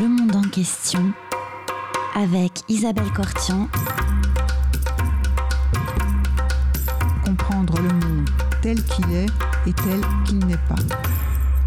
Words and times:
Le 0.00 0.08
monde 0.08 0.34
en 0.34 0.48
question 0.48 1.12
avec 2.14 2.52
Isabelle 2.70 3.12
Cortian. 3.14 3.68
Comprendre 7.22 7.82
le 7.82 7.88
monde 7.88 8.30
tel 8.62 8.82
qu'il 8.82 9.12
est 9.12 9.26
et 9.66 9.74
tel 9.74 10.00
qu'il 10.24 10.38
n'est 10.46 10.56
pas. 10.56 10.82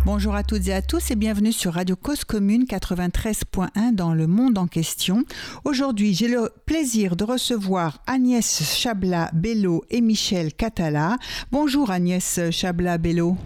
Bonjour 0.03 0.33
à 0.33 0.41
toutes 0.41 0.67
et 0.67 0.73
à 0.73 0.81
tous 0.81 1.11
et 1.11 1.15
bienvenue 1.15 1.51
sur 1.51 1.73
Radio 1.73 1.95
Cause 1.95 2.23
Commune 2.23 2.63
93.1 2.63 3.93
dans 3.93 4.15
le 4.15 4.25
monde 4.25 4.57
en 4.57 4.65
question. 4.65 5.25
Aujourd'hui, 5.63 6.15
j'ai 6.15 6.27
le 6.27 6.49
plaisir 6.65 7.15
de 7.15 7.25
recevoir 7.25 7.99
Agnès 8.07 8.63
Chabla-Bello 8.63 9.83
et 9.91 10.01
Michel 10.01 10.55
Catala. 10.55 11.17
Bonjour 11.51 11.91
Agnès 11.91 12.39
Chabla-Bello. 12.49 13.37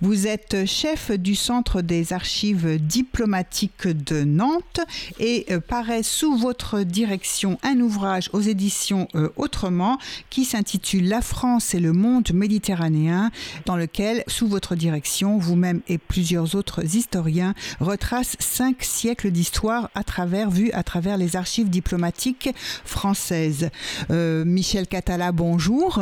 Vous 0.00 0.28
êtes 0.28 0.64
chef 0.64 1.10
du 1.10 1.34
Centre 1.34 1.82
des 1.82 2.12
archives 2.12 2.78
diplomatiques 2.78 3.88
de 3.88 4.22
Nantes 4.22 4.78
et 5.18 5.44
euh, 5.50 5.58
paraît 5.58 6.04
sous 6.04 6.36
votre 6.36 6.82
direction 6.82 7.58
un 7.64 7.80
ouvrage 7.80 8.30
aux 8.32 8.40
éditions 8.40 9.08
euh, 9.16 9.28
Autrement 9.36 9.98
qui 10.30 10.44
s'intitule 10.44 11.08
La 11.08 11.20
France 11.20 11.74
et 11.74 11.80
le 11.80 11.92
monde 11.92 12.30
méditerranéen 12.32 13.32
dans 13.66 13.76
lequel, 13.76 14.22
sous 14.28 14.46
votre 14.46 14.76
direction, 14.76 15.36
vous-même 15.36 15.80
et 15.88 15.98
plusieurs 15.98 16.54
autres 16.54 16.94
historiens 16.94 17.54
retracent 17.80 18.36
cinq 18.38 18.84
siècles 18.84 19.32
d'histoire 19.32 19.90
à 19.96 20.04
travers, 20.04 20.48
vu 20.48 20.70
à 20.72 20.84
travers 20.84 21.16
les 21.16 21.34
archives 21.34 21.70
diplomatiques 21.70 22.50
françaises. 22.84 23.70
Euh, 24.10 24.44
Michel 24.44 24.86
Catala, 24.86 25.32
bonjour. 25.32 26.00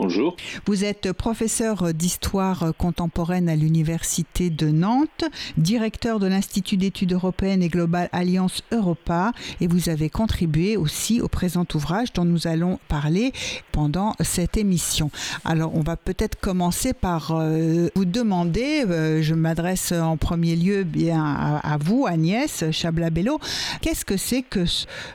Bonjour. 0.00 0.36
Vous 0.64 0.84
êtes 0.84 1.12
professeur 1.12 1.92
d'histoire 1.92 2.72
contemporaine 2.78 3.48
à 3.48 3.56
l'Université 3.56 4.48
de 4.48 4.68
Nantes, 4.68 5.24
directeur 5.56 6.20
de 6.20 6.28
l'Institut 6.28 6.76
d'études 6.76 7.14
européennes 7.14 7.64
et 7.64 7.68
globales 7.68 8.08
Alliance 8.12 8.62
Europa, 8.70 9.32
et 9.60 9.66
vous 9.66 9.88
avez 9.88 10.08
contribué 10.08 10.76
aussi 10.76 11.20
au 11.20 11.26
présent 11.26 11.66
ouvrage 11.74 12.12
dont 12.12 12.24
nous 12.24 12.46
allons 12.46 12.78
parler 12.86 13.32
pendant 13.72 14.14
cette 14.20 14.56
émission. 14.56 15.10
Alors, 15.44 15.74
on 15.74 15.80
va 15.80 15.96
peut-être 15.96 16.38
commencer 16.38 16.92
par 16.92 17.32
euh, 17.32 17.88
vous 17.96 18.04
demander, 18.04 18.84
euh, 18.88 19.20
je 19.20 19.34
m'adresse 19.34 19.90
en 19.90 20.16
premier 20.16 20.54
lieu 20.54 20.84
bien 20.84 21.24
à, 21.24 21.76
vous, 21.76 22.06
Agnès 22.06 22.70
Chablabello, 22.70 23.40
qu'est-ce 23.80 24.04
que 24.04 24.16
c'est 24.16 24.42
que 24.42 24.64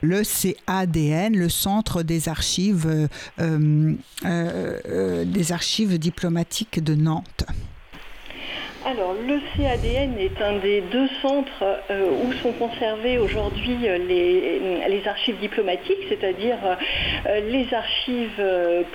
le 0.01 0.23
CADN, 0.23 1.37
le 1.37 1.47
Centre 1.47 2.03
des 2.03 2.27
archives 2.27 3.07
euh, 3.39 3.95
euh, 4.87 5.23
des 5.25 5.51
archives 5.51 5.97
diplomatiques 5.97 6.83
de 6.83 6.95
Nantes 6.95 7.45
alors, 8.85 9.13
le 9.13 9.39
CADN 9.55 10.19
est 10.19 10.41
un 10.41 10.57
des 10.59 10.81
deux 10.81 11.07
centres 11.21 11.63
euh, 11.89 12.05
où 12.25 12.33
sont 12.33 12.51
conservées 12.51 13.17
aujourd'hui 13.17 13.87
euh, 13.87 13.97
les, 13.97 15.07
archives 15.07 15.39
diplomatiques, 15.39 16.05
c'est-à-dire 16.09 16.57
les 17.49 17.73
archives 17.73 18.43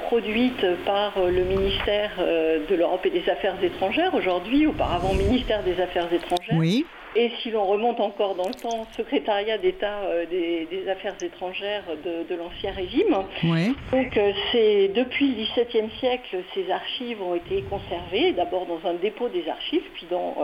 produites 0.06 0.66
par 0.84 1.14
le 1.18 1.42
ministère 1.42 2.10
de 2.18 2.74
l'Europe 2.74 3.06
et 3.06 3.10
des 3.10 3.28
Affaires 3.30 3.56
étrangères, 3.62 4.12
aujourd'hui, 4.14 4.66
auparavant 4.66 5.14
ministère 5.14 5.62
des 5.62 5.80
Affaires 5.80 6.12
étrangères. 6.12 6.58
Oui. 6.58 6.84
Et 7.19 7.33
si 7.42 7.50
l'on 7.50 7.66
remonte 7.66 7.98
encore 7.98 8.36
dans 8.36 8.47
le 8.47 8.55
temps, 8.55 8.86
secrétariat 8.97 9.58
d'État 9.58 10.02
euh, 10.05 10.24
des, 10.27 10.88
Affaires 10.88 11.16
étrangères 11.20 11.83
de, 12.05 12.34
l'ancien 12.36 12.70
régime. 12.70 13.24
Donc 13.91 14.16
euh, 14.16 14.33
c'est 14.52 14.88
depuis 14.94 15.34
le 15.34 15.42
XVIIe 15.42 15.91
siècle, 15.98 16.36
ces 16.55 16.70
archives 16.70 17.20
ont 17.20 17.34
été 17.34 17.62
conservées, 17.62 18.33
d'abord 18.33 18.66
dans 18.66 18.89
un 18.89 18.94
dépôt 18.94 19.28
des 19.28 19.48
archives, 19.48 19.83
puis 19.94 20.06
dans 20.08 20.36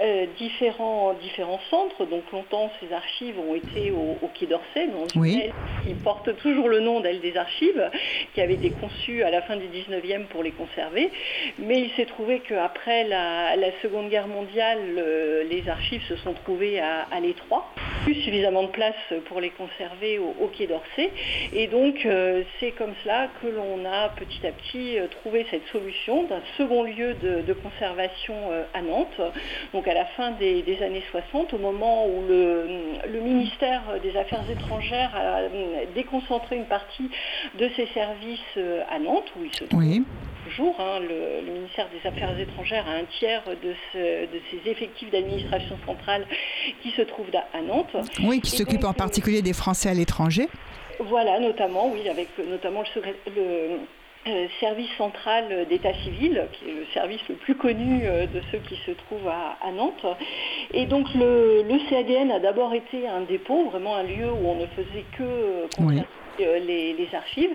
euh, 0.00 0.26
différents, 0.38 1.14
différents 1.20 1.58
centres. 1.68 2.06
Donc 2.06 2.22
longtemps, 2.32 2.70
ces 2.80 2.94
archives 2.94 3.36
ont 3.40 3.56
été 3.56 3.90
au, 3.90 4.16
Quai 4.34 4.46
d'Orsay, 4.46 4.86
dans 4.86 5.20
une 5.20 5.40
aile 5.40 5.52
qui 5.84 5.94
porte 5.94 6.36
toujours 6.36 6.68
le 6.68 6.78
nom 6.78 7.00
d'aile 7.00 7.20
des 7.20 7.36
archives, 7.36 7.90
qui 8.34 8.40
avait 8.40 8.54
été 8.54 8.70
conçue 8.70 9.24
à 9.24 9.30
la 9.30 9.42
fin 9.42 9.56
du 9.56 9.66
XIXe 9.66 10.28
pour 10.30 10.44
les 10.44 10.52
conserver. 10.52 11.10
Mais 11.58 11.80
il 11.80 11.90
s'est 11.96 12.06
trouvé 12.06 12.40
qu'après 12.48 13.02
la, 13.02 13.56
la 13.56 13.72
Seconde 13.82 14.08
Guerre 14.08 14.28
mondiale, 14.28 14.78
les 15.50 15.68
archives 15.68 16.03
se 16.08 16.16
sont 16.16 16.34
trouvés 16.34 16.80
à, 16.80 17.20
l'étroit, 17.20 17.70
plus 18.04 18.14
suffisamment 18.14 18.64
de 18.64 18.68
place 18.68 18.94
pour 19.26 19.40
les 19.40 19.50
conserver 19.50 20.18
au, 20.18 20.48
Quai 20.48 20.66
d'Orsay. 20.66 21.10
Et 21.52 21.66
donc 21.66 22.04
euh, 22.04 22.42
c'est 22.60 22.72
comme 22.72 22.92
cela 23.02 23.28
que 23.40 23.48
l'on 23.48 23.84
a 23.84 24.10
petit 24.10 24.46
à 24.46 24.52
petit 24.52 24.98
euh, 24.98 25.06
trouvé 25.08 25.46
cette 25.50 25.66
solution 25.68 26.24
d'un 26.24 26.42
second 26.56 26.82
lieu 26.82 27.14
de, 27.14 27.52
conservation 27.54 28.34
euh, 28.50 28.64
à 28.74 28.82
Nantes, 28.82 29.20
donc 29.72 29.86
à 29.88 29.94
la 29.94 30.04
fin 30.04 30.32
des, 30.32 30.64
années 30.82 31.04
60, 31.10 31.54
au 31.54 31.58
moment 31.58 32.06
où 32.06 32.24
le, 32.28 33.20
ministère 33.20 33.82
des 34.02 34.16
Affaires 34.16 34.44
étrangères 34.50 35.14
a 35.14 35.48
déconcentré 35.94 36.56
une 36.56 36.66
partie 36.66 37.10
de 37.58 37.70
ses 37.76 37.86
services 37.86 38.58
à 38.90 38.98
Nantes, 38.98 39.32
où 39.38 39.44
il 39.44 39.54
se 39.54 39.64
trouve 39.64 39.82
toujours. 40.44 40.74
Hein, 40.78 41.00
le, 41.00 41.50
ministère 41.50 41.88
des 41.90 42.08
Affaires 42.08 42.38
étrangères 42.38 42.86
a 42.88 42.92
un 42.92 43.04
tiers 43.18 43.42
de, 43.62 43.74
ses 43.92 44.70
effectifs 44.70 45.10
d'administration 45.10 45.76
centrale 45.86 46.26
qui 46.82 46.90
se 46.90 47.02
trouvent 47.02 47.30
à, 47.34 47.60
Nantes. 47.60 47.96
Oui, 48.24 48.40
qui 48.40 48.50
s'occupe 48.50 48.84
en 48.84 48.92
particulier 48.92 49.42
des 49.42 49.52
Français 49.52 49.88
à 49.88 49.94
l'étranger. 49.94 50.48
Voilà, 51.00 51.40
notamment, 51.40 51.90
oui, 51.92 52.08
avec 52.08 52.28
notamment 52.38 52.82
le, 53.26 53.78
euh, 54.26 54.46
service 54.58 54.88
central 54.96 55.66
d'état 55.68 55.92
civil, 56.02 56.46
qui 56.52 56.70
est 56.70 56.72
le 56.72 56.86
service 56.94 57.20
le 57.28 57.34
plus 57.34 57.54
connu 57.56 58.02
euh, 58.04 58.26
de 58.26 58.40
ceux 58.50 58.58
qui 58.58 58.76
se 58.86 58.92
trouvent 58.92 59.28
à, 59.28 59.70
Nantes. 59.72 60.06
Et 60.72 60.86
donc 60.86 61.08
le, 61.14 61.62
CADN 61.90 62.30
a 62.30 62.38
d'abord 62.38 62.72
été 62.72 63.06
un 63.06 63.20
dépôt, 63.22 63.68
vraiment 63.70 63.96
un 63.96 64.02
lieu 64.02 64.30
où 64.30 64.48
on 64.48 64.54
ne 64.56 64.66
faisait 64.68 65.04
que 65.18 65.22
euh, 65.22 65.66
euh, 65.80 66.00
les, 66.38 67.08
archives. 67.12 67.54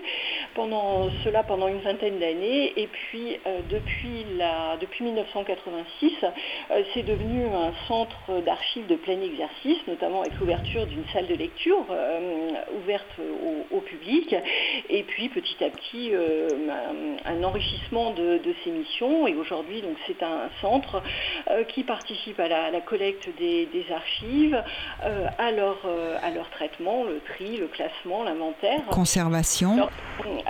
Pendant 0.54 1.10
cela, 1.24 1.42
pendant 1.42 1.68
une 1.68 1.80
vingtaine 1.80 2.18
d'années, 2.18 2.72
et 2.76 2.86
puis 2.86 3.38
euh, 3.46 3.60
depuis, 3.68 4.24
la, 4.36 4.76
depuis 4.80 5.04
1986, 5.04 6.12
euh, 6.70 6.82
c'est 6.94 7.02
devenu 7.02 7.44
un 7.46 7.72
centre 7.88 8.40
d'archives 8.44 8.86
de 8.86 8.96
plein 8.96 9.20
exercice, 9.20 9.78
notamment 9.86 10.22
avec 10.22 10.34
l'ouverture 10.38 10.86
d'une 10.86 11.04
salle 11.12 11.26
de 11.26 11.34
lecture 11.34 11.84
ouverte 12.76 13.06
au, 13.70 13.80
public, 13.80 14.34
et 14.88 15.02
puis 15.02 15.28
petit 15.28 15.64
à 15.64 15.70
petit 15.70 16.12
un, 17.24 17.42
enrichissement 17.44 18.12
de, 18.12 18.40
ces 18.64 18.70
missions. 18.70 19.26
Et 19.26 19.34
aujourd'hui, 19.34 19.82
donc 19.82 19.96
c'est 20.06 20.22
un 20.22 20.50
centre 20.60 21.02
qui 21.68 21.82
participe 21.84 22.38
à 22.40 22.48
la, 22.48 22.80
collecte 22.80 23.28
des, 23.38 23.68
archives, 23.94 24.62
à 25.38 25.50
leur, 25.52 25.78
à 26.22 26.30
leur 26.30 26.50
traitement, 26.50 27.04
le 27.04 27.20
tri, 27.20 27.56
le 27.56 27.68
classement, 27.68 28.22
l'inventaire 28.24 28.69
Conservation. 28.90 29.88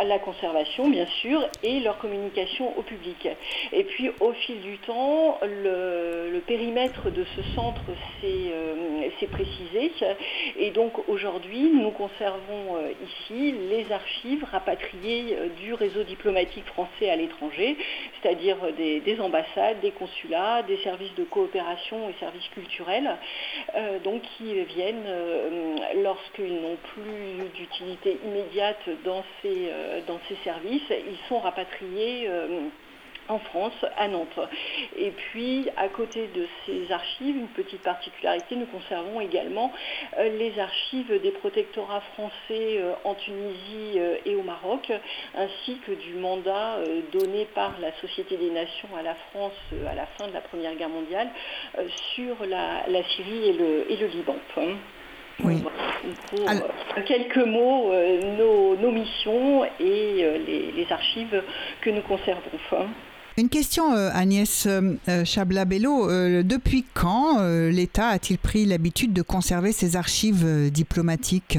la 0.04 0.18
conservation, 0.18 0.88
bien 0.88 1.06
sûr, 1.20 1.46
et 1.62 1.80
leur 1.80 1.98
communication 1.98 2.76
au 2.76 2.82
public. 2.82 3.28
Et 3.72 3.84
puis, 3.84 4.10
au 4.20 4.32
fil 4.32 4.60
du 4.60 4.78
temps, 4.78 5.38
le, 5.42 6.40
périmètre 6.46 7.10
de 7.10 7.24
ce 7.36 7.42
centre 7.54 7.82
euh, 8.24 9.08
s'est 9.20 9.26
précisé. 9.26 9.92
Et 10.58 10.70
donc, 10.70 10.92
aujourd'hui, 11.08 11.70
nous 11.72 11.90
conservons 11.90 12.76
euh, 12.76 12.92
ici 13.06 13.54
les 13.68 13.92
archives 13.92 14.44
rapatriées 14.50 15.36
euh, 15.38 15.48
du 15.60 15.74
réseau 15.74 16.02
diplomatique 16.02 16.64
français 16.66 17.10
à 17.10 17.16
l'étranger, 17.16 17.76
c'est-à-dire 18.20 18.56
des, 18.76 19.20
ambassades, 19.20 19.80
des 19.80 19.92
consulats, 19.92 20.62
des 20.62 20.78
services 20.78 21.14
de 21.16 21.24
coopération 21.24 22.08
et 22.08 22.14
services 22.18 22.48
culturels, 22.54 23.16
donc 24.04 24.22
qui 24.36 24.54
viennent, 24.64 25.08
lorsqu'ils 26.02 26.54
n'ont 26.54 26.78
plus 26.94 27.48
d'utilité 27.54 28.09
immédiate 28.24 28.88
dans 29.04 29.24
ces, 29.42 29.68
euh, 29.70 30.00
dans 30.06 30.20
ces 30.28 30.36
services. 30.44 30.82
Ils 30.90 31.28
sont 31.28 31.38
rapatriés 31.38 32.26
euh, 32.28 32.68
en 33.28 33.38
France, 33.38 33.84
à 33.96 34.08
Nantes. 34.08 34.40
Et 34.96 35.10
puis, 35.10 35.68
à 35.76 35.88
côté 35.88 36.28
de 36.34 36.46
ces 36.66 36.90
archives, 36.90 37.36
une 37.36 37.48
petite 37.48 37.82
particularité, 37.82 38.56
nous 38.56 38.66
conservons 38.66 39.20
également 39.20 39.72
euh, 40.18 40.28
les 40.36 40.58
archives 40.58 41.20
des 41.22 41.30
protectorats 41.30 42.00
français 42.14 42.80
en 43.04 43.14
Tunisie 43.14 43.98
et 44.24 44.34
au 44.34 44.42
Maroc, 44.42 44.92
ainsi 45.36 45.78
que 45.86 45.92
du 45.92 46.14
mandat 46.14 46.78
donné 47.12 47.44
par 47.54 47.78
la 47.80 47.92
Société 48.00 48.36
des 48.36 48.50
Nations 48.50 48.88
à 48.98 49.02
la 49.02 49.14
France 49.30 49.52
à 49.88 49.94
la 49.94 50.06
fin 50.06 50.26
de 50.26 50.32
la 50.32 50.40
Première 50.40 50.74
Guerre 50.74 50.88
mondiale 50.88 51.28
sur 52.14 52.34
la, 52.46 52.84
Syrie 53.14 53.48
et 53.48 53.52
le 53.96 54.06
Liban. 54.08 54.36
Oui. 55.44 55.62
Euh, 56.32 57.02
quelques 57.06 57.46
mots, 57.46 57.92
euh, 57.92 58.76
nos, 58.80 58.90
missions 58.90 59.64
et 59.78 60.24
euh, 60.24 60.38
les, 60.46 60.86
archives 60.90 61.42
que 61.82 61.90
nous 61.90 62.02
conservons. 62.02 62.40
Une 63.36 63.48
question, 63.48 63.92
Agnès 63.94 64.68
Chabla-Bello. 65.24 66.42
depuis 66.42 66.84
quand 66.94 67.38
l'État 67.70 68.08
a-t-il 68.08 68.38
pris 68.38 68.66
l'habitude 68.66 69.12
de 69.12 69.22
conserver 69.22 69.72
ses 69.72 69.96
archives 69.96 70.70
diplomatiques? 70.70 71.58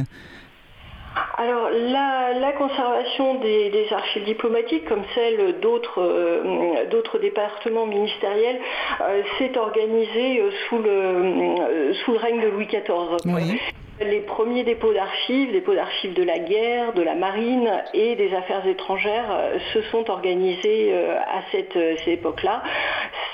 Alors 1.38 1.70
la, 1.70 2.52
conservation 2.54 3.36
des, 3.36 3.88
archives 3.92 4.24
diplomatiques, 4.26 4.86
comme 4.86 5.04
celle 5.16 5.60
d'autres 5.60 6.02
euh, 6.02 7.20
départements 7.20 7.86
ministériels, 7.86 8.60
euh, 9.02 9.22
s'est 9.38 9.58
organisée 9.58 10.42
le, 10.80 11.94
sous 11.94 12.12
le 12.12 12.18
règne 12.18 12.42
de 12.42 12.48
Louis 12.48 12.68
XIV. 12.68 13.60
Les 14.02 14.22
premiers 14.22 14.64
dépôts 14.64 14.94
d'archives, 14.94 15.52
dépôts 15.52 15.76
d'archives 15.76 16.14
de 16.14 16.24
la 16.24 16.40
guerre, 16.40 16.94
de 16.94 17.02
la 17.02 17.16
marine 17.16 17.70
et 17.94 18.16
des 18.16 18.34
affaires 18.34 18.66
étrangères 18.66 19.52
se 19.74 19.82
sont 19.84 20.10
organisés 20.10 20.94
à 20.94 21.42
cette, 21.52 21.78
cette 22.00 22.08
époque-là 22.08 22.64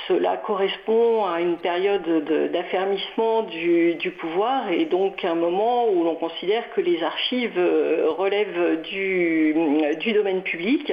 cela 0.07 0.37
correspond 0.37 1.25
à 1.25 1.41
une 1.41 1.57
période 1.57 2.23
d'affermissement 2.51 3.43
du, 3.43 3.97
pouvoir 4.19 4.71
et 4.71 4.85
donc 4.85 5.25
un 5.25 5.35
moment 5.35 5.89
où 5.89 6.03
l'on 6.03 6.15
considère 6.15 6.63
que 6.73 6.81
les 6.81 7.03
archives 7.03 7.57
euh, 7.57 8.07
relèvent 8.17 8.81
du, 8.83 9.53
domaine 10.13 10.41
public, 10.41 10.91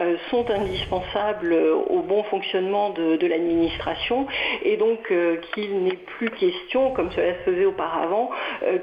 euh, 0.00 0.16
sont 0.30 0.50
indispensables 0.50 1.54
au 1.88 2.00
bon 2.00 2.24
fonctionnement 2.24 2.90
de, 2.90 3.26
l'administration 3.26 4.26
et 4.64 4.76
donc 4.76 5.10
euh, 5.10 5.36
qu'il 5.54 5.82
n'est 5.84 5.98
plus 6.18 6.30
question, 6.30 6.90
comme 6.92 7.10
cela 7.12 7.34
se 7.34 7.50
faisait 7.50 7.66
auparavant, 7.66 8.30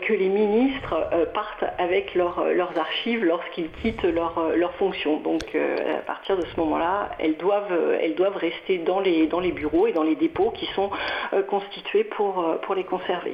que 0.08 0.14
les 0.14 0.25
ministres 0.30 0.95
partent 1.33 1.66
avec 1.77 2.16
leurs 2.16 2.77
archives 2.77 3.24
lorsqu'ils 3.24 3.69
quittent 3.81 4.04
leurs 4.04 4.51
leur 4.56 4.74
fonctions. 4.75 5.19
Donc 5.19 5.56
à 5.56 6.01
partir 6.01 6.38
de 6.38 6.45
ce 6.45 6.60
moment-là, 6.60 7.12
elles 7.19 7.38
doivent, 7.38 8.38
rester 8.38 8.80
dans 8.80 9.00
les, 9.00 9.27
les 9.42 9.51
bureaux 9.51 9.88
et 9.88 9.94
dans 9.94 10.04
les 10.04 10.16
dépôts 10.16 10.51
qui 10.51 10.68
sont 10.75 10.89
euh, 11.33 11.44
constitués 11.44 12.04
pour, 12.04 12.39
euh, 12.39 12.75
les 12.75 12.83
conserver. 12.83 13.33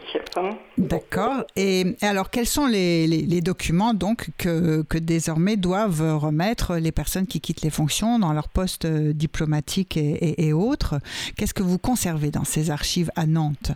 D'accord. 0.78 1.44
Et 1.56 1.96
alors, 2.02 2.30
quels 2.30 2.46
sont 2.46 2.68
les, 2.68 3.08
les, 3.08 3.42
documents 3.42 3.94
donc 3.94 4.28
que, 4.38 4.84
désormais 4.98 5.58
doivent 5.58 6.18
remettre 6.18 6.76
les 6.76 6.92
personnes 6.92 7.26
qui 7.26 7.42
quittent 7.42 7.64
les 7.64 7.70
fonctions 7.72 8.20
dans 8.20 8.34
leurs 8.34 8.50
postes 8.50 8.86
euh, 8.86 9.14
diplomatiques 9.14 9.98
et, 9.98 10.48
et 10.48 10.54
autres? 10.54 10.96
Qu'est-ce 11.38 11.54
que 11.54 11.64
vous 11.64 11.80
conservez 11.80 12.30
dans 12.30 12.44
ces 12.44 12.70
archives 12.70 13.12
à 13.16 13.26
Nantes? 13.26 13.72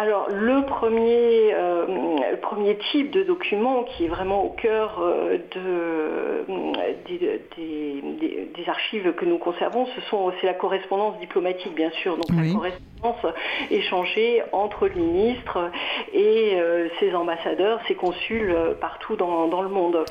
Alors 0.00 0.30
le 0.30 0.64
premier, 0.64 1.52
euh, 1.52 2.34
premier 2.40 2.78
type 2.90 3.10
de 3.10 3.22
document 3.22 3.82
qui 3.82 4.06
est 4.06 4.08
vraiment 4.08 4.42
au 4.44 4.48
cœur 4.48 4.98
euh, 5.02 5.36
des, 7.06 8.68
archives 8.68 9.12
que 9.14 9.24
nous 9.26 9.36
conservons, 9.38 9.86
ce 9.94 10.00
sont, 10.02 10.32
c'est 10.40 10.46
la 10.46 10.54
correspondance 10.54 11.18
diplomatique 11.18 11.74
bien 11.74 11.90
sûr, 11.90 12.16
donc 12.16 12.26
la 12.30 12.50
correspondance 12.50 13.34
échangée 13.70 14.42
entre 14.52 14.86
le 14.86 14.94
ministre 14.94 15.70
et 16.14 16.52
euh, 16.54 16.88
ses 16.98 17.14
ambassadeurs, 17.14 17.80
ses 17.86 17.94
consuls 17.94 18.54
partout 18.80 19.16
dans, 19.16 19.62
le 19.62 19.68
monde. 19.68 20.04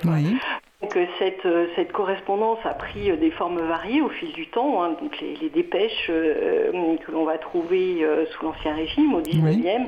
Euh, 0.81 1.05
cette, 1.19 1.45
euh, 1.45 1.67
cette, 1.75 1.91
correspondance 1.91 2.59
a 2.63 2.73
pris 2.73 3.11
euh, 3.11 3.17
des 3.17 3.31
formes 3.31 3.59
variées 3.59 4.01
au 4.01 4.07
fil 4.07 4.31
du 4.31 4.47
temps. 4.47 4.81
Hein. 4.81 4.95
donc 5.01 5.19
les, 5.19 5.49
dépêches 5.49 6.07
que 6.07 7.11
l'on 7.11 7.25
va 7.25 7.37
trouver 7.37 8.05
sous 8.31 8.45
l'Ancien 8.45 8.75
Régime, 8.75 9.13
au 9.13 9.21
19e, 9.21 9.87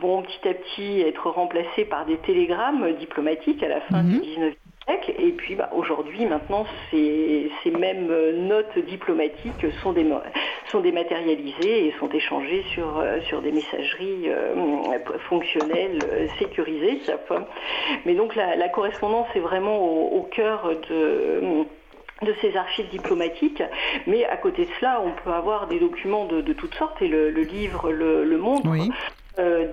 vont 0.00 0.22
petit 0.22 0.48
à 0.48 0.54
petit 0.54 1.00
être 1.02 1.28
remplacées 1.28 1.84
par 1.84 2.06
des 2.06 2.16
télégrammes 2.18 2.92
diplomatiques 2.98 3.62
à 3.62 3.68
la 3.68 3.80
fin 3.82 4.02
du 4.02 4.16
19e 4.16 4.46
mhm. 4.46 4.54
Et 5.18 5.32
puis 5.32 5.54
bah, 5.54 5.70
aujourd'hui, 5.72 6.26
maintenant, 6.26 6.66
ces, 6.90 7.50
mêmes 7.78 8.10
euh, 8.10 8.32
notes 8.32 8.78
diplomatiques 8.86 9.66
sont, 9.82 9.92
dématérialisées 9.92 11.86
et 11.86 11.94
sont 11.98 12.08
échangées 12.08 12.64
sur, 12.72 12.98
euh, 12.98 13.40
des 13.42 13.52
messageries 13.52 14.28
euh, 14.28 14.98
fonctionnelles 15.28 16.00
sécurisées. 16.38 17.00
Mais 18.04 18.14
donc 18.14 18.34
la, 18.34 18.68
correspondance 18.68 19.28
est 19.34 19.40
vraiment 19.40 19.78
au, 19.78 20.22
cœur 20.22 20.70
de 20.90 22.34
ces 22.40 22.56
archives 22.56 22.88
diplomatiques, 22.88 23.62
mais 24.06 24.24
à 24.24 24.36
côté 24.36 24.64
de 24.64 24.70
cela, 24.78 25.02
on 25.04 25.12
peut 25.22 25.34
avoir 25.34 25.68
des 25.68 25.78
documents 25.78 26.26
de, 26.26 26.52
toutes 26.52 26.74
sortes, 26.74 27.00
et 27.00 27.08
le, 27.08 27.30
livre 27.30 27.90
le, 27.90 28.38
montre. 28.38 28.68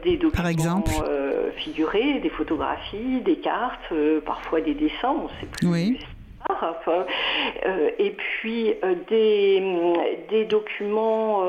Des 0.03 0.17
documents 0.17 0.83
euh, 1.03 1.51
figurés, 1.57 2.19
des 2.19 2.29
photographies, 2.29 3.21
des 3.25 3.37
cartes, 3.37 3.79
euh, 3.91 4.21
parfois 4.21 4.61
des 4.61 4.73
dessins, 4.73 5.15
on 5.19 5.23
ne 5.23 5.29
sait 5.39 5.47
plus. 5.51 5.67
Et 7.99 8.11
puis 8.11 8.73
des, 9.09 10.45
documents 10.45 11.43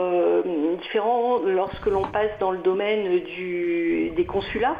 différents 0.81 1.38
lorsque 1.44 1.87
l'on 1.87 2.02
passe 2.02 2.31
dans 2.40 2.50
le 2.50 2.58
domaine 2.58 3.20
du, 3.20 4.11
des 4.17 4.25
consulats, 4.25 4.76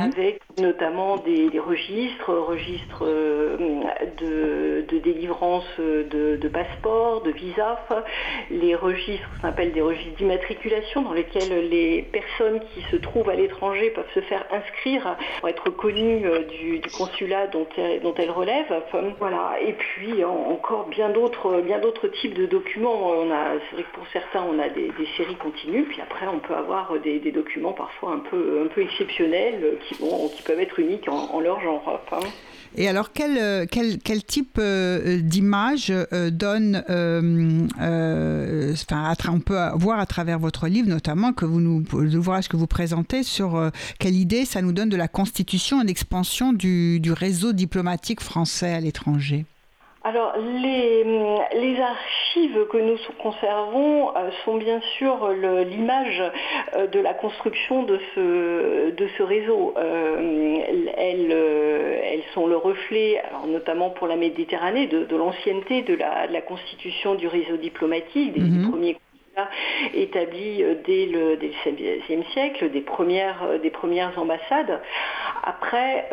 avec 0.00 0.40
notamment 0.58 1.16
des, 1.18 1.50
registres, 1.58 2.32
registres 2.32 3.04
de, 4.18 4.84
délivrance 5.04 5.64
de, 5.78 6.36
de 6.36 6.48
passeports, 6.48 7.22
de 7.22 7.30
visas, 7.30 7.78
les 8.50 8.74
registres 8.74 9.28
qu'on 9.40 9.48
appelle 9.48 9.72
des 9.72 9.80
registres 9.80 10.16
d'immatriculation 10.16 11.02
dans 11.02 11.12
lesquels 11.12 11.68
les 11.68 12.02
personnes 12.02 12.60
qui 12.72 12.82
se 12.90 12.96
trouvent 12.96 13.28
à 13.28 13.34
l'étranger 13.34 13.90
peuvent 13.90 14.10
se 14.14 14.20
faire 14.20 14.44
inscrire 14.50 15.16
pour 15.40 15.48
être 15.48 15.70
connues 15.70 16.26
euh, 16.26 16.44
du, 16.44 16.80
consulat 16.96 17.46
dont, 17.48 17.66
dont 18.02 18.14
elles 18.16 18.30
relèvent. 18.30 18.72
Voilà. 19.24 19.56
Et 19.62 19.72
puis 19.72 20.22
encore 20.22 20.88
bien 20.88 21.08
d'autres 21.08 22.08
types 22.20 22.34
de 22.34 22.44
documents. 22.44 23.12
C'est 23.70 23.76
vrai 23.76 23.84
que 23.84 23.96
pour 23.96 24.06
certains 24.12 24.42
on 24.42 24.58
a 24.58 24.68
des, 24.68 24.92
séries 25.16 25.36
continues, 25.36 25.84
puis 25.84 26.02
après 26.02 26.26
on 26.26 26.40
peut 26.40 26.54
avoir 26.54 26.92
des, 27.02 27.32
documents 27.32 27.72
parfois 27.72 28.12
un 28.12 28.18
peu 28.18 28.82
exceptionnels 28.82 29.78
qui 29.88 29.94
vont 29.94 30.28
qui 30.28 30.42
peuvent 30.42 30.60
être 30.60 30.78
uniques 30.78 31.08
en, 31.08 31.40
leur 31.40 31.60
genre. 31.60 31.82
Et 32.76 32.88
alors, 32.88 33.12
quel, 33.12 33.38
euh, 33.38 33.66
type 34.26 34.58
euh, 34.58 35.20
d'image 35.20 35.92
euh, 36.12 36.30
donne, 36.30 36.82
on 39.28 39.40
peut 39.40 39.58
voir 39.76 40.00
à 40.00 40.06
travers 40.06 40.38
votre 40.38 40.66
livre 40.66 40.88
notamment 40.88 41.32
que 41.32 41.44
vous 41.44 41.60
nous, 41.60 41.84
l'ouvrage 41.92 42.48
que 42.48 42.56
vous 42.56 42.66
présentez 42.66 43.22
sur 43.22 43.70
quelle 43.98 44.16
idée 44.16 44.44
ça 44.44 44.60
nous 44.60 44.72
donne 44.72 44.88
de 44.88 44.96
la 44.96 45.08
constitution 45.08 45.82
et 45.82 45.84
l'expansion 45.84 46.52
du 46.52 47.12
réseau 47.12 47.52
diplomatique 47.52 48.20
français 48.20 48.72
à 48.72 48.80
l'étranger? 48.80 49.13
Alors, 50.06 50.34
les, 50.36 51.02
les, 51.54 51.80
archives 51.80 52.66
que 52.70 52.76
nous 52.76 52.98
conservons 53.22 54.14
euh, 54.14 54.30
sont 54.44 54.58
bien 54.58 54.78
sûr 54.98 55.30
l'image 55.30 56.22
euh, 56.76 56.86
de 56.86 57.00
la 57.00 57.14
construction 57.14 57.84
de 57.84 57.98
ce, 58.14 58.90
de 58.90 59.08
ce 59.16 59.22
réseau. 59.22 59.72
Euh, 59.78 60.58
elles, 60.98 61.32
elles, 61.32 62.22
sont 62.34 62.46
le 62.46 62.58
reflet, 62.58 63.18
alors 63.20 63.46
notamment 63.46 63.88
pour 63.88 64.06
la 64.06 64.16
Méditerranée, 64.16 64.88
de, 64.88 65.16
l'ancienneté 65.16 65.80
de 65.80 65.94
la, 65.94 66.26
de 66.26 66.34
la, 66.34 66.42
constitution 66.42 67.14
du 67.14 67.26
réseau 67.26 67.56
diplomatique, 67.56 68.34
des, 68.34 68.40
mhm. 68.40 68.70
premiers 68.70 68.98
établis 69.94 70.62
dès 70.86 71.06
le, 71.06 71.36
dès 71.36 71.52
le 71.66 71.98
XVIe 72.00 72.24
siècle, 72.32 72.70
des 72.70 72.80
premières, 72.80 73.58
des 73.60 73.70
premières 73.70 74.18
ambassades. 74.18 74.80
Après, 75.42 76.08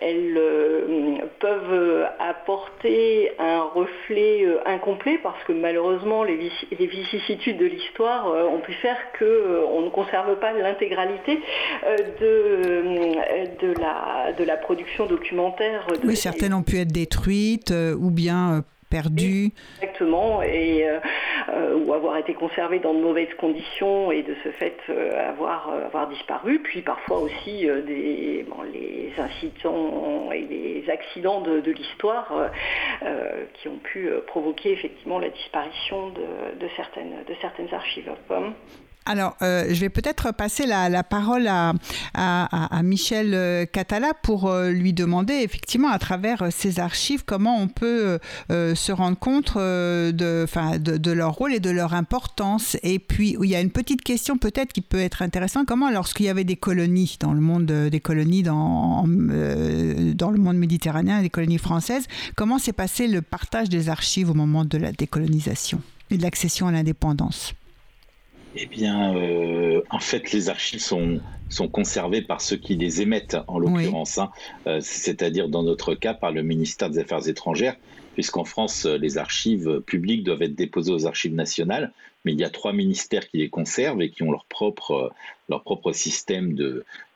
elles 0.00 0.34
euh, 0.36 1.18
peuvent 1.40 2.06
apporter 2.18 3.30
un 3.38 3.62
reflet 3.62 4.44
euh, 4.44 4.60
incomplet 4.66 5.18
parce 5.22 5.42
que 5.44 5.52
malheureusement 5.52 6.24
les, 6.24 6.36
vicissitudes 6.70 7.58
de 7.58 7.66
l'histoire 7.66 8.28
euh, 8.28 8.44
ont 8.44 8.60
pu 8.60 8.72
faire 8.72 8.96
qu'on 9.18 9.82
ne 9.82 9.90
conserve 9.90 10.38
pas 10.38 10.52
l'intégralité 10.52 11.40
de, 12.20 13.60
de, 13.60 13.80
la, 13.80 14.32
de 14.32 14.44
la 14.44 14.56
production 14.56 15.06
documentaire. 15.06 15.86
oui, 16.04 16.16
certaines 16.16 16.54
ont 16.54 16.62
pu 16.62 16.78
être 16.78 16.92
détruites 16.92 17.72
ou 17.98 18.10
bien 18.10 18.64
Exactement, 19.80 20.42
et, 20.42 20.86
ou 21.76 21.92
avoir 21.92 22.16
été 22.16 22.34
conservées 22.34 22.78
dans 22.78 22.94
de 22.94 23.00
mauvaises 23.00 23.32
conditions 23.38 24.10
et 24.12 24.22
de 24.22 24.34
ce 24.42 24.50
fait 24.50 24.76
avoir, 25.16 25.70
avoir 25.86 26.08
disparu. 26.08 26.60
Puis 26.60 26.82
parfois 26.82 27.18
aussi 27.18 27.66
les 28.72 29.12
incidents 29.18 30.30
et 30.32 30.42
les 30.42 30.90
accidents 30.90 31.40
de, 31.40 31.70
l'histoire 31.70 32.32
euh, 32.32 32.48
euh, 33.02 33.44
qui 33.54 33.68
ont 33.68 33.78
pu 33.78 34.08
euh, 34.08 34.20
provoquer 34.26 34.72
effectivement 34.72 35.18
la 35.18 35.28
disparition 35.28 36.10
de, 36.10 36.68
certaines, 36.76 37.24
de 37.28 37.34
certaines 37.40 37.72
archives. 37.72 38.10
Alors, 39.08 39.38
euh, 39.40 39.64
je 39.70 39.80
vais 39.80 39.88
peut-être 39.88 40.32
passer 40.34 40.66
la, 40.66 41.02
parole 41.02 41.48
à, 41.48 41.72
Michel 42.82 43.32
euh, 43.32 43.64
Catala 43.64 44.12
pour 44.22 44.50
euh, 44.50 44.70
lui 44.70 44.92
demander, 44.92 45.32
effectivement, 45.32 45.88
à 45.88 45.98
travers 45.98 46.48
ces 46.50 46.78
archives, 46.78 47.24
comment 47.24 47.58
on 47.58 47.68
peut 47.68 48.18
se 48.50 48.92
rendre 48.92 49.18
compte 49.18 49.56
de, 49.56 50.12
de, 50.12 51.12
leur 51.12 51.32
rôle 51.32 51.54
et 51.54 51.60
de 51.60 51.70
leur 51.70 51.94
importance. 51.94 52.76
Et 52.82 52.98
puis, 52.98 53.34
il 53.42 53.48
y 53.48 53.56
a 53.56 53.62
une 53.62 53.70
petite 53.70 54.02
question 54.02 54.36
peut-être 54.36 54.74
qui 54.74 54.82
peut 54.82 55.00
être 55.00 55.22
intéressante. 55.22 55.66
Comment, 55.66 55.90
lorsqu'il 55.90 56.26
y 56.26 56.28
avait 56.28 56.44
des 56.44 56.56
colonies 56.56 57.16
dans 57.18 57.32
le 57.32 57.40
monde, 57.40 57.64
des 57.64 58.00
colonies 58.00 58.42
dans, 58.42 59.06
dans 59.06 60.30
le 60.30 60.38
monde 60.38 60.58
méditerranéen, 60.58 61.22
des 61.22 61.30
colonies 61.30 61.56
françaises, 61.56 62.04
comment 62.36 62.58
s'est 62.58 62.74
passé 62.74 63.08
le 63.08 63.22
partage 63.22 63.70
des 63.70 63.88
archives 63.88 64.30
au 64.30 64.34
moment 64.34 64.66
de 64.66 64.76
la 64.76 64.92
décolonisation 64.92 65.80
et 66.10 66.18
de 66.18 66.22
l'accession 66.22 66.66
à 66.66 66.72
l'indépendance? 66.72 67.54
Eh 68.54 68.66
bien, 68.66 69.14
en 69.90 70.00
fait, 70.00 70.32
les 70.32 70.48
archives 70.48 70.80
sont, 70.80 71.20
sont 71.48 71.68
conservées 71.68 72.22
par 72.22 72.40
ceux 72.40 72.56
qui 72.56 72.76
les 72.76 73.02
émettent, 73.02 73.36
en 73.46 73.58
l'occurrence, 73.58 74.18
hein. 74.18 74.30
c'est-à-dire 74.80 75.48
dans 75.48 75.62
notre 75.62 75.94
cas 75.94 76.14
par 76.14 76.32
le 76.32 76.42
ministère 76.42 76.90
des 76.90 76.98
Affaires 76.98 77.28
étrangères, 77.28 77.76
puisqu'en 78.18 78.42
France, 78.42 78.84
les 78.84 79.16
archives 79.16 79.80
publiques 79.86 80.24
doivent 80.24 80.42
être 80.42 80.56
déposées 80.56 80.90
aux 80.90 81.06
archives 81.06 81.36
nationales, 81.36 81.92
mais 82.24 82.32
il 82.32 82.40
y 82.40 82.42
a 82.42 82.50
trois 82.50 82.72
ministères 82.72 83.28
qui 83.28 83.38
les 83.38 83.48
conservent 83.48 84.02
et 84.02 84.10
qui 84.10 84.24
ont 84.24 84.32
leur 84.32 84.44
propre, 84.46 85.12
propre 85.46 85.92
système 85.92 86.56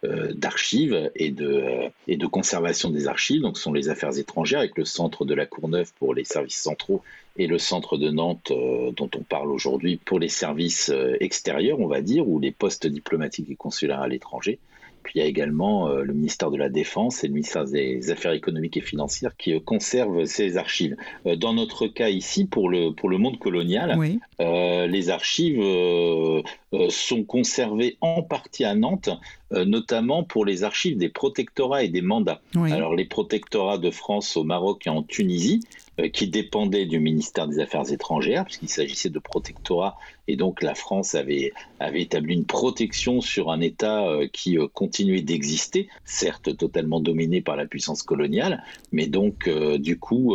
euh, 0.04 0.32
d'archives 0.32 1.10
et 1.16 1.32
de, 1.32 1.90
euh, 2.08 2.28
conservation 2.28 2.88
des 2.88 3.08
archives. 3.08 3.42
Donc, 3.42 3.56
ce 3.56 3.64
sont 3.64 3.72
les 3.72 3.88
affaires 3.88 4.16
étrangères 4.16 4.60
avec 4.60 4.78
le 4.78 4.84
centre 4.84 5.24
de 5.24 5.34
la 5.34 5.44
Courneuve 5.44 5.92
pour 5.98 6.14
les 6.14 6.22
services 6.22 6.62
centraux 6.62 7.02
et 7.36 7.48
le 7.48 7.58
centre 7.58 7.96
de 7.96 8.08
Nantes 8.08 8.52
euh, 8.52 8.92
dont 8.92 9.10
on 9.16 9.24
parle 9.24 9.50
aujourd'hui 9.50 9.96
pour 9.96 10.20
les 10.20 10.28
services 10.28 10.92
extérieurs, 11.18 11.80
on 11.80 11.88
va 11.88 12.00
dire, 12.00 12.28
ou 12.28 12.38
les 12.38 12.52
postes 12.52 12.86
diplomatiques 12.86 13.50
et 13.50 13.56
consulaires 13.56 14.02
à 14.02 14.06
l'étranger. 14.06 14.60
Puis 15.02 15.14
il 15.16 15.22
y 15.22 15.24
a 15.24 15.26
également 15.26 15.88
euh, 15.88 16.02
le 16.02 16.12
ministère 16.12 16.50
de 16.50 16.56
la 16.56 16.68
Défense 16.68 17.24
et 17.24 17.28
le 17.28 17.34
ministère 17.34 17.64
des 17.64 18.10
Affaires 18.10 18.32
économiques 18.32 18.76
et 18.76 18.80
financières 18.80 19.36
qui 19.36 19.54
euh, 19.54 19.60
conservent 19.60 20.24
ces 20.24 20.56
archives. 20.56 20.96
Euh, 21.26 21.36
dans 21.36 21.54
notre 21.54 21.86
cas 21.86 22.08
ici, 22.08 22.44
pour 22.44 22.68
le, 22.68 22.92
pour 22.92 23.08
le 23.08 23.18
monde 23.18 23.38
colonial, 23.38 23.98
les 24.38 25.10
archives 25.10 25.60
sont 26.88 27.24
conservées 27.24 27.96
en 28.00 28.22
partie 28.22 28.64
à 28.64 28.74
Nantes, 28.74 29.10
notamment 29.50 30.24
pour 30.24 30.44
les 30.44 30.64
archives 30.64 30.96
des 30.96 31.08
protectorats 31.08 31.82
et 31.84 31.88
des 31.88 32.00
mandats. 32.00 32.40
Alors 32.54 32.94
les 32.94 33.04
protectorats 33.04 33.78
de 33.78 33.90
France 33.90 34.36
au 34.36 34.44
Maroc 34.44 34.86
et 34.86 34.90
en 34.90 35.02
Tunisie 35.02 35.60
euh, 36.00 36.08
qui 36.08 36.26
dépendait 36.26 36.86
du 36.86 37.00
ministère 37.00 37.46
des 37.46 37.58
Affaires 37.58 37.92
étrangères, 37.92 38.46
puisqu'il 38.46 38.70
s'agissait 38.70 39.10
de 39.10 39.18
protectorat, 39.18 39.98
et 40.26 40.36
donc 40.36 40.62
la 40.62 40.74
France 40.74 41.14
avait, 41.14 41.52
avait 41.80 42.00
établi 42.00 42.32
une 42.32 42.46
protection 42.46 43.20
sur 43.20 43.50
un 43.50 43.60
État 43.60 44.06
euh, 44.06 44.26
qui 44.26 44.56
euh, 44.56 44.68
continuait 44.72 45.20
d'exister, 45.20 45.90
certes 46.06 46.56
totalement 46.56 46.98
dominé 46.98 47.42
par 47.42 47.56
la 47.56 47.66
puissance 47.66 48.02
coloniale, 48.02 48.64
mais 48.90 49.06
donc 49.06 49.50
du 49.78 49.98
coup 49.98 50.34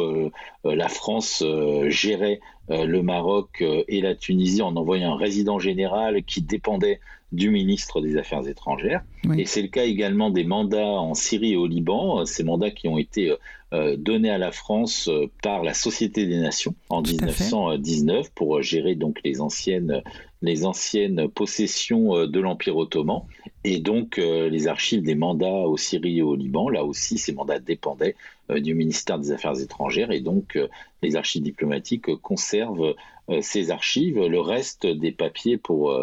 la 0.63 0.89
France 0.89 1.43
gérait 1.87 2.39
le 2.69 3.01
Maroc 3.01 3.61
et 3.61 4.01
la 4.01 4.15
Tunisie 4.15 4.61
en 4.61 4.75
envoyant 4.75 5.13
un 5.13 5.17
résident 5.17 5.59
général 5.59 6.23
qui 6.23 6.41
dépendait 6.41 6.99
du 7.31 7.49
ministre 7.49 8.01
des 8.01 8.17
Affaires 8.17 8.47
étrangères. 8.47 9.03
Et 9.37 9.45
c'est 9.45 9.61
le 9.61 9.67
cas 9.67 9.83
également 9.83 10.29
des 10.29 10.45
mandats 10.45 10.85
en 10.85 11.13
Syrie 11.13 11.53
et 11.53 11.57
au 11.57 11.67
Liban, 11.67 12.25
ces 12.25 12.43
mandats 12.43 12.71
qui 12.71 12.87
ont 12.87 12.97
été 12.97 13.35
euh, 13.73 13.97
donnés 13.97 14.29
à 14.29 14.37
la 14.37 14.53
France 14.53 15.09
euh, 15.09 15.29
par 15.43 15.61
la 15.61 15.73
Société 15.73 16.25
des 16.25 16.39
Nations 16.39 16.73
en 16.87 17.01
1919 17.01 18.31
pour 18.31 18.61
gérer 18.61 18.95
donc 18.95 19.19
les 19.25 19.41
anciennes 19.41 20.01
les 20.41 20.63
anciennes 20.65 21.27
possessions 21.27 22.15
euh, 22.15 22.27
de 22.27 22.39
l'Empire 22.39 22.77
ottoman 22.77 23.23
et 23.65 23.79
donc 23.79 24.15
les 24.15 24.67
archives 24.69 25.01
des 25.01 25.15
mandats 25.15 25.67
au 25.67 25.75
Syrie 25.75 26.19
et 26.19 26.21
au 26.21 26.35
Liban. 26.35 26.69
Là 26.69 26.85
aussi, 26.85 27.17
ces 27.17 27.33
mandats 27.33 27.59
dépendaient 27.59 28.15
du 28.49 28.73
ministère 28.73 29.19
des 29.19 29.33
Affaires 29.33 29.59
étrangères 29.59 30.11
et 30.11 30.21
donc 30.21 30.57
les 31.01 31.17
archives 31.17 31.41
diplomatiques 31.41 32.15
conservent 32.21 32.95
ces 33.41 33.69
archives. 33.69 34.25
Le 34.25 34.39
reste 34.39 34.87
des 34.87 35.11
papiers 35.11 35.57
pour 35.57 35.93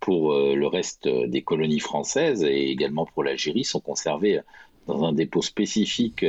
pour 0.00 0.34
le 0.34 0.66
reste 0.66 1.08
des 1.08 1.42
colonies 1.42 1.80
françaises 1.80 2.44
et 2.44 2.70
également 2.70 3.06
pour 3.06 3.24
l'Algérie 3.24 3.64
sont 3.64 3.80
conservés 3.80 4.40
dans 4.86 5.04
un 5.04 5.12
dépôt 5.12 5.42
spécifique 5.42 6.24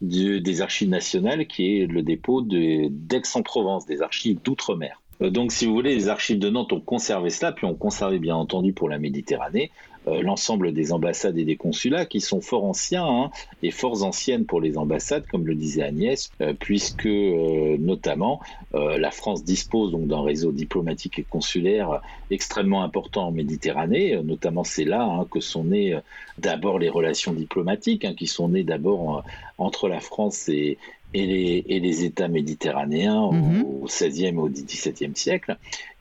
des 0.00 0.60
archives 0.60 0.88
nationales, 0.88 1.46
qui 1.46 1.78
est 1.78 1.86
le 1.86 2.02
dépôt 2.02 2.42
d'Aix-en-Provence, 2.42 3.86
des 3.86 4.02
archives 4.02 4.40
d'outre-mer. 4.42 5.00
Euh, 5.22 5.30
donc, 5.30 5.52
si 5.52 5.66
vous 5.66 5.74
voulez, 5.74 5.94
les 5.94 6.08
archives 6.08 6.38
de 6.38 6.50
Nantes 6.50 6.72
ont 6.72 6.80
conservé 6.80 7.30
cela, 7.30 7.52
puis 7.52 7.66
ont 7.66 7.74
conservé, 7.74 8.18
bien 8.18 8.36
entendu, 8.36 8.72
pour 8.72 8.88
la 8.88 8.98
Méditerranée, 8.98 9.70
euh, 9.70 9.93
l'ensemble 10.06 10.72
des 10.72 10.92
ambassades 10.92 11.38
et 11.38 11.44
des 11.44 11.56
consulats 11.56 12.04
qui 12.04 12.20
sont 12.20 12.40
fort 12.40 12.64
anciens 12.64 13.06
hein, 13.06 13.30
et 13.62 13.70
fort 13.70 14.04
anciennes 14.04 14.44
pour 14.44 14.60
les 14.60 14.76
ambassades, 14.76 15.26
comme 15.26 15.46
le 15.46 15.54
disait 15.54 15.82
Agnès, 15.82 16.30
euh, 16.40 16.52
puisque 16.58 17.06
euh, 17.06 17.76
notamment 17.78 18.40
la 18.72 19.12
France 19.12 19.44
dispose 19.44 19.92
donc 19.92 20.08
d'un 20.08 20.22
réseau 20.22 20.50
diplomatique 20.50 21.20
et 21.20 21.22
consulaire 21.22 22.02
extrêmement 22.32 22.82
important 22.82 23.28
en 23.28 23.30
Méditerranée. 23.30 24.20
Notamment, 24.24 24.64
c'est 24.64 24.84
là 24.84 25.04
hein, 25.04 25.26
que 25.30 25.38
sont 25.38 25.62
nées 25.62 25.96
d'abord 26.38 26.80
les 26.80 26.88
relations 26.88 27.32
diplomatiques, 27.32 28.04
hein, 28.04 28.14
qui 28.18 28.26
sont 28.26 28.48
nées 28.48 28.64
d'abord 28.64 29.22
entre 29.58 29.88
la 29.88 30.00
France 30.00 30.48
et, 30.48 30.76
et 31.14 31.80
les, 31.80 32.04
États 32.04 32.28
méditerranéens 32.28 33.20
au 33.20 33.32
mhm. 33.32 33.84
XVIe 33.84 34.26
et 34.26 34.36
au 34.36 34.48
XVIIe 34.48 35.14
siècle, 35.14 35.56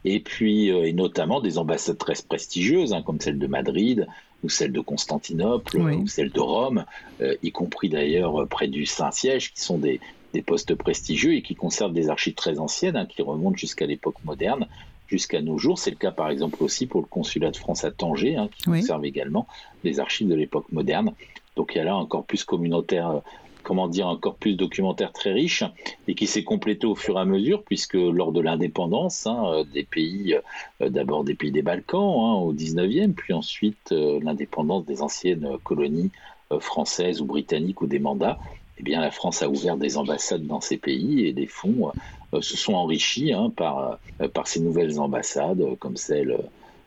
et 0.05 0.19
puis 0.19 0.71
euh, 0.71 0.87
et 0.87 0.93
notamment 0.93 1.41
des 1.41 1.57
ambassades 1.57 1.97
très 1.97 2.13
prestigieuses, 2.27 2.93
hein, 2.93 3.01
comme 3.01 3.19
celle 3.19 3.39
de 3.39 3.47
Madrid 3.47 4.07
ou 4.43 4.49
celle 4.49 4.73
de 4.73 4.81
Constantinople 4.81 5.77
ou 5.77 6.07
celle 6.07 6.29
de 6.29 6.39
Rome, 6.39 6.85
euh, 7.21 7.35
y 7.43 7.51
compris 7.51 7.89
d'ailleurs 7.89 8.41
euh, 8.41 8.45
près 8.45 8.67
du 8.67 8.85
Saint-Siège, 8.85 9.53
qui 9.53 9.61
sont 9.61 9.77
des, 9.77 9.99
postes 10.45 10.73
prestigieux 10.75 11.35
et 11.35 11.41
qui 11.43 11.55
conservent 11.55 11.93
des 11.93 12.09
archives 12.09 12.33
très 12.33 12.59
anciennes, 12.59 12.97
hein, 12.97 13.05
qui 13.05 13.21
remontent 13.21 13.55
jusqu'à 13.55 13.85
l'époque 13.85 14.15
moderne, 14.25 14.67
jusqu'à 15.07 15.41
nos 15.41 15.59
jours. 15.59 15.77
C'est 15.77 15.91
le 15.91 15.95
cas 15.95 16.11
par 16.11 16.29
exemple 16.29 16.61
aussi 16.63 16.87
pour 16.87 17.01
le 17.01 17.07
consulat 17.07 17.51
de 17.51 17.57
France 17.57 17.85
à 17.85 17.91
Tanger, 17.91 18.35
hein, 18.35 18.49
qui 18.53 18.63
conserve 18.63 19.05
également 19.05 19.47
des 19.83 19.99
archives 19.99 20.27
de 20.27 20.35
l'époque 20.35 20.65
moderne. 20.71 21.13
Donc 21.55 21.73
il 21.73 21.77
y 21.77 21.81
a 21.81 21.83
là 21.83 21.95
encore 21.95 22.25
plus 22.25 22.43
communautaire 22.43 23.21
comment 23.63 23.87
dire, 23.87 24.07
un 24.07 24.17
corpus 24.17 24.55
documentaire 24.55 25.11
très 25.11 25.31
riche 25.31 25.63
et 26.07 26.15
qui 26.15 26.27
s'est 26.27 26.43
complété 26.43 26.85
au 26.85 26.95
fur 26.95 27.17
et 27.17 27.21
à 27.21 27.25
mesure, 27.25 27.63
puisque 27.63 27.95
lors 27.95 28.31
de 28.31 28.41
l'indépendance 28.41 29.25
hein, 29.25 29.43
euh, 29.45 29.63
des 29.63 29.83
pays, 29.83 30.35
euh, 30.81 30.89
d'abord 30.89 31.23
des 31.23 31.33
pays 31.33 31.51
des 31.51 31.61
Balkans 31.61 32.01
hein, 32.01 32.33
au 32.35 32.53
19e, 32.53 33.13
puis 33.13 33.33
ensuite 33.33 33.91
euh, 33.91 34.19
l'indépendance 34.21 34.85
des 34.85 35.01
anciennes 35.01 35.57
colonies 35.63 36.11
françaises 36.59 37.19
ou 37.19 37.25
britanniques 37.25 37.81
ou 37.81 37.87
des 37.87 37.97
mandats, 37.97 38.37
eh 38.77 38.83
bien, 38.83 39.01
la 39.01 39.09
France 39.09 39.41
a 39.41 39.49
ouvert 39.49 39.77
des 39.77 39.97
ambassades 39.97 40.45
dans 40.45 40.61
ces 40.61 40.77
pays 40.77 41.25
et 41.25 41.33
des 41.33 41.47
fonds 41.47 41.91
se 42.41 42.57
sont 42.57 42.73
enrichis 42.73 43.33
hein, 43.33 43.51
par, 43.55 43.97
par 44.33 44.47
ces 44.47 44.59
nouvelles 44.59 44.99
ambassades, 44.99 45.63
comme 45.79 45.97
celle 45.97 46.37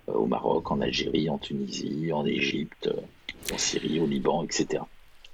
au 0.06 0.26
Maroc, 0.26 0.71
en 0.71 0.80
Algérie, 0.80 1.30
en 1.30 1.38
Tunisie, 1.38 2.12
en 2.12 2.25
Égypte, 2.26 2.90
en 3.52 3.59
Syrie, 3.59 3.99
au 3.99 4.06
Liban, 4.06 4.45
etc. 4.45 4.83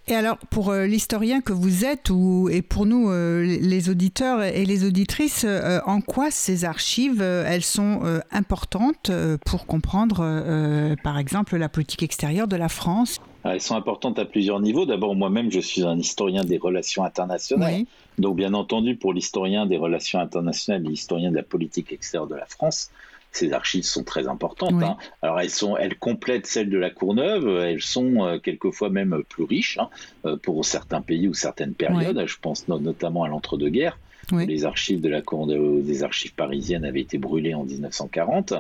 Et 0.09 0.15
alors, 0.15 0.37
pour 0.51 0.71
euh, 0.71 0.87
l'historien 0.87 1.41
que 1.41 1.53
vous 1.53 1.85
êtes, 1.85 2.11
ou, 2.11 2.49
et 2.51 2.61
pour 2.61 2.87
nous, 2.87 3.09
euh, 3.11 3.45
les 3.45 3.89
auditeurs 3.89 4.43
et 4.43 4.65
les 4.65 4.85
auditrices, 4.85 5.45
euh, 5.47 5.79
en 5.87 6.01
quoi 6.01 6.33
ces 6.33 6.65
archives, 6.65 7.23
elles 7.23 7.63
sont 7.63 8.01
importantes 8.33 9.11
pour 9.47 9.67
comprendre, 9.67 10.97
par 11.03 11.19
exemple, 11.19 11.57
la 11.57 11.69
politique 11.69 12.03
extérieure 12.03 12.49
de 12.49 12.57
la 12.57 12.69
France? 12.69 13.21
Ah, 13.45 13.55
Elles 13.55 13.61
sont 13.61 13.77
importantes 13.77 14.19
à 14.19 14.25
plusieurs 14.25 14.61
niveaux. 14.61 14.87
D'abord, 14.87 15.15
moi-même, 15.15 15.51
je 15.51 15.61
suis 15.61 15.83
un 15.83 15.99
historien 15.99 16.45
des 16.45 16.59
relations 16.59 17.05
internationales. 17.05 17.85
Donc, 18.19 18.37
bien 18.37 18.55
entendu, 18.55 18.97
pour 18.97 19.13
l'historien 19.13 19.67
des 19.67 19.77
relations 19.77 20.19
internationales, 20.19 20.83
l'historien 20.83 21.31
de 21.31 21.37
la 21.37 21.43
politique 21.43 21.93
extérieure 21.93 22.29
de 22.29 22.35
la 22.35 22.47
France, 22.47 22.91
ces 23.33 23.53
archives 23.53 23.85
sont 23.85 24.05
très 24.05 24.29
importantes. 24.29 24.83
Hein. 24.83 24.97
Alors 25.23 25.41
elles 25.41 25.51
sont, 25.51 25.77
elles 25.77 25.99
complètent 25.99 26.47
celles 26.47 26.71
de 26.71 26.79
la 26.79 26.91
Courneuve. 26.91 27.49
Elles 27.65 27.83
sont 27.83 28.25
euh, 28.25 28.39
quelquefois 28.39 28.91
même 28.91 29.23
plus 29.29 29.45
riches 29.45 29.79
hein, 29.79 29.89
euh, 30.27 30.37
pour 30.37 30.65
certains 30.65 31.01
pays 31.01 31.29
ou 31.29 31.35
certaines 31.35 31.75
périodes. 31.75 32.25
Je 32.27 32.37
pense 32.41 32.69
notamment 32.69 33.25
à 33.25 33.29
l'entre-deux-guerres. 33.29 33.99
Les 34.33 34.65
archives 34.65 35.01
de 35.01 35.09
la 35.09 35.21
Cour 35.21 35.47
des 35.47 36.03
archives 36.03 36.35
parisiennes 36.35 36.85
avaient 36.85 37.01
été 37.01 37.19
brûlées 37.19 37.55
en 37.55 37.65
1940. 37.65 38.55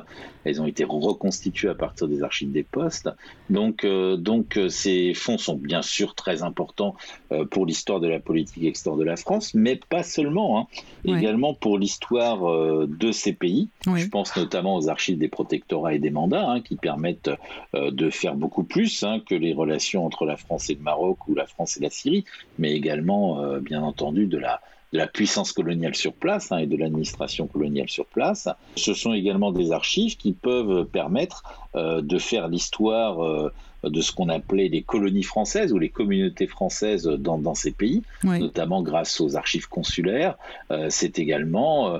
Elles 0.44 0.60
ont 0.60 0.66
été 0.66 0.84
reconstituées 0.84 1.68
à 1.68 1.74
partir 1.74 2.08
des 2.08 2.22
archives 2.22 2.52
des 2.52 2.62
postes. 2.62 3.08
Donc, 3.50 3.84
euh, 3.84 4.16
donc 4.16 4.56
euh, 4.56 4.68
ces 4.68 5.14
fonds 5.14 5.38
sont 5.38 5.56
bien 5.56 5.82
sûr 5.82 6.14
très 6.14 6.42
importants 6.42 6.94
euh, 7.30 7.44
pour 7.44 7.66
l'histoire 7.66 8.00
de 8.00 8.08
la 8.08 8.20
politique 8.20 8.64
extérieure 8.64 8.98
de 8.98 9.04
la 9.04 9.16
France, 9.16 9.54
mais 9.54 9.80
pas 9.88 10.02
seulement. 10.02 10.58
Hein. 10.58 10.66
Également 11.04 11.54
pour 11.54 11.78
l'histoire 11.78 12.86
de 12.86 13.12
ces 13.12 13.32
pays. 13.32 13.68
Je 13.86 14.06
pense 14.06 14.36
notamment 14.36 14.76
aux 14.76 14.88
archives 14.88 15.18
des 15.18 15.28
protectorats 15.28 15.94
et 15.94 15.98
des 15.98 16.10
mandats, 16.10 16.48
hein, 16.48 16.60
qui 16.60 16.76
permettent 16.76 17.30
de 17.74 18.10
faire 18.10 18.34
beaucoup 18.36 18.62
plus 18.62 19.02
hein, 19.02 19.20
que 19.26 19.34
les 19.34 19.52
relations 19.52 20.06
entre 20.06 20.26
la 20.26 20.36
France 20.36 20.70
et 20.70 20.74
le 20.74 20.80
Maroc 20.80 21.26
ou 21.28 21.34
la 21.34 21.46
France 21.46 21.76
et 21.76 21.80
la 21.80 21.90
Syrie, 21.90 22.24
mais 22.58 22.72
également, 22.72 23.58
bien 23.58 23.82
entendu, 23.82 24.26
de 24.26 24.38
la 24.38 24.60
la 24.92 25.06
puissance 25.06 25.52
coloniale 25.52 25.94
sur 25.94 26.12
place 26.12 26.52
hein, 26.52 26.58
et 26.58 26.66
de 26.66 26.76
l'administration 26.76 27.46
coloniale 27.46 27.88
sur 27.88 28.04
place. 28.06 28.48
Ce 28.76 28.92
sont 28.92 29.14
également 29.14 29.50
des 29.50 29.72
archives 29.72 30.16
qui 30.16 30.32
peuvent 30.32 30.84
permettre 30.84 31.42
euh, 31.74 32.02
de 32.02 32.18
faire 32.18 32.48
l'histoire 32.48 33.24
euh, 33.24 33.52
de 33.84 34.00
ce 34.00 34.12
qu'on 34.12 34.28
appelait 34.28 34.68
les 34.68 34.82
colonies 34.82 35.22
françaises 35.22 35.72
ou 35.72 35.78
les 35.78 35.88
communautés 35.88 36.46
françaises 36.46 37.04
dans, 37.04 37.54
ces 37.54 37.72
pays, 37.72 38.02
notamment 38.22 38.80
grâce 38.80 39.20
aux 39.20 39.34
archives 39.34 39.68
consulaires. 39.68 40.36
Euh, 40.70 40.86
c'est 40.88 41.18
également 41.18 41.98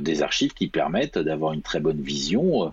des 0.00 0.22
archives 0.22 0.52
qui 0.52 0.68
permettent 0.68 1.18
d'avoir 1.18 1.54
une 1.54 1.62
très 1.62 1.80
bonne 1.80 2.02
vision 2.02 2.72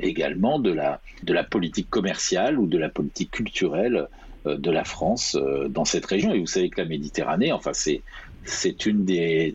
également 0.00 0.58
de 0.58 0.72
la, 0.72 1.00
de 1.22 1.34
la 1.34 1.44
politique 1.44 1.90
commerciale 1.90 2.58
ou 2.58 2.66
de 2.66 2.78
la 2.78 2.88
politique 2.88 3.30
culturelle 3.30 4.08
de 4.46 4.70
la 4.70 4.84
France 4.84 5.36
dans 5.68 5.84
cette 5.84 6.06
région. 6.06 6.32
Et 6.32 6.38
vous 6.38 6.46
savez 6.46 6.70
que 6.70 6.80
la 6.80 6.88
Méditerranée, 6.88 7.52
enfin 7.52 7.72
c'est 7.74 8.00
c'est 8.46 8.86
une 8.86 9.04
des, 9.04 9.54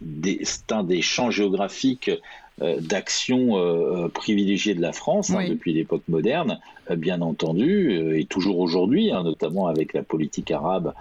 un 0.69 0.83
des 0.83 1.01
champs 1.01 1.31
géographiques 1.31 2.11
d'action 2.59 4.09
privilégiée 4.13 4.75
de 4.75 4.81
la 4.81 4.93
France 4.93 5.31
hein, 5.31 5.47
depuis 5.49 5.73
l'époque 5.73 6.03
moderne, 6.07 6.59
bien 6.95 7.21
entendu, 7.21 8.19
et 8.19 8.25
toujours 8.25 8.59
aujourd'hui, 8.59 9.11
hein, 9.11 9.23
notamment 9.23 9.65
avec 9.65 9.93
la 9.93 10.03
politique 10.03 10.51
arabe 10.51 10.93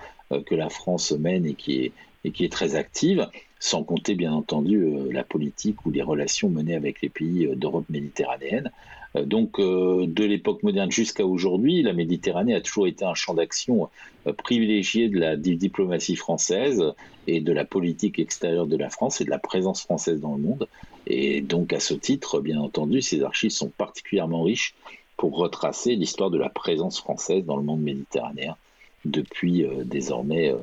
que 0.46 0.54
la 0.54 0.70
France 0.70 1.12
mène 1.12 1.44
et 1.44 1.54
qui 1.54 1.84
est, 1.84 1.92
et 2.24 2.30
qui 2.30 2.44
est 2.44 2.52
très 2.52 2.76
active 2.76 3.28
sans 3.58 3.84
compter 3.84 4.14
bien 4.14 4.32
entendu 4.32 4.86
la 5.12 5.22
politique 5.22 5.84
ou 5.84 5.90
les 5.90 6.00
relations 6.00 6.48
menées 6.48 6.76
avec 6.76 7.02
les 7.02 7.10
pays 7.10 7.46
d'Europe 7.56 7.84
méditerranéenne. 7.90 8.70
Euh, 9.16 9.24
donc, 9.24 9.58
euh, 9.58 10.06
de 10.06 10.24
l'époque 10.24 10.62
moderne 10.62 10.90
jusqu'à 10.90 11.24
aujourd'hui, 11.24 11.82
la 11.82 11.92
Méditerranée 11.92 12.54
a 12.54 12.60
toujours 12.60 12.86
été 12.86 13.04
un 13.04 13.14
champ 13.14 13.34
d'action 13.34 13.88
euh, 14.26 14.32
privilégié 14.32 15.08
de 15.08 15.18
la 15.18 15.36
diplomatie 15.36 16.16
française 16.16 16.82
et 17.26 17.40
de 17.40 17.52
la 17.52 17.64
politique 17.64 18.18
extérieure 18.18 18.66
de 18.66 18.76
la 18.76 18.90
France 18.90 19.20
et 19.20 19.24
de 19.24 19.30
la 19.30 19.38
présence 19.38 19.82
française 19.82 20.20
dans 20.20 20.34
le 20.34 20.42
monde. 20.42 20.68
Et 21.06 21.40
donc, 21.40 21.72
à 21.72 21.80
ce 21.80 21.94
titre, 21.94 22.40
bien 22.40 22.60
entendu, 22.60 23.02
ces 23.02 23.22
archives 23.22 23.50
sont 23.50 23.70
particulièrement 23.70 24.42
riches 24.42 24.74
pour 25.16 25.36
retracer 25.36 25.96
l'histoire 25.96 26.30
de 26.30 26.38
la 26.38 26.48
présence 26.48 26.98
française 26.98 27.44
dans 27.44 27.56
le 27.56 27.62
monde 27.62 27.82
méditerranéen 27.82 28.56
depuis 29.04 29.66
désormais 29.84 30.54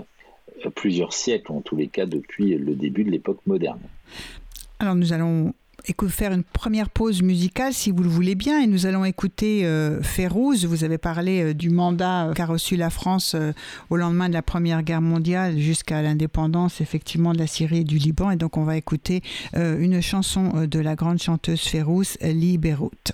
plusieurs 0.75 1.13
siècles, 1.13 1.51
en 1.51 1.61
tous 1.61 1.75
les 1.75 1.87
cas 1.87 2.05
depuis 2.05 2.55
le 2.55 2.75
début 2.75 3.03
de 3.03 3.11
l'époque 3.11 3.39
moderne. 3.45 3.79
Alors 4.79 4.95
nous 4.95 5.13
allons 5.13 5.53
faire 6.09 6.31
une 6.31 6.43
première 6.43 6.89
pause 6.89 7.21
musicale 7.21 7.73
si 7.73 7.91
vous 7.91 8.03
le 8.03 8.09
voulez 8.09 8.35
bien. 8.35 8.61
Et 8.61 8.67
nous 8.67 8.85
allons 8.85 9.05
écouter 9.05 9.61
euh, 9.65 9.99
Vous 10.67 10.83
avez 10.83 10.97
parlé 10.97 11.43
euh, 11.43 11.53
du 11.53 11.69
mandat 11.69 12.27
euh, 12.27 12.33
qu'a 12.33 12.45
reçu 12.45 12.75
la 12.75 12.89
France 12.89 13.33
euh, 13.35 13.51
au 13.89 13.97
lendemain 13.97 14.29
de 14.29 14.33
la 14.33 14.41
Première 14.41 14.83
Guerre 14.83 15.01
mondiale 15.01 15.57
jusqu'à 15.57 16.01
l'indépendance 16.01 16.81
effectivement 16.81 17.33
de 17.33 17.39
la 17.39 17.47
Syrie 17.47 17.79
et 17.79 17.83
du 17.83 17.97
Liban. 17.97 18.31
Et 18.31 18.35
donc 18.35 18.57
on 18.57 18.63
va 18.63 18.77
écouter 18.77 19.21
une 19.53 20.01
chanson 20.01 20.67
de 20.67 20.79
la 20.79 20.95
grande 20.95 21.19
chanteuse 21.19 21.61
Férouz, 21.61 22.17
Libéroute. 22.21 23.13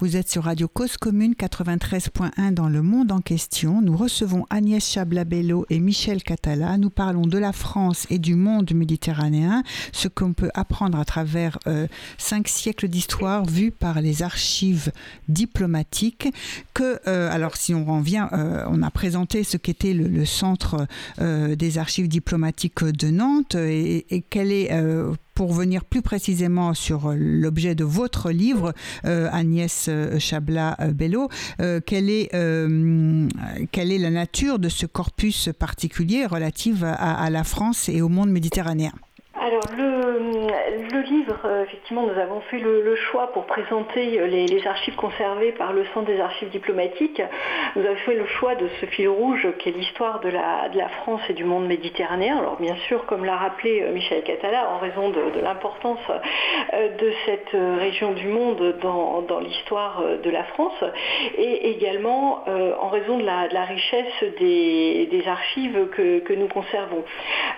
Vous 0.00 0.16
êtes 0.16 0.30
sur 0.30 0.44
Radio 0.44 0.66
Cause 0.66 0.96
Commune 0.96 1.34
93.1 1.34 2.54
dans 2.54 2.70
le 2.70 2.80
monde 2.80 3.12
en 3.12 3.20
question. 3.20 3.82
Nous 3.82 3.94
recevons 3.94 4.46
Agnès 4.48 4.82
Chablabello 4.82 5.66
et 5.68 5.78
Michel 5.78 6.22
Catala. 6.22 6.78
Nous 6.78 6.88
parlons 6.88 7.26
de 7.26 7.36
la 7.36 7.52
France 7.52 8.06
et 8.08 8.18
du 8.18 8.34
monde 8.34 8.72
méditerranéen, 8.72 9.62
ce 9.92 10.08
qu'on 10.08 10.32
peut 10.32 10.50
apprendre 10.54 10.98
à 10.98 11.04
travers 11.04 11.58
euh, 11.66 11.86
cinq 12.16 12.48
siècles 12.48 12.88
d'histoire 12.88 13.44
vus 13.44 13.72
par 13.72 14.00
les 14.00 14.22
archives 14.22 14.90
diplomatiques. 15.28 16.28
Que, 16.72 16.98
euh, 17.06 17.30
alors, 17.30 17.56
si 17.56 17.74
on 17.74 17.84
revient, 17.84 18.26
euh, 18.32 18.64
on 18.70 18.80
a 18.80 18.90
présenté 18.90 19.44
ce 19.44 19.58
qu'était 19.58 19.92
le, 19.92 20.24
centre 20.24 20.86
des 21.18 21.76
archives 21.76 22.08
diplomatiques 22.08 22.84
de 22.84 23.10
Nantes 23.10 23.54
et, 23.54 24.06
et 24.14 24.22
quel 24.22 24.50
est 24.50 24.70
pour 25.40 25.54
venir 25.54 25.86
plus 25.86 26.02
précisément 26.02 26.74
sur 26.74 27.14
l'objet 27.16 27.74
de 27.74 27.82
votre 27.82 28.30
livre, 28.30 28.74
euh, 29.06 29.26
Agnès 29.32 29.86
euh, 29.88 30.18
Chabla-Bello, 30.18 31.30
euh, 31.62 31.80
quelle 31.80 32.10
est 32.10 32.28
la 33.98 34.10
nature 34.10 34.58
de 34.58 34.68
ce 34.68 34.84
corpus 34.84 35.48
particulier 35.58 36.26
relatif 36.26 36.82
à 36.82 37.30
la 37.30 37.42
France 37.42 37.88
et 37.88 38.02
au 38.02 38.10
monde 38.10 38.28
méditerranéen? 38.28 38.92
Alors 39.40 39.62
le, 39.74 41.00
livre, 41.00 41.38
euh, 41.46 41.64
effectivement, 41.64 42.02
nous 42.02 42.20
avons 42.20 42.42
fait 42.42 42.58
le, 42.58 42.94
choix 42.94 43.32
pour 43.32 43.46
présenter 43.46 44.20
euh, 44.20 44.26
les, 44.26 44.66
archives 44.66 44.96
conservées 44.96 45.52
par 45.52 45.72
le 45.72 45.86
Centre 45.94 46.08
des 46.08 46.20
archives 46.20 46.50
diplomatiques. 46.50 47.22
Nous 47.74 47.86
avons 47.86 47.96
fait 47.96 48.16
le 48.16 48.26
choix 48.26 48.54
de 48.54 48.68
ce 48.80 48.86
fil 48.86 49.08
rouge 49.08 49.48
qui 49.58 49.70
est 49.70 49.72
l'histoire 49.72 50.20
de 50.20 50.28
la, 50.28 50.88
France 51.02 51.22
et 51.30 51.32
du 51.32 51.44
monde 51.44 51.66
méditerranéen. 51.66 52.36
Alors 52.36 52.56
bien 52.56 52.76
sûr, 52.86 53.06
comme 53.06 53.24
l'a 53.24 53.36
rappelé 53.36 53.80
euh, 53.80 53.92
Michel 53.92 54.22
Catala, 54.24 54.68
en 54.72 54.78
raison 54.78 55.08
de, 55.08 55.40
l'importance 55.40 56.00
de 56.74 57.12
cette 57.24 57.56
région 57.78 58.12
du 58.12 58.26
monde 58.26 58.76
dans, 58.82 59.40
l'histoire 59.40 60.02
de 60.22 60.30
la 60.30 60.44
France, 60.44 60.84
et 61.38 61.70
également 61.70 62.44
en 62.46 62.88
raison 62.88 63.18
de 63.18 63.24
la, 63.24 63.64
richesse 63.64 64.24
des, 64.38 65.22
archives 65.26 65.88
que, 65.90 66.32
nous 66.34 66.48
conservons. 66.48 67.04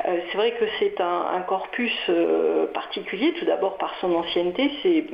C'est 0.04 0.36
vrai 0.36 0.52
que 0.52 0.64
c'est 0.78 1.00
un, 1.00 1.26
un 1.34 1.40
corps 1.40 1.68
plus 1.72 1.92
euh, 2.08 2.66
particulier, 2.66 3.32
tout 3.38 3.46
d'abord 3.46 3.76
par 3.78 3.94
son 4.00 4.14
ancienneté. 4.14 4.70
C'est 4.82 5.04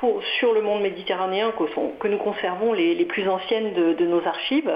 pour, 0.00 0.22
sur 0.38 0.52
le 0.52 0.60
monde 0.60 0.82
méditerranéen 0.82 1.52
que, 1.52 2.08
nous 2.08 2.18
conservons 2.18 2.72
les, 2.72 3.04
plus 3.06 3.26
anciennes 3.28 3.72
de, 3.72 4.04
nos 4.04 4.24
archives, 4.26 4.70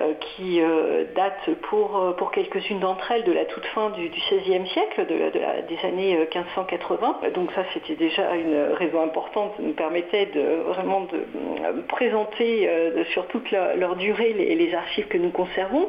euh, 0.00 0.12
qui 0.20 0.60
euh, 0.60 1.04
datent 1.16 1.50
pour, 1.62 2.30
quelques-unes 2.32 2.78
d'entre 2.78 3.10
elles 3.10 3.24
de 3.24 3.32
la 3.32 3.46
toute 3.46 3.64
fin 3.66 3.90
du, 3.90 4.08
XVIe 4.08 4.66
siècle, 4.68 5.06
de, 5.06 5.66
des 5.66 5.86
années 5.88 6.16
1580. 6.16 7.20
Donc 7.34 7.50
ça, 7.52 7.64
c'était 7.74 7.96
déjà 7.96 8.34
une 8.36 8.74
raison 8.74 9.02
importante, 9.02 9.54
ça 9.56 9.62
nous 9.62 9.72
permettait 9.72 10.26
de 10.26 10.62
vraiment 10.68 11.00
de 11.00 11.80
présenter 11.88 12.68
sur 13.12 13.26
toute 13.26 13.50
leur 13.50 13.96
durée 13.96 14.32
les, 14.34 14.70
archives 14.74 15.08
que 15.08 15.18
nous 15.18 15.30
conservons. 15.30 15.88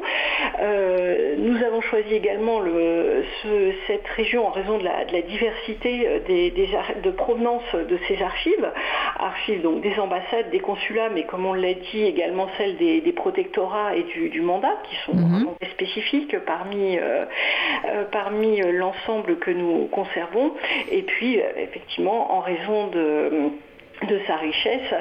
nous 0.58 1.64
avons 1.64 1.80
choisi 1.82 2.14
également 2.14 2.58
le, 2.58 3.22
cette 3.86 4.08
région 4.08 4.46
en 4.46 4.50
raison 4.62 4.78
de 4.78 4.84
la, 4.84 5.22
diversité 5.22 6.06
euh, 6.06 6.20
des, 6.26 6.50
de 7.02 7.10
provenance 7.10 7.74
de 7.74 7.98
ces 8.08 8.22
archives, 8.22 8.72
archives 9.18 9.62
donc 9.62 9.82
des 9.82 9.98
ambassades, 9.98 10.50
des 10.50 10.60
consulats, 10.60 11.08
mais 11.10 11.24
comme 11.24 11.46
on 11.46 11.54
l'a 11.54 11.74
dit 11.74 12.02
également 12.02 12.48
celles 12.58 12.76
des, 12.76 13.12
protectorats 13.12 13.94
et 13.94 14.04
du, 14.04 14.40
mandat, 14.40 14.76
qui 14.88 14.96
sont 15.04 15.14
mhm. 15.14 15.28
vraiment 15.28 15.56
spécifiques 15.72 16.36
parmi, 16.46 16.98
euh, 16.98 17.24
euh, 17.86 18.04
parmi 18.10 18.60
l'ensemble 18.60 19.38
que 19.38 19.50
nous 19.50 19.86
conservons. 19.86 20.52
Et 20.90 21.02
puis, 21.02 21.38
effectivement, 21.56 22.32
en 22.32 22.40
raison 22.40 22.88
de 22.88 23.50
de 24.08 24.20
sa 24.26 24.36
richesse 24.36 24.94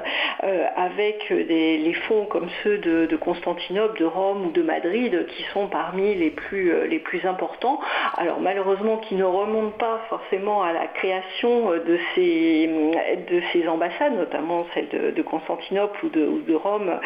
euh, 0.44 0.66
avec 0.76 1.30
les 1.30 1.94
fonds 2.08 2.26
comme 2.26 2.48
ceux 2.64 2.78
de, 2.78 3.16
Constantinople, 3.16 4.00
de 4.00 4.06
Rome 4.06 4.48
ou 4.48 4.52
de 4.52 4.62
Madrid 4.62 5.26
qui 5.28 5.44
sont 5.54 5.68
parmi 5.68 6.16
les 6.16 6.32
plus, 6.32 6.72
euh, 6.72 6.88
les 6.88 7.00
plus 7.00 7.26
importants. 7.26 7.80
Alors 8.18 8.40
malheureusement 8.40 8.98
qui 8.98 9.16
ne 9.16 9.24
remontent 9.24 9.78
pas 9.78 10.02
forcément 10.10 10.64
à 10.64 10.74
la 10.74 10.88
création 10.88 11.72
de 11.72 12.00
ces, 12.16 12.68
de 12.68 13.42
ces 13.52 13.68
ambassades, 13.68 14.16
notamment 14.16 14.66
celle 14.74 14.88
de, 14.90 15.22
Constantinople 15.22 16.06
ou 16.06 16.10
de, 16.10 16.56
Rome 16.56 17.00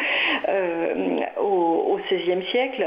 euh, 0.48 1.18
au, 1.40 1.98
XVIe 2.10 2.44
siècle, 2.50 2.86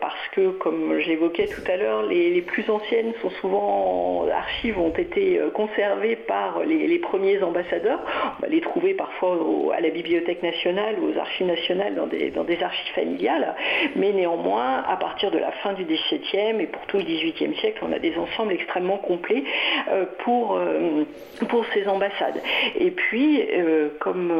parce 0.00 0.28
que 0.32 0.50
comme 0.50 0.98
j'évoquais 0.98 1.46
tout 1.46 1.62
à 1.70 1.76
l'heure, 1.76 2.02
les, 2.02 2.42
plus 2.42 2.68
anciennes 2.70 3.12
sont 3.22 3.30
souvent 3.40 4.26
archives 4.28 4.78
ont 4.78 4.90
été 4.90 5.40
conservées 5.54 6.16
par 6.16 6.60
les 6.64 6.98
premiers 6.98 7.42
ambassadeurs 7.42 8.00
les 8.48 8.60
trouver 8.60 8.94
parfois 8.94 9.38
à 9.74 9.80
la 9.80 9.90
Bibliothèque 9.90 10.42
nationale 10.42 10.96
ou 11.00 11.12
aux 11.12 11.18
archives 11.18 11.46
nationales 11.46 11.94
dans 11.94 12.06
des, 12.06 12.62
archives 12.62 12.94
familiales, 12.94 13.54
mais 13.96 14.12
néanmoins, 14.12 14.82
à 14.88 14.96
partir 14.96 15.30
de 15.30 15.38
la 15.38 15.52
fin 15.52 15.72
du 15.74 15.84
XVIIe 15.84 16.60
et 16.60 16.66
pour 16.66 16.84
tout 16.86 16.98
le 16.98 17.04
XVIIIe 17.04 17.54
siècle, 17.56 17.80
on 17.82 17.92
a 17.92 17.98
des 17.98 18.16
ensembles 18.16 18.52
extrêmement 18.52 18.98
complets 18.98 19.44
euh, 19.90 20.04
pour, 20.24 20.56
euh, 20.56 21.04
pour 21.48 21.64
ces 21.74 21.86
ambassades. 21.88 22.40
Et 22.78 22.90
puis, 22.90 23.42
euh, 23.42 23.88
comme 24.00 24.32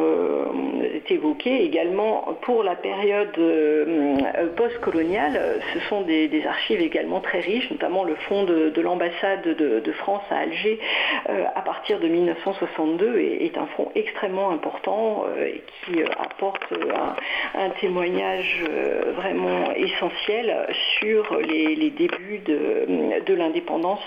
c'est 1.07 1.15
évoqué 1.15 1.63
également, 1.63 2.37
pour 2.41 2.63
la 2.63 2.75
période 2.75 3.37
post-coloniale, 4.55 5.61
ce 5.73 5.79
sont 5.89 6.01
des, 6.01 6.29
archives 6.45 6.81
également 6.81 7.19
très 7.19 7.39
riches, 7.39 7.69
notamment 7.69 8.03
le 8.03 8.15
fonds 8.15 8.43
de, 8.43 8.81
l'ambassade 8.81 9.43
de, 9.43 9.91
France 9.91 10.23
à 10.29 10.37
Alger 10.37 10.79
à 11.27 11.61
partir 11.61 11.99
de 11.99 12.07
1962 12.07 13.19
est, 13.19 13.45
est 13.45 13.57
un 13.57 13.65
fonds 13.75 13.91
extrêmement 13.99 14.51
important 14.51 15.25
euh, 15.25 15.45
et 15.45 15.63
qui 15.85 16.01
euh, 16.01 16.07
apporte 16.19 16.61
euh, 16.71 16.93
un, 17.55 17.69
témoignage 17.81 18.63
vraiment 19.15 19.71
essentiel 19.73 20.67
sur 20.99 21.37
les, 21.37 21.89
débuts 21.91 22.39
de, 22.45 23.33
l'indépendance 23.33 23.99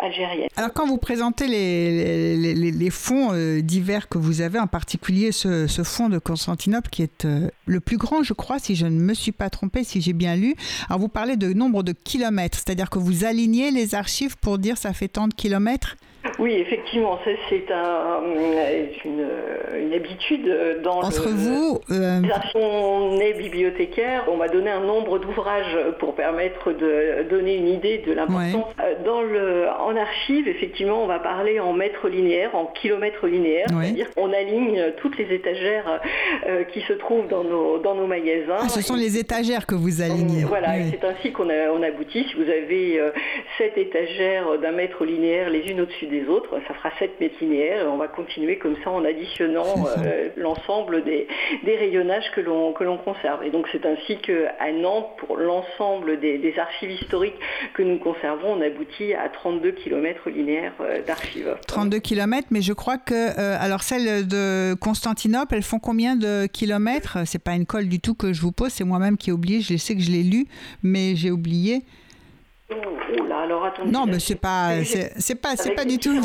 algérienne. 0.00 0.48
Alors 0.56 0.72
quand 0.72 0.86
vous 0.86 0.98
présentez 0.98 1.46
les, 1.46 2.90
fonds 2.90 3.32
divers 3.62 4.08
que 4.08 4.18
vous 4.18 4.40
avez, 4.40 4.58
en 4.58 4.66
particulier 4.66 5.32
ce, 5.32 5.82
fonds 5.84 6.08
de 6.08 6.18
Constantinople 6.18 6.88
qui 6.90 7.02
est 7.02 7.26
le 7.66 7.80
plus 7.80 7.98
grand, 7.98 8.22
je 8.22 8.32
crois, 8.32 8.58
si 8.58 8.74
je 8.74 8.86
ne 8.86 9.00
me 9.00 9.14
suis 9.14 9.32
pas 9.32 9.50
trompé, 9.50 9.84
si 9.84 10.00
j'ai 10.00 10.12
bien 10.12 10.34
lu. 10.34 10.54
Alors 10.88 11.00
vous 11.00 11.08
parlez 11.08 11.36
de 11.36 11.52
nombre 11.52 11.82
de 11.82 11.92
kilomètres, 11.92 12.58
c'est-à-dire 12.58 12.90
que 12.90 12.98
vous 12.98 13.24
alignez 13.24 13.70
les 13.70 13.94
archives 13.94 14.36
pour 14.38 14.58
dire 14.58 14.76
ça 14.76 14.92
fait 14.92 15.08
tant 15.08 15.28
de 15.28 15.34
kilomètres? 15.34 15.96
Oui, 16.38 16.54
effectivement, 16.54 17.18
c'est 17.48 17.70
un, 17.70 18.22
une, 19.04 19.28
une, 19.78 19.92
habitude 19.94 20.80
dans 20.82 21.02
Entre 21.02 21.28
vous, 21.28 21.80
euh... 21.90 22.20
on 22.54 23.18
est 23.20 23.34
bibliothécaire, 23.34 24.24
on 24.28 24.36
va 24.36 24.48
donner 24.48 24.70
un 24.70 24.80
nombre 24.80 25.18
d'ouvrages 25.18 25.76
pour 25.98 26.14
permettre 26.14 26.72
de 26.72 27.24
donner 27.28 27.56
une 27.56 27.68
idée 27.68 27.98
de 27.98 28.12
l'importance. 28.12 28.74
Euh, 28.80 28.94
dans 29.04 29.22
le, 29.22 29.66
en 29.68 29.96
archive, 29.96 30.48
effectivement, 30.48 31.02
on 31.02 31.06
va 31.06 31.18
parler 31.18 31.60
en 31.60 31.72
mètres 31.72 32.08
linéaires, 32.08 32.54
en 32.54 32.66
kilomètres 32.66 33.26
linéaires, 33.26 33.66
c'est-à-dire 33.68 34.10
qu'on 34.14 34.32
aligne 34.32 34.92
toutes 34.98 35.18
les 35.18 35.32
étagères 35.34 36.00
euh, 36.46 36.64
qui 36.64 36.80
se 36.82 36.92
trouvent 36.94 37.28
dans 37.28 37.44
nos, 37.44 37.78
dans 37.78 37.94
nos 37.94 38.06
magasins. 38.06 38.58
Ah, 38.60 38.68
ce 38.68 38.82
sont 38.82 38.96
les 38.96 39.18
étagères 39.18 39.66
que 39.66 39.74
vous 39.74 40.02
alignez. 40.02 40.44
voilà, 40.44 40.74
c'est 40.90 41.04
ainsi 41.04 41.32
qu'on 41.32 41.48
on 41.48 41.82
aboutit. 41.82 42.26
Si 42.28 42.34
vous 42.34 42.50
avez 42.50 42.98
euh, 42.98 43.10
sept 43.58 43.76
étagères 43.76 44.58
d'un 44.60 44.72
mètre 44.72 45.04
linéaire 45.04 45.50
les 45.50 45.70
unes 45.70 45.80
au-dessus 45.80 46.06
des 46.06 46.13
autres, 46.22 46.50
ça 46.68 46.74
fera 46.74 46.90
7 46.98 47.20
mètres 47.20 47.36
linéaires 47.40 47.84
et 47.84 47.88
on 47.88 47.96
va 47.96 48.08
continuer 48.08 48.58
comme 48.58 48.76
ça 48.84 48.90
en 48.90 49.04
additionnant 49.04 49.86
euh, 49.98 50.28
l'ensemble 50.36 51.04
des, 51.04 51.26
rayonnages 51.64 52.30
que 52.34 52.40
l'on 52.40 52.72
que 52.72 52.84
l'on 52.84 52.98
conserve. 52.98 53.42
Et 53.44 53.50
donc 53.50 53.66
c'est 53.72 53.84
ainsi 53.84 54.18
qu'à 54.18 54.72
Nantes, 54.72 55.08
pour 55.18 55.36
l'ensemble 55.36 56.20
des, 56.20 56.54
archives 56.58 56.90
historiques 56.90 57.34
que 57.74 57.82
nous 57.82 57.98
conservons, 57.98 58.54
on 58.54 58.60
aboutit 58.60 59.14
à 59.14 59.28
32 59.28 59.72
km 59.72 60.30
linéaires 60.30 60.74
euh, 60.80 61.02
d'archives. 61.02 61.56
32 61.66 61.98
km, 61.98 62.48
mais 62.50 62.62
je 62.62 62.72
crois 62.72 62.98
que 62.98 63.14
euh, 63.14 63.56
alors 63.58 63.82
celles 63.82 64.26
de 64.28 64.74
Constantinople, 64.74 65.54
elles 65.56 65.62
font 65.62 65.80
combien 65.80 66.16
de 66.16 66.46
kilomètres? 66.46 67.18
C'est 67.26 67.42
pas 67.42 67.54
une 67.54 67.66
colle 67.66 67.88
du 67.88 68.00
tout 68.00 68.14
que 68.14 68.32
je 68.32 68.40
vous 68.40 68.52
pose, 68.52 68.70
c'est 68.70 68.84
moi-même 68.84 69.16
qui 69.16 69.30
ai 69.30 69.32
oublié. 69.32 69.60
Je 69.60 69.76
sais 69.76 69.94
que 69.94 70.02
je 70.02 70.10
l'ai 70.10 70.22
lu, 70.22 70.46
mais 70.82 71.16
j'ai 71.16 71.30
oublié. 71.30 71.82
Oh 72.70 73.24
là, 73.28 73.33
alors 73.44 73.64
attendez. 73.64 73.90
Non, 73.90 74.06
mais 74.06 74.18
c'est 74.18 74.40
pas, 74.40 74.84
c'est 74.84 75.40
pas, 75.40 75.56
c'est 75.56 75.74
pas 75.74 75.84
du 75.84 75.98
tout. 75.98 76.20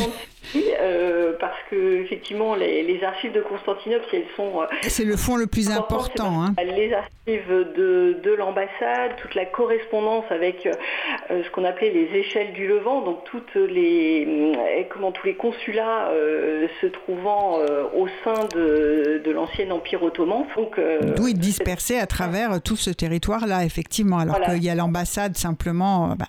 Euh, 0.55 1.33
parce 1.39 1.57
que 1.69 2.01
effectivement, 2.03 2.55
les, 2.55 2.99
archives 3.03 3.31
de 3.31 3.41
Constantinople, 3.41 4.05
elles 4.13 4.25
sont. 4.35 4.61
Euh, 4.61 4.65
c'est 4.83 5.05
le 5.05 5.15
fond 5.15 5.35
le 5.35 5.47
plus 5.47 5.69
important. 5.69 6.43
Hein. 6.43 6.55
Les 6.63 6.91
archives 6.93 7.73
de, 7.75 8.17
de 8.21 8.31
l'ambassade, 8.31 9.15
toute 9.21 9.35
la 9.35 9.45
correspondance 9.45 10.25
avec 10.31 10.65
euh, 10.65 11.43
ce 11.43 11.49
qu'on 11.51 11.63
appelait 11.63 11.91
les 11.91 12.19
échelles 12.19 12.53
du 12.53 12.67
Levant, 12.67 13.01
donc 13.01 13.23
toutes 13.25 13.55
les, 13.55 14.85
comment 14.89 15.11
tous 15.11 15.27
les 15.27 15.35
consulats 15.35 16.11
se 16.81 16.87
trouvant 16.87 17.59
au 17.95 18.07
sein 18.23 18.45
de, 18.53 19.21
de 19.23 19.31
l'ancien 19.31 19.69
empire 19.71 20.03
ottoman. 20.03 20.45
Donc, 20.55 20.79
D'où 21.15 21.27
ils 21.27 21.37
dispersaient 21.37 21.99
à 21.99 22.07
travers 22.07 22.61
tout 22.61 22.75
ce 22.75 22.89
territoire-là, 22.89 23.65
effectivement. 23.65 24.17
Alors 24.17 24.41
qu'il 24.41 24.63
y 24.63 24.69
a 24.69 24.75
l'ambassade 24.75 25.37
simplement 25.37 26.15
ben, 26.15 26.25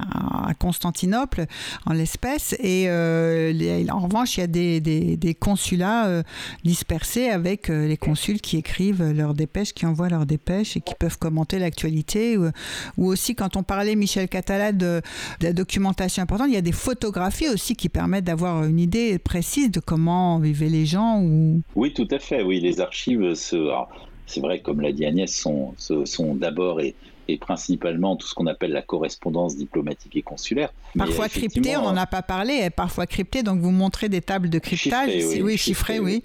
à 0.48 0.54
Constantinople, 0.54 0.79
en 0.84 1.92
l'espèce. 1.92 2.54
Et 2.60 2.88
en 2.88 4.00
revanche, 4.00 4.36
il 4.36 4.40
y 4.40 4.44
a 4.44 4.46
des, 4.46 5.36
consulats 5.38 6.22
dispersés 6.64 7.28
avec 7.28 7.68
les 7.68 7.96
consuls 7.96 8.40
qui 8.40 8.56
écrivent 8.56 9.12
leurs 9.12 9.34
dépêches, 9.34 9.72
qui 9.72 9.86
envoient 9.86 10.08
leurs 10.08 10.26
dépêches 10.26 10.76
et 10.76 10.80
qui 10.80 10.94
peuvent 10.94 11.18
commenter 11.18 11.58
l'actualité. 11.58 12.36
Ou, 12.36 12.50
aussi, 12.96 13.34
quand 13.34 13.56
on 13.56 13.62
parlait, 13.62 13.96
Michel 13.96 14.28
Catala, 14.28 14.72
de, 14.72 15.00
la 15.40 15.52
documentation 15.52 16.22
importante, 16.22 16.48
il 16.48 16.54
y 16.54 16.58
a 16.58 16.62
des 16.62 16.72
photographies 16.72 17.48
aussi 17.48 17.76
qui 17.76 17.88
permettent 17.88 18.24
d'avoir 18.24 18.64
une 18.64 18.78
idée 18.78 19.18
précise 19.18 19.70
de 19.70 19.80
comment 19.80 20.38
vivaient 20.38 20.68
les 20.68 20.86
gens. 20.86 21.20
Ou... 21.22 21.62
Oui, 21.74 21.92
tout 21.92 22.08
à 22.10 22.18
fait. 22.18 22.42
Oui, 22.42 22.60
les 22.60 22.80
archives, 22.80 23.34
c'est 23.34 24.40
vrai, 24.40 24.60
comme 24.60 24.80
l'a 24.80 24.92
dit 24.92 25.04
Agnès, 25.04 25.32
sont, 25.32 25.74
sont 25.78 26.34
d'abord 26.34 26.80
et, 26.80 26.94
et 27.32 27.38
principalement 27.38 28.16
tout 28.16 28.26
ce 28.26 28.34
qu'on 28.34 28.46
appelle 28.46 28.72
la 28.72 28.82
correspondance 28.82 29.56
diplomatique 29.56 30.16
et 30.16 30.22
consulaire. 30.22 30.72
Parfois 30.96 31.28
cryptée, 31.28 31.76
on 31.76 31.82
n'en 31.82 31.96
a 31.96 32.06
pas 32.06 32.22
parlé, 32.22 32.68
parfois 32.70 33.06
cryptée, 33.06 33.42
donc 33.42 33.60
vous 33.60 33.70
montrez 33.70 34.08
des 34.08 34.20
tables 34.20 34.50
de 34.50 34.58
cryptage. 34.58 35.10
oui, 35.40 35.56
chiffrées, 35.56 36.00
oui. 36.00 36.22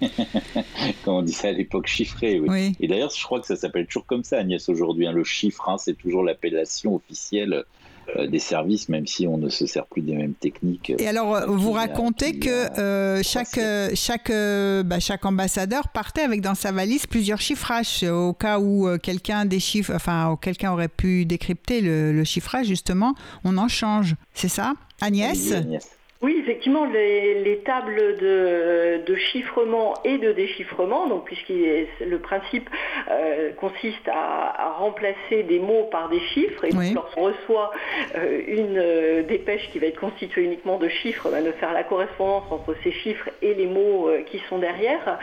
Comme 1.05 1.15
on 1.15 1.21
disait 1.21 1.49
à 1.49 1.51
l'époque, 1.51 1.87
chiffré, 1.87 2.39
oui. 2.39 2.75
Et 2.79 2.87
d'ailleurs, 2.87 3.11
je 3.15 3.23
crois 3.23 3.39
que 3.39 3.47
ça 3.47 3.55
s'appelle 3.55 3.85
toujours 3.85 4.05
comme 4.05 4.23
ça, 4.23 4.39
Agnès, 4.39 4.67
aujourd'hui. 4.69 5.07
Hein, 5.07 5.11
le 5.11 5.23
chiffre, 5.23 5.69
hein, 5.69 5.77
c'est 5.77 5.93
toujours 5.93 6.23
l'appellation 6.23 6.95
officielle 6.95 7.63
des 8.29 8.39
services, 8.39 8.89
même 8.89 9.07
si 9.07 9.27
on 9.27 9.37
ne 9.37 9.49
se 9.49 9.65
sert 9.65 9.85
plus 9.85 10.01
des 10.01 10.15
mêmes 10.15 10.33
techniques. 10.33 10.93
Et 10.97 11.07
alors, 11.07 11.35
euh, 11.35 11.45
vous 11.47 11.71
racontez 11.71 12.39
que 12.39 12.49
euh, 12.49 13.21
chaque, 13.23 13.59
chaque, 13.95 14.31
bah, 14.85 14.99
chaque 14.99 15.25
ambassadeur 15.25 15.89
partait 15.89 16.21
avec 16.21 16.41
dans 16.41 16.55
sa 16.55 16.71
valise 16.71 17.07
plusieurs 17.07 17.41
chiffrages, 17.41 18.03
au 18.03 18.33
cas 18.33 18.59
où 18.59 18.87
quelqu'un 18.99 19.45
déchiffre, 19.45 19.93
enfin, 19.93 20.37
quelqu'un 20.41 20.71
aurait 20.71 20.87
pu 20.87 21.25
décrypter 21.25 21.81
le, 21.81 22.23
chiffrage, 22.23 22.67
justement, 22.67 23.13
on 23.43 23.57
en 23.57 23.67
change. 23.67 24.15
C'est 24.33 24.49
ça? 24.49 24.73
Agnès 25.01 25.53
oui, 26.25 26.37
effectivement, 26.39 26.85
les, 26.85 27.61
tables 27.65 28.17
de, 28.17 29.15
chiffrement 29.15 29.93
et 30.03 30.17
de 30.17 30.31
déchiffrement, 30.31 31.05
donc 31.05 31.29
le 31.29 32.17
principe 32.17 32.67
euh, 33.11 33.51
consiste 33.53 34.07
à, 34.07 34.73
remplacer 34.79 35.43
des 35.43 35.59
mots 35.59 35.83
par 35.91 36.09
des 36.09 36.19
chiffres, 36.19 36.65
et 36.65 36.71
donc 36.71 36.95
lorsqu'on 36.95 37.21
reçoit 37.25 37.71
euh, 38.15 38.41
une 38.47 38.77
euh, 38.79 39.21
dépêche 39.21 39.69
qui 39.71 39.77
va 39.77 39.85
être 39.85 39.99
constituée 39.99 40.45
uniquement 40.45 40.79
de 40.79 40.87
chiffres, 40.89 41.29
de 41.29 41.51
faire 41.51 41.73
la 41.73 41.83
correspondance 41.83 42.45
entre 42.49 42.75
ces 42.83 42.91
chiffres 42.91 43.29
et 43.43 43.53
les 43.53 43.67
mots 43.67 44.09
qui 44.25 44.41
sont 44.49 44.57
derrière. 44.57 45.19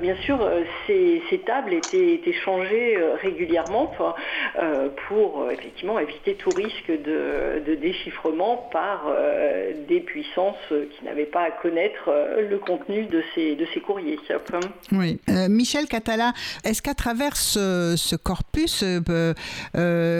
bien 0.00 0.16
sûr, 0.24 0.38
ces, 0.86 1.20
tables 1.44 1.74
étaient, 1.74 2.14
étaient 2.14 2.32
changées 2.32 2.98
régulièrement 3.22 3.92
pour, 5.06 5.50
effectivement 5.50 5.98
éviter 5.98 6.34
tout 6.34 6.50
risque 6.50 6.90
de, 6.90 7.62
de 7.66 7.74
déchiffrement 7.74 8.68
par 8.72 9.06
des 9.86 10.00
puissances 10.00 10.29
euh, 10.38 10.86
qui 10.86 11.04
n'avaient 11.04 11.26
pas 11.26 11.42
à 11.42 11.50
connaître 11.50 12.08
euh, 12.08 12.48
le 12.48 12.58
contenu 12.58 13.06
de 13.06 13.22
ces, 13.34 13.56
de 13.56 13.66
ces 13.74 13.80
courriers. 13.80 14.18
Oui. 14.92 15.18
Euh, 15.28 15.48
Michel 15.48 15.86
Catala, 15.86 16.32
est-ce 16.64 16.82
qu'à 16.82 16.94
travers 16.94 17.36
ce, 17.36 18.16
corpus 18.16 18.84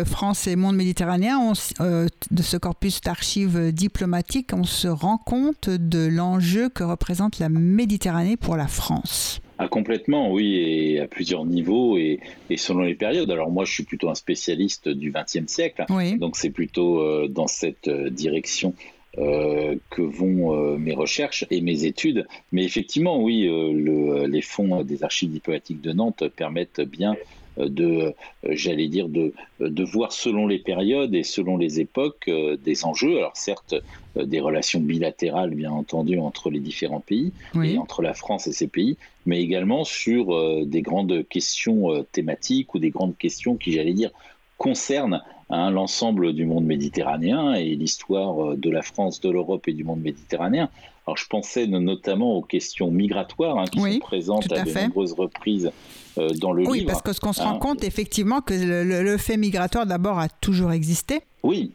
France 0.06 0.46
et 0.46 0.56
monde 0.56 0.76
méditerranéen, 0.76 1.52
de 1.80 2.42
ce 2.42 2.56
corpus 2.56 3.00
d'archives 3.00 3.72
diplomatiques, 3.72 4.50
on 4.52 4.64
se 4.64 4.88
rend 4.88 5.18
compte 5.18 5.68
de 5.68 6.08
l'enjeu 6.08 6.68
que 6.68 6.82
représente 6.82 7.38
la 7.38 7.48
Méditerranée 7.48 8.36
pour 8.36 8.56
la 8.56 8.66
France? 8.66 9.40
Ah, 9.58 9.68
complètement, 9.68 10.32
oui, 10.32 10.56
et 10.56 11.00
à 11.00 11.06
plusieurs 11.06 11.44
niveaux 11.44 11.98
et, 11.98 12.20
selon 12.56 12.80
les 12.80 12.94
périodes. 12.94 13.30
Alors 13.30 13.50
moi, 13.50 13.64
je 13.64 13.72
suis 13.72 13.84
plutôt 13.84 14.08
un 14.08 14.14
spécialiste 14.14 14.88
du 14.88 15.12
XXe 15.12 15.46
siècle, 15.46 15.84
donc 16.18 16.36
c'est 16.36 16.50
plutôt 16.50 17.28
dans 17.28 17.46
cette 17.46 17.88
direction 17.88 18.74
euh, 19.18 19.74
que 19.90 20.02
vont 20.02 20.54
euh, 20.54 20.76
mes 20.76 20.94
recherches 20.94 21.44
et 21.50 21.60
mes 21.62 21.84
études. 21.84 22.28
Mais 22.52 22.62
effectivement, 22.62 23.20
oui, 23.20 23.48
euh, 23.48 24.28
les 24.28 24.40
fonds 24.40 24.84
des 24.84 25.02
archives 25.02 25.32
diplomatiques 25.32 25.80
de 25.80 25.90
Nantes 25.90 26.28
permettent 26.28 26.80
bien 26.80 27.16
de, 27.56 28.14
j'allais 28.44 28.86
dire, 28.86 29.08
de, 29.08 29.34
de 29.58 29.84
voir 29.84 30.12
selon 30.12 30.46
les 30.46 30.60
périodes 30.60 31.12
et 31.12 31.24
selon 31.24 31.56
les 31.56 31.80
époques 31.80 32.30
des 32.30 32.84
enjeux. 32.84 33.18
Alors 33.18 33.36
certes, 33.36 33.74
des 34.14 34.38
relations 34.38 34.80
bilatérales, 34.80 35.50
bien 35.50 35.72
entendu, 35.72 36.16
entre 36.20 36.48
les 36.48 36.60
différents 36.60 37.00
pays 37.00 37.34
et 37.62 37.76
entre 37.78 38.02
la 38.02 38.14
France 38.14 38.46
et 38.46 38.52
ces 38.52 38.68
pays, 38.68 38.96
mais 39.26 39.42
également 39.42 39.82
sur 39.82 40.64
des 40.64 40.82
grandes 40.82 41.26
questions 41.28 42.06
thématiques 42.12 42.72
ou 42.74 42.78
des 42.78 42.90
grandes 42.90 43.18
questions 43.18 43.56
qui, 43.56 43.72
j'allais 43.72 43.92
dire, 43.92 44.12
concernent 44.56 45.20
Hein, 45.52 45.72
l'ensemble 45.72 46.32
du 46.32 46.46
monde 46.46 46.64
méditerranéen 46.64 47.54
et 47.54 47.74
l'histoire 47.74 48.52
euh, 48.52 48.56
de 48.56 48.70
la 48.70 48.82
France, 48.82 49.20
de 49.20 49.30
l'Europe 49.30 49.66
et 49.66 49.72
du 49.72 49.82
monde 49.82 50.00
méditerranéen. 50.00 50.68
Alors 51.06 51.16
je 51.16 51.26
pensais 51.26 51.66
notamment 51.66 52.36
aux 52.36 52.42
questions 52.42 52.92
migratoires 52.92 53.58
hein, 53.58 53.64
qui 53.64 53.80
sont 53.80 53.98
présentes 53.98 54.52
à, 54.52 54.62
de 54.62 54.72
nombreuses 54.72 55.12
reprises 55.12 55.72
euh, 56.18 56.28
dans 56.40 56.52
le 56.52 56.60
livre. 56.60 56.70
Oui, 56.70 56.84
parce 56.84 57.02
que 57.02 57.12
ce 57.12 57.18
qu'on 57.18 57.32
se 57.32 57.42
rend 57.42 57.56
hein. 57.56 57.58
compte 57.58 57.82
effectivement 57.82 58.42
que 58.42 58.54
le, 58.54 59.16
fait 59.16 59.36
migratoire 59.36 59.86
d'abord 59.86 60.20
a 60.20 60.28
toujours 60.28 60.70
existé. 60.70 61.22
Oui, 61.42 61.72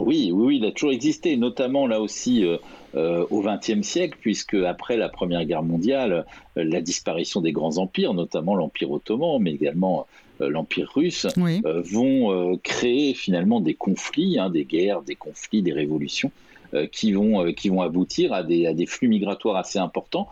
oui, 0.00 0.30
oui, 0.32 0.56
il 0.56 0.64
a 0.64 0.72
toujours 0.72 0.92
existé, 0.92 1.36
notamment 1.36 1.86
là 1.86 2.00
aussi 2.00 2.44
euh, 2.44 3.26
au 3.30 3.42
XXe 3.42 3.86
siècle, 3.86 4.18
puisque 4.20 4.54
après 4.54 4.96
la 4.96 5.08
Première 5.08 5.44
Guerre 5.44 5.62
mondiale, 5.62 6.24
la 6.56 6.80
disparition 6.80 7.40
des 7.40 7.52
grands 7.52 7.78
empires, 7.78 8.14
notamment 8.14 8.54
l'Empire 8.54 8.90
ottoman, 8.90 9.40
mais 9.40 9.52
également 9.52 10.06
euh, 10.40 10.50
l'Empire 10.50 10.90
russe, 10.94 11.26
euh, 11.36 11.82
vont 11.84 12.30
euh, 12.52 12.56
créer 12.62 13.14
finalement 13.14 13.60
des 13.60 13.74
conflits, 13.74 14.38
hein, 14.38 14.50
des 14.50 14.64
guerres, 14.64 15.02
des 15.02 15.16
conflits, 15.16 15.62
des 15.62 15.72
révolutions. 15.72 16.30
Qui, 16.92 17.12
vont, 17.12 17.52
qui 17.52 17.68
vont 17.68 17.82
aboutir 17.82 18.32
à 18.32 18.42
des, 18.42 18.66
à 18.66 18.74
des 18.74 18.86
flux 18.86 19.08
migratoires 19.08 19.56
assez 19.56 19.78
importants, 19.78 20.28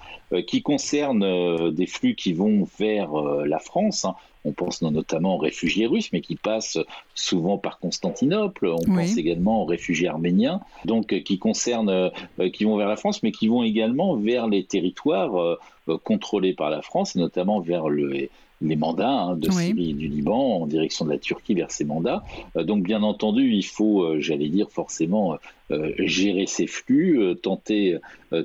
qui 0.47 0.63
concernent 0.63 1.71
des 1.73 1.87
flux 1.87 2.15
qui 2.15 2.33
vont 2.33 2.67
vers 2.79 3.13
la 3.45 3.59
France. 3.59 4.05
Hein. 4.05 4.15
On 4.45 4.53
pense 4.53 4.81
notamment 4.83 5.35
aux 5.35 5.39
réfugiés 5.39 5.87
russes, 5.87 6.11
mais 6.13 6.21
qui 6.21 6.37
passent 6.37 6.79
souvent 7.15 7.59
par 7.59 7.79
Constantinople. 7.81 8.69
On 8.69 8.95
pense 8.95 9.17
également 9.17 9.63
aux 9.63 9.65
réfugiés 9.65 10.09
arméniens, 10.09 10.61
donc 10.85 11.23
qui 11.25 11.39
concernent, 11.39 12.11
qui 12.53 12.65
vont 12.65 12.77
vers 12.77 12.89
la 12.89 12.97
France, 12.97 13.23
mais 13.23 13.33
qui 13.33 13.49
vont 13.49 13.65
également 13.65 14.17
vers 14.17 14.47
les 14.47 14.65
territoires 14.65 15.59
contrôlés 16.05 16.53
par 16.53 16.71
la 16.71 16.83
France, 16.83 17.17
notamment 17.17 17.61
vers 17.61 17.89
le, 17.89 18.29
les 18.63 18.77
mandats 18.77 19.09
hein, 19.09 19.37
de 19.37 19.51
Syrie 19.51 19.91
et 19.91 19.93
du 19.93 20.09
Liban 20.09 20.63
en 20.63 20.67
direction 20.67 21.05
de 21.05 21.11
la 21.11 21.19
Turquie 21.19 21.55
vers 21.55 21.71
ces 21.71 21.85
mandats. 21.85 22.25
Euh, 22.57 22.65
donc 22.65 22.83
bien 22.83 23.03
entendu, 23.03 23.53
il 23.53 23.65
faut, 23.65 24.03
euh, 24.03 24.21
j'allais 24.21 24.49
dire 24.49 24.71
forcément, 24.71 25.37
euh, 25.71 25.93
gérer 25.99 26.47
ces 26.47 26.67
flux, 26.67 27.35
tenter, 27.43 27.99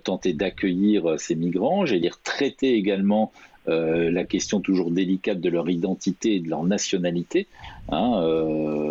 tenter 0.04 0.34
d'accueillir 0.34 1.19
ces 1.19 1.36
migrants, 1.36 1.86
j'allais 1.86 2.02
dire 2.02 2.19
traiter 2.24 2.74
également 2.74 3.32
la 3.67 4.24
question 4.24 4.60
toujours 4.60 4.89
délicate 4.89 5.39
de 5.39 5.47
leur 5.47 5.69
identité 5.69 6.36
et 6.36 6.39
de 6.39 6.50
leur 6.50 6.63
nationalité. 6.63 7.47
Hein, 7.89 8.21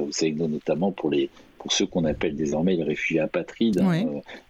vous 0.04 0.12
savez 0.12 0.32
notamment 0.32 0.92
pour 0.92 1.10
les 1.10 1.28
pour 1.60 1.72
ceux 1.72 1.86
qu'on 1.86 2.06
appelle 2.06 2.34
désormais 2.34 2.74
les 2.74 2.82
réfugiés 2.82 3.20
apatrides. 3.20 3.80
Hein, 3.80 4.06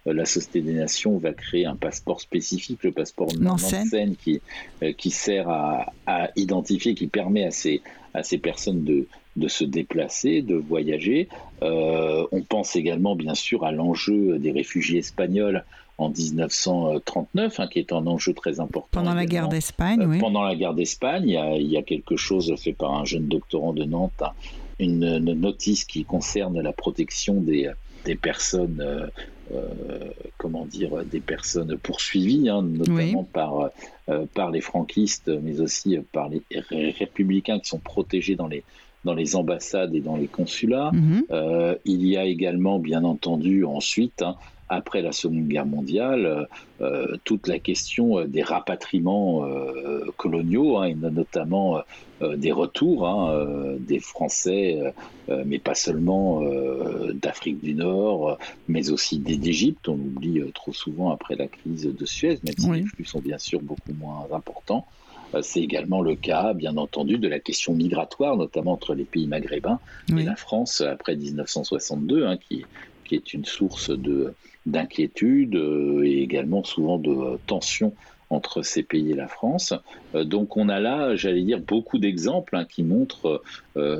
euh, 0.06 0.14
la 0.14 0.24
Société 0.24 0.60
des 0.60 0.74
Nations 0.74 1.18
va 1.18 1.32
créer 1.32 1.66
un 1.66 1.74
passeport 1.74 2.20
spécifique, 2.20 2.84
le 2.84 2.92
passeport 2.92 3.28
Nansen, 3.36 4.14
qui, 4.16 4.40
euh, 4.84 4.92
qui 4.92 5.10
sert 5.10 5.48
à, 5.48 5.92
identifier, 6.36 6.94
qui 6.94 7.08
permet 7.08 7.44
à 7.44 7.50
ces, 7.50 7.82
à 8.14 8.22
ces 8.22 8.38
personnes 8.38 8.84
de, 8.84 9.06
de 9.36 9.48
se 9.48 9.64
déplacer, 9.64 10.40
de 10.42 10.54
voyager. 10.54 11.28
Euh, 11.62 12.24
on 12.30 12.42
pense 12.42 12.76
également 12.76 13.16
bien 13.16 13.34
sûr 13.34 13.64
à 13.64 13.72
l'enjeu 13.72 14.38
des 14.38 14.52
réfugiés 14.52 15.00
espagnols 15.00 15.64
en 15.98 16.10
1939, 16.10 17.58
hein, 17.58 17.66
qui 17.66 17.80
est 17.80 17.92
un 17.92 18.06
enjeu 18.06 18.34
très 18.34 18.60
important. 18.60 18.88
Pendant 18.92 19.14
la 19.14 19.26
guerre 19.26 19.48
d'Espagne, 19.48 20.06
oui. 20.06 20.18
Pendant 20.18 20.42
la 20.42 20.54
guerre 20.54 20.74
d'Espagne, 20.74 21.28
il, 21.28 21.60
il, 21.60 21.68
y 21.68 21.76
a 21.76 21.82
quelque 21.82 22.16
chose 22.16 22.54
fait 22.56 22.72
par 22.72 22.94
un 22.94 23.04
jeune 23.04 23.26
doctorant 23.26 23.72
de 23.72 23.82
Nantes 23.82 24.22
une, 24.80 25.18
notice 25.18 25.84
qui 25.84 26.04
concerne 26.04 26.60
la 26.60 26.72
protection 26.72 27.40
des, 27.40 27.70
des 28.04 28.14
personnes, 28.14 28.80
euh, 28.80 29.06
euh, 29.52 30.10
comment 30.38 30.64
dire, 30.64 31.04
des 31.04 31.20
personnes 31.20 31.76
poursuivies, 31.76 32.48
hein, 32.48 32.62
notamment 32.62 33.24
par, 33.24 33.70
euh, 34.08 34.26
par 34.34 34.50
les 34.50 34.60
franquistes, 34.60 35.30
mais 35.42 35.60
aussi 35.60 35.98
par 36.12 36.28
les 36.28 36.42
républicains 36.98 37.58
qui 37.58 37.68
sont 37.68 37.78
protégés 37.78 38.36
dans 38.36 38.48
les, 38.48 38.64
dans 39.04 39.14
les 39.14 39.36
ambassades 39.36 39.94
et 39.94 40.00
dans 40.00 40.16
les 40.16 40.28
consulats. 40.28 40.90
Mhm. 40.92 41.24
il 41.84 42.06
y 42.06 42.16
a 42.16 42.24
également, 42.24 42.78
bien 42.78 43.04
entendu, 43.04 43.64
ensuite, 43.64 44.22
hein, 44.22 44.36
après 44.70 45.02
la 45.02 45.10
Seconde 45.12 45.48
Guerre 45.48 45.66
mondiale, 45.66 46.24
euh, 46.24 46.44
euh, 46.80 47.16
toute 47.24 47.48
la 47.48 47.58
question 47.58 48.20
euh, 48.20 48.26
des 48.26 48.42
rapatriements 48.42 49.44
coloniaux, 50.16 50.78
hein, 50.78 50.84
et 50.84 50.94
notamment 50.94 51.82
des 52.36 52.52
retours 52.52 53.08
hein, 53.08 53.76
des 53.80 53.98
Français, 53.98 54.78
mais 55.28 55.58
pas 55.58 55.74
seulement 55.74 56.42
d'Afrique 57.14 57.62
du 57.62 57.74
Nord, 57.74 58.38
mais 58.68 58.90
aussi 58.90 59.18
d'Égypte. 59.18 59.88
On 59.88 59.94
oublie 59.94 60.40
trop 60.54 60.72
souvent 60.72 61.10
après 61.10 61.34
la 61.34 61.48
crise 61.48 61.82
de 61.84 62.06
Suez, 62.06 62.38
même 62.44 62.54
si 62.56 62.70
les 62.70 62.82
flux 62.84 63.04
sont 63.04 63.20
bien 63.20 63.38
sûr 63.38 63.60
beaucoup 63.60 63.92
moins 63.98 64.26
importants. 64.32 64.86
C'est 65.42 65.60
également 65.60 66.02
le 66.02 66.14
cas, 66.14 66.52
bien 66.52 66.76
entendu, 66.76 67.18
de 67.18 67.28
la 67.28 67.40
question 67.40 67.74
migratoire, 67.74 68.36
notamment 68.36 68.72
entre 68.72 68.94
les 68.94 69.04
pays 69.04 69.26
maghrébins 69.26 69.80
et 70.10 70.22
la 70.22 70.36
France 70.36 70.82
après 70.82 71.16
1962, 71.16 72.26
hein, 72.26 72.36
qui, 72.36 72.64
qui 73.04 73.16
est 73.16 73.34
une 73.34 73.44
source 73.44 73.90
de 73.90 74.34
d'inquiétude 74.66 75.54
et 76.04 76.22
également 76.22 76.64
souvent 76.64 76.98
de 76.98 77.38
tensions 77.46 77.94
entre 78.28 78.62
ces 78.62 78.84
pays 78.84 79.10
et 79.10 79.14
la 79.14 79.26
France. 79.26 79.74
donc 80.14 80.56
on 80.56 80.68
a 80.68 80.78
là, 80.78 81.16
j'allais 81.16 81.42
dire, 81.42 81.58
beaucoup 81.58 81.98
d'exemples 81.98 82.54
hein, 82.54 82.64
qui 82.64 82.84
montrent 82.84 83.42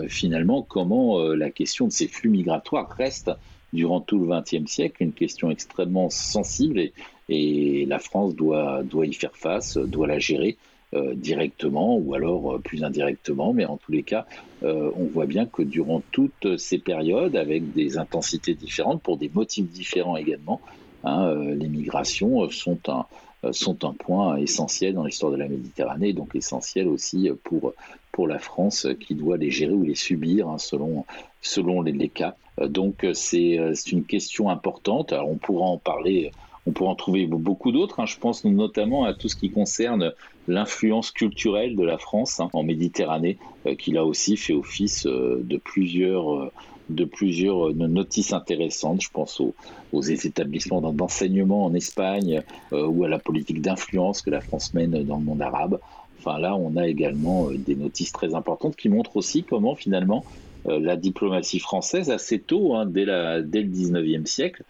finalement 0.07 0.63
comment 0.63 1.21
la 1.33 1.51
question 1.51 1.89
de 1.89 1.93
ces 1.93 2.07
flux 2.07 2.31
migratoires 2.31 2.89
reste 2.97 3.33
durant 3.73 4.01
tout 4.01 4.19
le 4.19 4.29
XXe 4.29 4.71
siècle 4.71 5.03
une 5.03 5.13
question 5.13 5.51
extrêmement 5.51 6.11
sensible 6.11 6.79
et, 6.79 6.93
et 7.29 7.87
la 7.87 7.99
France 7.99 8.35
doit, 8.35 8.83
doit 8.83 9.07
y 9.07 9.13
faire 9.13 9.37
face, 9.37 9.77
doit 9.77 10.07
la 10.07 10.19
gérer 10.19 10.59
euh, 10.59 10.70
directement 10.93 11.97
ou 11.97 12.15
alors 12.15 12.55
euh, 12.55 12.59
plus 12.59 12.83
indirectement, 12.83 13.53
mais 13.53 13.65
en 13.65 13.77
tous 13.77 13.93
les 13.93 14.03
cas, 14.03 14.27
euh, 14.63 14.91
on 14.97 15.05
voit 15.05 15.27
bien 15.27 15.47
que 15.47 15.63
durant 15.63 16.03
toutes 16.11 16.57
ces 16.59 16.79
périodes, 16.79 17.37
avec 17.37 17.73
des 17.73 17.99
intensités 17.99 18.55
différentes, 18.55 19.03
pour 19.03 19.17
des 19.17 19.31
motifs 19.33 19.71
différents 19.71 20.17
également, 20.17 20.61
hein, 21.05 21.33
les 21.35 21.69
migrations 21.69 22.51
sont 22.51 22.79
un, 22.89 23.07
sont 23.53 23.85
un 23.85 23.93
point 23.93 24.37
essentiel 24.37 24.95
dans 24.95 25.05
l'histoire 25.05 25.33
de 25.33 25.37
la 25.37 25.49
Méditerranée, 25.49 26.13
donc 26.13 26.35
essentiel 26.35 26.89
aussi 26.89 27.31
pour, 27.45 27.73
pour 28.13 28.27
la 28.27 28.39
France 28.39 28.89
qui 28.99 29.15
doit 29.15 29.37
les 29.37 29.51
gérer 29.51 29.73
ou 29.73 29.85
les 29.85 29.95
subir 29.95 30.49
hein, 30.49 30.59
selon, 30.59 31.05
selon 31.41 31.83
les, 31.83 31.93
les, 31.93 32.09
cas. 32.09 32.35
Donc 32.61 33.07
c'est 33.15 33.57
une 33.93 34.05
question 34.05 34.51
importante. 34.51 35.13
Alors 35.13 35.31
on 35.31 35.37
pourra 35.37 35.67
en 35.67 35.79
parler 35.79 36.33
on 36.67 36.73
pourra 36.73 36.91
en 36.91 36.95
trouver 36.95 37.27
beaucoup 37.27 37.73
d'autres. 37.73 38.01
Hein. 38.01 38.07
Je 38.07 38.19
pense 38.19 38.45
notamment 38.45 39.05
à 39.05 39.15
tout 39.15 39.29
ce 39.29 39.37
qui 39.37 39.51
concerne 39.51 40.13
l'influence 40.49 41.11
culturelle 41.11 41.77
de 41.77 41.85
la 41.85 41.99
France 41.99 42.41
hein, 42.41 42.51
en 42.53 42.63
Méditerranée, 42.63 43.39
euh, 43.67 43.75
qui 43.75 43.93
là 43.93 44.05
aussi 44.05 44.37
fait 44.37 44.53
office 44.53 45.07
euh, 45.07 45.41
de 45.43 45.57
plusieurs 45.57 46.35
euh, 46.35 46.53
de 46.89 47.05
plusieurs 47.05 47.73
notices 47.73 48.33
intéressantes. 48.33 49.01
Je 49.01 49.11
pense 49.11 49.41
aux, 49.41 50.03
établissements 50.03 50.81
d'enseignement 50.81 51.65
en 51.65 51.73
Espagne 51.73 52.43
ou 52.73 53.05
à 53.05 53.09
la 53.09 53.21
politique 53.21 53.63
d'influence 53.63 54.23
que 54.23 54.31
la 54.31 54.41
France 54.41 54.75
mène 54.75 55.05
dans 55.05 55.19
le 55.19 55.23
monde 55.23 55.41
arabe. 55.41 55.79
Enfin 56.19 56.41
là, 56.41 56.57
on 56.57 56.77
a 56.77 56.89
également 56.89 57.49
des 57.53 57.77
notices 57.77 58.11
très 58.11 58.35
importantes 58.35 58.75
qui 58.75 58.89
montrent 58.89 59.17
aussi 59.17 59.45
comment 59.45 59.77
finalement 59.77 60.25
la 60.65 60.97
diplomatie 60.97 61.61
française 61.61 62.11
assez 62.11 62.41
tôt, 62.41 62.75
hein, 62.75 62.87
dès, 62.87 63.05
dès 63.05 63.63
le 63.63 63.71
19e 63.71 64.27
siècle, 64.27 64.65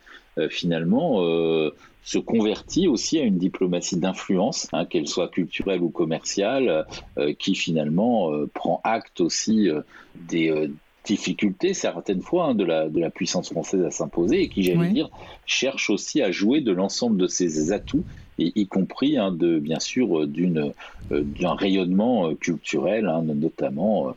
finalement 0.48 1.22
euh, 1.24 1.74
se 2.02 2.18
convertit 2.18 2.88
aussi 2.88 3.18
à 3.18 3.22
une 3.22 3.38
diplomatie 3.38 3.96
d'influence, 3.96 4.68
hein, 4.72 4.86
qu'elle 4.86 5.06
soit 5.06 5.28
culturelle 5.28 5.82
ou 5.82 5.90
commerciale, 5.90 6.86
euh, 7.18 7.34
qui 7.38 7.54
finalement 7.54 8.30
prend 8.54 8.80
acte 8.84 9.20
aussi 9.20 9.68
des 10.14 10.70
difficultés 11.04 11.74
certaines 11.74 12.22
fois 12.22 12.46
hein, 12.46 12.54
de, 12.54 12.64
la, 12.64 12.88
de 12.88 13.00
la 13.00 13.10
puissance 13.10 13.50
française 13.50 13.82
à 13.84 13.90
s'imposer 13.90 14.42
et 14.42 14.48
qui, 14.48 14.62
j'allais 14.62 14.90
dire, 14.90 15.10
cherche 15.46 15.90
aussi 15.90 16.22
à 16.22 16.30
jouer 16.30 16.60
de 16.60 16.72
l'ensemble 16.72 17.18
de 17.18 17.26
ses 17.26 17.72
atouts 17.72 18.04
et 18.38 18.52
y 18.54 18.66
compris 18.66 19.18
hein, 19.18 19.32
de 19.32 19.58
bien 19.58 19.80
sûr 19.80 20.26
d'une 20.26 20.72
d'un 21.10 21.54
rayonnement 21.54 22.34
culturel 22.36 23.08
hein, 23.08 23.22
notamment 23.22 24.14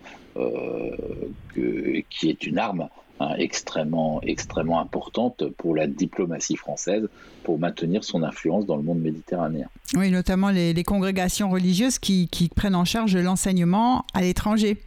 qui 1.56 2.30
est 2.30 2.46
une 2.46 2.60
arme 2.60 2.88
Hein, 3.24 3.36
extrêmement, 3.38 4.22
extrêmement 4.24 4.80
importante 4.80 5.46
pour 5.58 5.76
la 5.76 5.88
diplomatie 5.88 6.56
française 6.56 7.08
pour 7.44 7.58
maintenir 7.58 8.04
son 8.04 8.24
influence 8.24 8.66
dans 8.66 8.76
le 8.76 8.84
monde 8.84 9.00
méditerranéen. 9.00 9.68
Oui, 9.96 10.12
notamment 10.12 10.50
les, 10.50 10.84
congrégations 10.84 11.50
religieuses 11.50 12.00
qui, 12.00 12.28
prennent 12.56 12.76
en 12.76 12.86
charge 12.86 13.16
l'enseignement 13.16 14.06
à 14.14 14.22
l'étranger. 14.22 14.78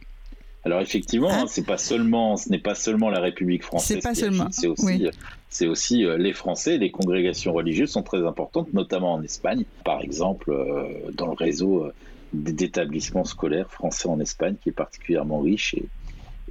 Alors 0.65 0.81
effectivement, 0.81 1.29
hein? 1.31 1.43
Hein, 1.43 1.45
c'est 1.47 1.65
pas 1.65 1.77
seulement, 1.77 2.37
ce 2.37 2.49
n'est 2.49 2.59
pas 2.59 2.75
seulement 2.75 3.09
la 3.09 3.21
République 3.21 3.63
française. 3.63 3.97
C'est 3.97 4.07
pas 4.07 4.13
seulement. 4.13 4.47
C'est 4.51 4.67
aussi, 4.67 5.07
c'est 5.49 5.67
aussi 5.67 6.05
euh, 6.05 6.17
les 6.17 6.33
Français. 6.33 6.77
Les 6.77 6.91
congrégations 6.91 7.53
religieuses 7.53 7.91
sont 7.91 8.03
très 8.03 8.25
importantes, 8.25 8.73
notamment 8.73 9.13
en 9.13 9.23
Espagne. 9.23 9.63
Par 9.85 10.01
exemple, 10.01 10.51
euh, 10.51 11.11
dans 11.13 11.27
le 11.27 11.33
réseau 11.33 11.85
euh, 11.85 11.93
d'établissements 12.33 13.23
scolaires 13.23 13.71
français 13.71 14.09
en 14.09 14.19
Espagne, 14.19 14.55
qui 14.61 14.69
est 14.69 14.73
particulièrement 14.73 15.39
riche 15.39 15.73
et, 15.73 15.85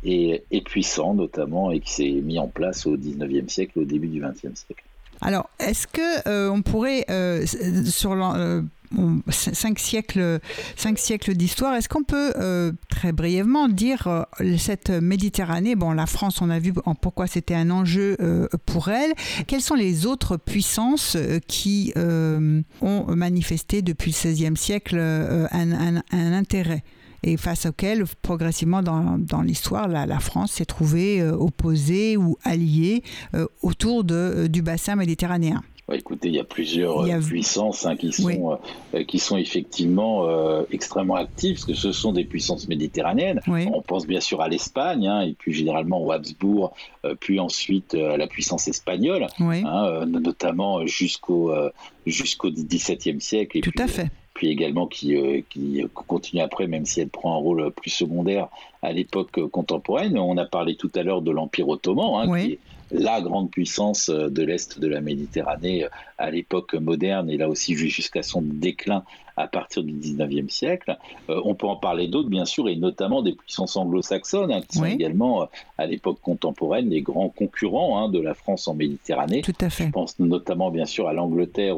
et, 0.04 0.62
puissant 0.64 1.14
notamment 1.14 1.70
et 1.70 1.80
qui 1.80 1.92
s'est 1.92 2.11
mis 2.11 2.38
en 2.38 2.48
place 2.48 2.87
au 2.87 2.96
19e 2.96 3.48
siècle, 3.48 3.80
au 3.80 3.85
début 3.85 4.09
du 4.09 4.20
20e 4.20 4.54
siècle. 4.54 4.85
Alors, 5.20 5.48
est-ce 5.59 5.87
que 5.87 6.28
euh, 6.28 6.50
on 6.50 6.61
pourrait, 6.61 7.06
euh, 7.11 7.46
sur 7.87 8.12
euh, 8.12 8.61
cinq 9.30 9.78
siècles, 9.78 10.40
cinq 10.76 10.98
siècles 10.98 11.35
d'histoire, 11.35 11.74
est-ce 11.74 11.88
qu'on 11.88 12.04
peut 12.04 12.35
très 12.88 13.12
brièvement 13.12 13.68
dire 13.68 14.26
cette 14.59 14.90
Méditerranée, 14.90 15.74
bon, 15.74 15.92
la 15.92 16.06
France, 16.06 16.42
on 16.42 16.50
a 16.50 16.59
vu 16.59 16.72
pourquoi 17.00 17.26
c'était 17.26 17.54
un 17.54 17.70
enjeu 17.70 18.16
pour 18.66 18.88
elle. 18.88 19.12
Quelles 19.46 19.62
sont 19.62 19.74
les 19.74 20.06
autres 20.06 20.37
puissances 20.37 21.16
qui 21.48 21.92
ont 21.96 23.06
manifesté 23.09 23.82
depuis 23.82 24.14
le 24.22 24.30
XVIe 24.30 24.56
siècle 24.56 24.98
un, 24.98 25.96
un 25.96 26.32
intérêt? 26.32 26.85
Et 27.22 27.37
face 27.37 27.66
auquel, 27.66 28.05
progressivement 28.22 28.83
dans, 28.83 29.18
dans 29.18 29.42
l'histoire, 29.42 29.88
la, 29.88 30.07
la, 30.07 30.20
France 30.20 30.52
s'est 30.52 30.64
trouvée 30.64 31.20
euh, 31.20 31.33
opposée 31.33 32.16
ou 32.16 32.37
alliée 32.44 33.02
euh, 33.35 33.46
autour 33.62 34.05
de, 34.05 34.14
euh, 34.14 34.48
du 34.48 34.62
bassin 34.62 34.96
méditerranéen. 34.96 35.62
écoutez, 35.92 36.29
il 36.29 36.35
y 36.35 36.40
a 36.40 36.44
plusieurs 36.44 37.05
puissances 37.20 37.87
hein, 37.87 37.96
qui, 37.96 38.12
sont, 38.12 38.59
qui 39.07 39.18
sont 39.18 39.37
effectivement 39.37 40.26
extrêmement 40.70 41.14
actives, 41.14 41.55
parce 41.55 41.64
que 41.64 41.74
ce 41.74 41.92
sont 41.92 42.12
des 42.12 42.24
puissances 42.24 42.68
méditerranéennes. 42.68 43.40
On 43.46 43.83
pense 43.83 44.07
bien 44.07 44.20
sûr 44.20 44.40
à 44.40 44.48
l'Espagne, 44.48 45.07
hein, 45.07 45.20
et 45.22 45.35
puis 45.35 45.52
généralement 45.52 46.02
au 46.02 46.11
Habsbourg, 46.11 46.74
puis 47.20 47.38
ensuite 47.38 47.94
à 47.94 48.16
la 48.16 48.26
puissance 48.26 48.66
espagnole, 48.68 49.29
hein, 49.40 50.07
notamment 50.07 50.87
jusqu'au 50.87 51.52
jusqu'au 52.05 52.50
XVIIe 52.50 53.20
siècle. 53.20 53.59
Et 53.59 53.61
Tout 53.61 53.72
à 53.79 53.87
fait 53.87 54.11
puis 54.37 54.49
également 54.51 54.87
qui, 54.87 55.16
euh, 55.16 55.40
qui 55.49 55.83
continue 55.94 56.42
après, 56.42 56.66
même 56.66 56.85
si 56.85 57.01
elle 57.01 57.09
prend 57.09 57.33
un 57.33 57.38
rôle 57.38 57.70
plus 57.72 57.88
secondaire 57.88 58.49
à 58.83 58.92
l'époque 58.92 59.40
contemporaine. 59.49 60.18
On 60.18 60.37
a 60.37 60.44
parlé 60.44 60.77
tout 60.77 60.90
à 60.94 61.03
l'heure 61.03 61.22
de 61.22 61.31
l'Empire 61.31 61.70
ottoman, 61.70 62.29
hein, 62.29 62.38
qui 62.38 62.53
est 62.53 62.59
la 62.90 63.22
grande 63.22 63.51
puissance 63.51 64.11
de 64.11 64.42
l'Est 64.42 64.79
de 64.79 64.88
la 64.88 65.01
Méditerranée 65.01 65.87
à 66.18 66.31
l'époque 66.31 66.74
moderne 66.74 67.31
et 67.31 67.37
là 67.37 67.48
aussi 67.48 67.74
jusqu'à 67.74 68.22
son 68.22 68.42
déclin 68.42 69.05
à 69.37 69.46
partir 69.46 69.83
du 69.83 69.92
19e 69.92 70.48
siècle. 70.48 70.96
Euh, 71.29 71.40
on 71.44 71.55
peut 71.55 71.66
en 71.66 71.76
parler 71.76 72.09
d'autres, 72.09 72.31
bien 72.31 72.46
sûr, 72.46 72.68
et 72.68 72.76
notamment 72.76 73.22
des 73.22 73.33
puissances 73.33 73.76
anglo-saxonnes, 73.76 74.50
hein, 74.50 74.61
qui 74.66 74.79
sont 74.79 74.87
également, 74.87 75.42
euh, 75.42 75.46
à 75.76 75.87
l'époque 75.87 76.18
contemporaine, 76.22 76.88
les 76.88 77.02
grands 77.02 77.29
concurrents 77.29 77.98
hein, 77.98 78.09
de 78.09 78.18
la 78.18 78.35
France 78.35 78.66
en 78.66 78.74
Méditerranée. 78.74 79.42
Tout 79.42 79.52
à 79.61 79.68
fait. 79.68 79.87
Je 79.87 79.90
pense 79.90 80.18
notamment, 80.18 80.70
bien 80.70 80.87
sûr, 80.87 81.07
à 81.07 81.12
l'Angleterre 81.12 81.76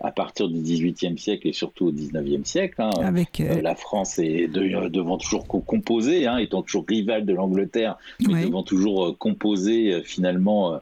à 0.00 0.12
partir 0.12 0.48
du 0.48 0.60
18e 0.60 1.16
siècle 1.16 1.48
et 1.48 1.52
surtout 1.52 1.86
au 1.86 1.92
19e 1.92 2.44
siècle. 2.44 2.80
Hein. 2.82 2.90
Avec, 3.02 3.40
euh, 3.40 3.60
la 3.62 3.74
France 3.74 4.18
est 4.18 4.46
devant 4.46 5.16
toujours 5.16 5.46
composer, 5.46 6.26
étant 6.40 6.62
toujours 6.62 6.84
rivale 6.86 7.24
de 7.24 7.32
l'Angleterre, 7.32 7.96
mais 8.20 8.44
devant 8.44 8.62
toujours 8.62 9.16
composer 9.18 10.02
finalement 10.04 10.78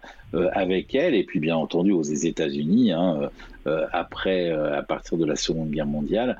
avec 0.52 0.94
elle, 0.94 1.14
et 1.14 1.24
puis 1.24 1.40
bien 1.40 1.56
entendu 1.56 1.92
aux 1.92 2.02
États-Unis, 2.02 2.92
hein, 2.92 3.18
euh, 3.20 3.28
euh, 3.66 3.86
après, 3.92 4.50
à 4.50 4.82
partir 4.82 5.18
de 5.18 5.24
la 5.24 5.36
Seconde 5.36 5.70
Guerre 5.70 5.86
mondiale, 5.86 6.38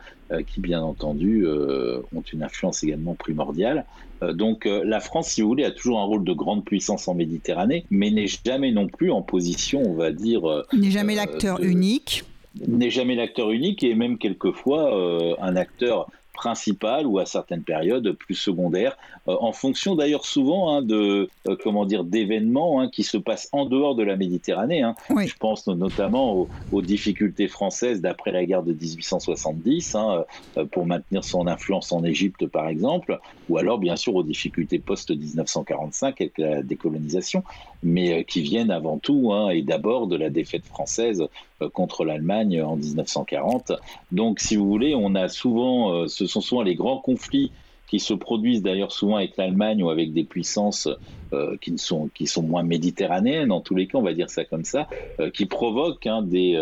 qui 0.48 0.60
bien 0.60 0.80
entendu 0.80 1.46
ont 1.46 2.20
une 2.32 2.42
influence 2.42 2.82
également 2.82 3.14
primordiale. 3.14 3.84
donc 4.32 4.64
la 4.64 5.00
France, 5.00 5.28
si 5.28 5.42
vous 5.42 5.48
voulez, 5.48 5.64
a 5.64 5.70
toujours 5.70 6.00
un 6.00 6.04
rôle 6.04 6.24
de 6.24 6.32
grande 6.32 6.64
puissance 6.64 7.06
en 7.08 7.14
Méditerranée, 7.14 7.84
mais 7.90 8.10
n'est 8.10 8.26
jamais 8.44 8.72
non 8.72 8.88
plus 8.88 9.10
en 9.10 9.22
position, 9.22 9.82
on 9.84 9.94
va 9.94 10.10
dire... 10.10 10.64
n'est 10.72 10.90
jamais 10.90 11.14
l'acteur 11.14 11.60
unique 11.62 12.24
n'est 12.66 12.88
jamais 12.88 13.16
l'acteur 13.16 13.50
unique 13.50 13.84
et 13.84 13.94
même 13.94 14.16
quelquefois 14.16 15.36
un 15.40 15.56
acteur 15.56 16.08
principale 16.36 17.06
ou 17.06 17.18
à 17.18 17.26
certaines 17.26 17.62
périodes 17.62 18.12
plus 18.12 18.36
secondaires, 18.36 18.96
euh, 19.26 19.34
en 19.40 19.52
fonction 19.52 19.96
d'ailleurs 19.96 20.24
souvent 20.24 20.70
hein, 20.70 20.82
de 20.82 21.28
euh, 21.48 21.56
comment 21.62 21.84
dire 21.84 22.04
d'événements 22.04 22.80
hein, 22.80 22.88
qui 22.88 23.02
se 23.02 23.16
passent 23.16 23.48
en 23.52 23.64
dehors 23.64 23.96
de 23.96 24.04
la 24.04 24.16
Méditerranée. 24.16 24.82
Hein. 24.82 24.94
Je 25.10 25.34
pense 25.40 25.66
notamment 25.66 26.46
aux, 26.72 26.82
difficultés 26.82 27.48
françaises 27.48 28.00
d'après 28.00 28.30
la 28.30 28.44
guerre 28.44 28.62
de 28.62 28.72
1870 28.72 29.96
euh, 29.96 30.64
pour 30.66 30.86
maintenir 30.86 31.24
son 31.24 31.46
influence 31.48 31.90
en 31.90 32.04
Égypte 32.04 32.46
par 32.46 32.68
exemple, 32.68 33.18
ou 33.48 33.58
alors 33.58 33.78
bien 33.78 33.96
sûr 33.96 34.14
aux 34.14 34.22
difficultés 34.22 34.78
post 34.78 35.10
1945 35.10 36.20
avec 36.20 36.38
la 36.38 36.62
décolonisation, 36.62 37.42
mais 37.86 38.24
qui 38.24 38.42
viennent 38.42 38.70
avant 38.70 38.98
tout 38.98 39.32
et 39.50 39.62
d'abord 39.62 40.06
de 40.06 40.16
la 40.16 40.28
défaite 40.28 40.66
française 40.66 41.24
contre 41.72 42.04
l'Allemagne 42.04 42.60
en 42.62 42.76
1940. 42.76 43.72
Donc 44.12 44.40
si 44.40 44.56
vous 44.56 44.66
voulez, 44.66 44.94
on 44.94 45.14
a 45.14 45.28
souvent 45.28 46.06
ce 46.06 46.26
ce 46.26 46.32
sont 46.32 46.40
souvent 46.40 46.62
les 46.62 46.74
grands 46.74 46.98
conflits 46.98 47.52
qui 47.86 48.00
se 48.00 48.12
produisent 48.12 48.62
d'ailleurs 48.62 48.92
souvent 48.92 49.16
avec 49.16 49.36
l'Allemagne 49.36 49.82
ou 49.82 49.90
avec 49.90 50.12
des 50.12 50.24
puissances 50.24 50.88
euh, 51.32 51.56
qui, 51.60 51.72
ne 51.72 51.76
sont, 51.76 52.08
qui 52.14 52.26
sont 52.26 52.42
moins 52.42 52.62
méditerranéennes, 52.62 53.52
en 53.52 53.60
tous 53.60 53.74
les 53.74 53.86
cas, 53.86 53.98
on 53.98 54.02
va 54.02 54.12
dire 54.12 54.30
ça 54.30 54.44
comme 54.44 54.64
ça, 54.64 54.88
euh, 55.20 55.30
qui 55.30 55.46
provoquent 55.46 56.06
hein, 56.06 56.22
des, 56.22 56.54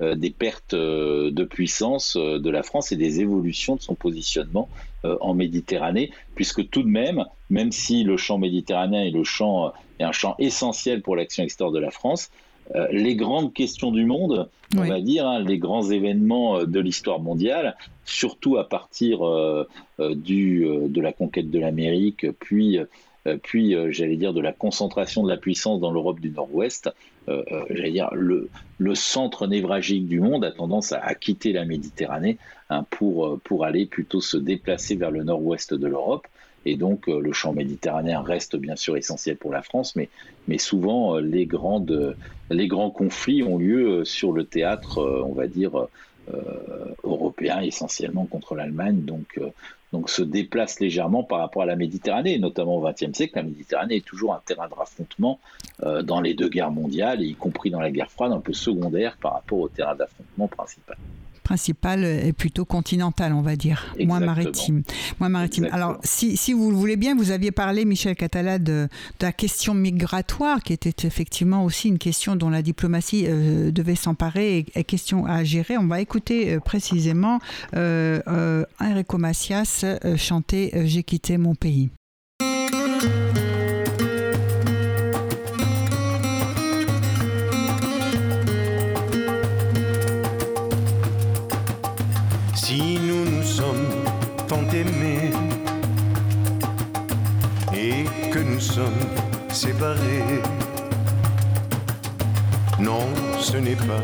euh, 0.00 0.14
des 0.14 0.30
pertes 0.30 0.74
de 0.74 1.44
puissance 1.44 2.16
de 2.16 2.50
la 2.50 2.62
France 2.62 2.92
et 2.92 2.96
des 2.96 3.20
évolutions 3.20 3.76
de 3.76 3.82
son 3.82 3.94
positionnement 3.94 4.68
en 5.04 5.34
Méditerranée, 5.34 6.10
puisque 6.34 6.68
tout 6.68 6.82
de 6.82 6.88
même, 6.88 7.24
même 7.48 7.72
si 7.72 8.04
le 8.04 8.16
champ 8.16 8.38
méditerranéen 8.38 9.04
est, 9.04 9.10
le 9.10 9.24
champ, 9.24 9.72
est 9.98 10.04
un 10.04 10.12
champ 10.12 10.34
essentiel 10.38 11.02
pour 11.02 11.16
l'action 11.16 11.42
extérieure 11.42 11.72
de 11.72 11.78
la 11.78 11.90
France, 11.90 12.30
les 12.92 13.16
grandes 13.16 13.52
questions 13.52 13.90
du 13.90 14.04
monde, 14.04 14.48
on 14.76 14.84
va 14.84 15.00
dire, 15.00 15.26
hein, 15.26 15.40
les 15.40 15.58
grands 15.58 15.90
événements 15.90 16.64
de 16.64 16.80
l'histoire 16.80 17.18
mondiale, 17.18 17.76
surtout 18.04 18.58
à 18.58 18.68
partir 18.68 19.20
du, 19.98 20.66
de 20.66 21.00
la 21.00 21.12
conquête 21.12 21.50
de 21.50 21.58
l'Amérique, 21.58 22.26
puis 22.38 22.78
euh, 23.26 23.36
puis 23.42 23.74
euh, 23.74 23.90
j'allais 23.90 24.16
dire 24.16 24.32
de 24.32 24.40
la 24.40 24.52
concentration 24.52 25.22
de 25.22 25.28
la 25.28 25.36
puissance 25.36 25.80
dans 25.80 25.90
l'Europe 25.90 26.20
du 26.20 26.30
Nord-Ouest, 26.30 26.90
euh, 27.28 27.42
j'allais 27.70 27.92
dire 27.92 28.08
le, 28.14 28.48
le, 28.78 28.94
centre 28.94 29.46
névralgique 29.46 30.06
du 30.06 30.20
monde 30.20 30.44
a 30.44 30.50
tendance 30.50 30.92
à, 30.92 31.14
quitter 31.14 31.52
la 31.52 31.64
Méditerranée 31.64 32.38
hein, 32.70 32.84
pour, 32.90 33.38
pour 33.40 33.64
aller 33.64 33.86
plutôt 33.86 34.20
se 34.20 34.36
déplacer 34.36 34.96
vers 34.96 35.10
le 35.10 35.22
nord-ouest 35.22 35.74
de 35.74 35.86
l'Europe. 35.86 36.26
Et 36.66 36.76
donc 36.76 37.06
le 37.06 37.32
champ 37.32 37.52
méditerranéen 37.52 38.20
reste 38.20 38.56
bien 38.56 38.76
sûr 38.76 38.96
essentiel 38.96 39.36
pour 39.36 39.50
la 39.50 39.62
France, 39.62 39.96
mais, 39.96 40.58
souvent 40.58 41.16
les, 41.16 41.46
grandes, 41.46 42.16
les 42.50 42.68
grands 42.68 42.90
conflits 42.90 43.42
ont 43.42 43.56
lieu 43.56 44.04
sur 44.04 44.32
le 44.32 44.44
théâtre, 44.44 44.98
on 45.26 45.32
va 45.32 45.46
dire, 45.46 45.86
européen, 47.02 47.60
essentiellement 47.60 48.26
contre 48.26 48.54
l'Allemagne. 48.54 49.02
Donc, 49.06 49.40
se 50.08 50.22
déplace 50.22 50.80
légèrement 50.80 51.22
par 51.22 51.38
rapport 51.40 51.62
à 51.62 51.66
la 51.66 51.76
Méditerranée, 51.76 52.38
notamment 52.38 52.76
au 52.76 52.88
XXe 52.88 53.12
siècle. 53.12 53.36
La 53.36 53.42
Méditerranée 53.42 53.96
est 53.96 54.04
toujours 54.04 54.34
un 54.34 54.40
terrain 54.44 54.68
de 54.68 54.74
raffrontement 54.74 55.40
euh, 55.82 56.02
dans 56.02 56.20
les 56.20 56.34
deux 56.34 56.48
guerres 56.48 56.70
mondiales, 56.70 57.22
y 57.22 57.34
compris 57.34 57.70
dans 57.70 57.80
la 57.80 57.90
guerre 57.90 58.10
froide, 58.10 58.32
un 58.32 58.40
peu 58.40 58.52
secondaire 58.52 59.16
par 59.20 59.34
rapport 59.34 59.58
au 59.58 59.68
terrain 59.68 59.94
d'affrontement 59.94 60.48
principal 60.48 60.96
principale 61.50 62.04
est 62.04 62.32
plutôt 62.32 62.64
continentale, 62.64 63.32
on 63.32 63.40
va 63.42 63.56
dire, 63.56 63.92
moins 63.98 64.20
maritime. 64.20 64.84
Moins 65.18 65.30
maritime. 65.30 65.66
Alors, 65.72 65.98
si, 66.04 66.36
si, 66.36 66.52
vous 66.52 66.70
le 66.70 66.76
voulez 66.76 66.94
bien, 66.94 67.16
vous 67.16 67.32
aviez 67.32 67.50
parlé, 67.50 67.84
Michel 67.84 68.14
Catala, 68.14 68.60
de, 68.60 68.86
la 69.20 69.32
question 69.32 69.74
migratoire, 69.74 70.62
qui 70.62 70.72
était 70.72 71.04
effectivement 71.04 71.64
aussi 71.64 71.88
une 71.88 71.98
question 71.98 72.36
dont 72.36 72.50
la 72.50 72.62
diplomatie 72.62 73.24
euh, 73.26 73.72
devait 73.72 73.96
s'emparer 73.96 74.64
et, 74.76 74.84
question 74.84 75.26
à 75.26 75.42
gérer. 75.42 75.76
On 75.76 75.88
va 75.88 76.00
écouter 76.00 76.54
euh, 76.54 76.60
précisément 76.60 77.40
euh, 77.74 78.64
Enrico 78.78 79.18
Macias 79.18 79.84
chanter 80.16 80.70
J'ai 80.84 81.02
quitté 81.02 81.36
mon 81.36 81.56
pays. 81.56 81.90
Séparés. 99.52 100.42
Non, 102.78 103.06
ce 103.38 103.56
n'est 103.56 103.76
pas 103.76 104.02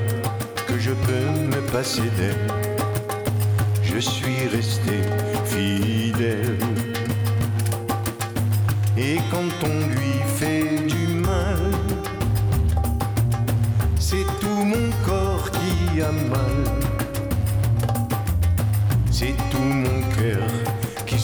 que 0.66 0.78
je 0.78 0.90
peux 0.90 1.26
me 1.52 1.60
passer 1.72 2.08
d'elle. 2.16 2.46
Je 3.82 3.98
suis 3.98 4.48
resté 4.52 4.96
fidèle. 5.44 6.58
Et 8.98 9.16
quand 9.30 9.50
on 9.64 9.78
lui 9.94 10.15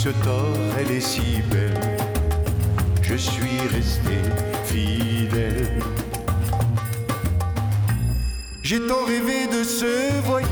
se 0.02 0.08
tord, 0.24 0.58
elle 0.80 0.90
est 0.90 1.00
si 1.00 1.40
belle 1.48 1.96
je 3.02 3.14
suis 3.14 3.60
resté 3.72 4.16
fidèle. 4.64 5.78
J'ai 8.64 8.80
tant 8.80 9.04
rêvé 9.06 9.46
de 9.46 9.62
ce 9.62 10.20
voyage. 10.22 10.48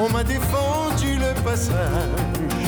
On 0.00 0.08
m'a 0.08 0.24
défendu 0.24 1.10
le 1.24 1.32
passage. 1.44 2.64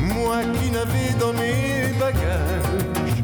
Moi 0.00 0.38
qui 0.54 0.70
n'avais 0.72 1.12
dans 1.20 1.34
mes 1.34 1.92
bagages 2.00 3.22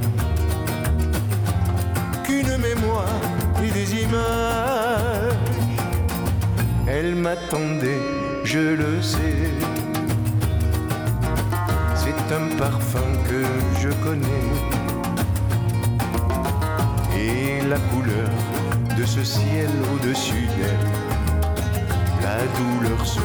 qu'une 2.25 2.57
mémoire 2.59 3.23
et 3.65 3.71
des 3.73 4.03
images. 4.03 5.01
Elle 6.87 7.15
m'attendait, 7.15 8.20
je 8.45 8.59
le 8.59 9.03
sais. 9.03 9.51
Un 12.33 12.57
parfum 12.59 13.11
que 13.29 13.43
je 13.81 13.89
connais. 14.05 14.51
Et 17.19 17.61
la 17.69 17.77
couleur 17.91 18.31
de 18.97 19.05
ce 19.05 19.25
ciel 19.25 19.69
au-dessus 19.93 20.47
d'elle, 20.57 20.87
la 22.23 22.39
douleur 22.57 23.05
sous 23.05 23.21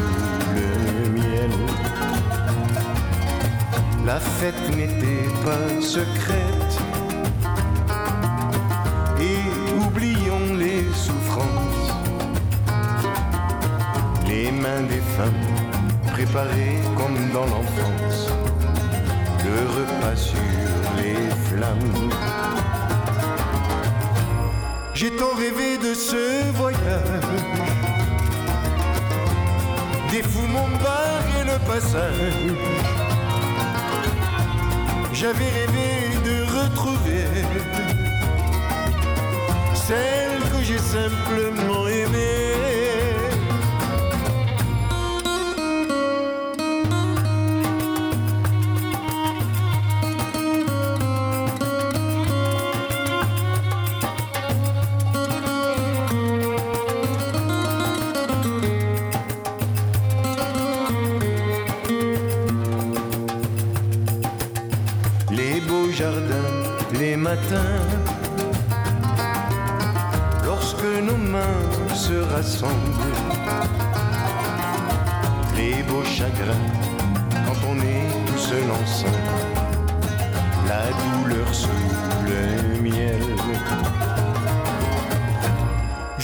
le 0.55 1.11
miel. 1.11 1.51
La 4.07 4.19
fête 4.19 4.75
n'était 4.75 5.29
pas 5.43 5.81
secrète 5.81 6.54
des 14.65 15.01
femmes 15.15 16.11
préparées 16.11 16.79
comme 16.97 17.15
dans 17.31 17.45
l'enfance 17.45 18.29
le 19.43 19.57
repas 19.77 20.15
sur 20.15 20.39
les 20.97 21.29
flammes. 21.45 22.09
J'ai 24.95 25.11
tant 25.11 25.35
rêvé 25.37 25.77
de 25.77 25.93
ce 25.93 26.51
voyage, 26.53 26.79
des 30.11 30.23
fous 30.23 30.47
mon 30.47 30.67
bar 30.83 31.21
et 31.39 31.43
le 31.43 31.59
passage. 31.71 32.55
J'avais 35.13 35.51
rêvé 35.59 35.89
de 36.25 36.37
retrouver 36.59 37.25
celle 39.75 40.39
que 40.51 40.63
j'ai 40.63 40.79
simplement 40.79 41.84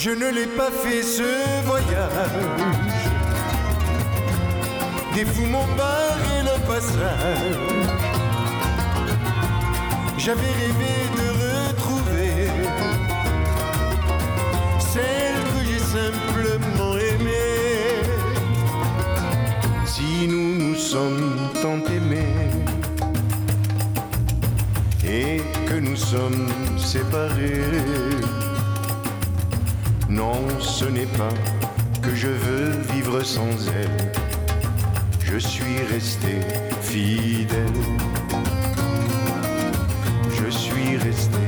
Je 0.04 0.10
ne 0.10 0.32
l'ai 0.32 0.48
pas 0.48 0.72
fait 0.72 1.04
ce 1.04 1.62
voyage, 1.64 2.10
des 5.14 5.26
fous 5.26 5.46
m'ont 5.46 5.68
le 6.44 6.68
passage 6.68 8.02
j'avais 10.18 10.54
rêvé 10.62 10.94
de 11.18 11.28
retrouver 11.46 12.34
celle 14.80 15.44
que 15.52 15.62
j'ai 15.68 15.80
simplement 15.80 16.96
aimée. 16.98 18.04
Si 19.86 20.28
nous 20.28 20.56
nous 20.64 20.76
sommes 20.76 21.38
tant 21.62 21.80
aimés 21.92 22.52
et 25.04 25.42
que 25.68 25.76
nous 25.76 25.96
sommes 25.96 26.48
séparés, 26.78 27.66
non, 30.12 30.60
ce 30.60 30.86
n'est 30.86 31.12
pas 31.18 31.34
que 32.02 32.14
je 32.14 32.28
veux 32.28 32.70
vivre 32.94 33.24
sans 33.24 33.56
elle. 33.80 34.12
Je 35.24 35.38
suis 35.38 35.80
resté 35.90 36.40
fidèle 36.82 37.82
suis 40.52 40.98
resté 40.98 41.41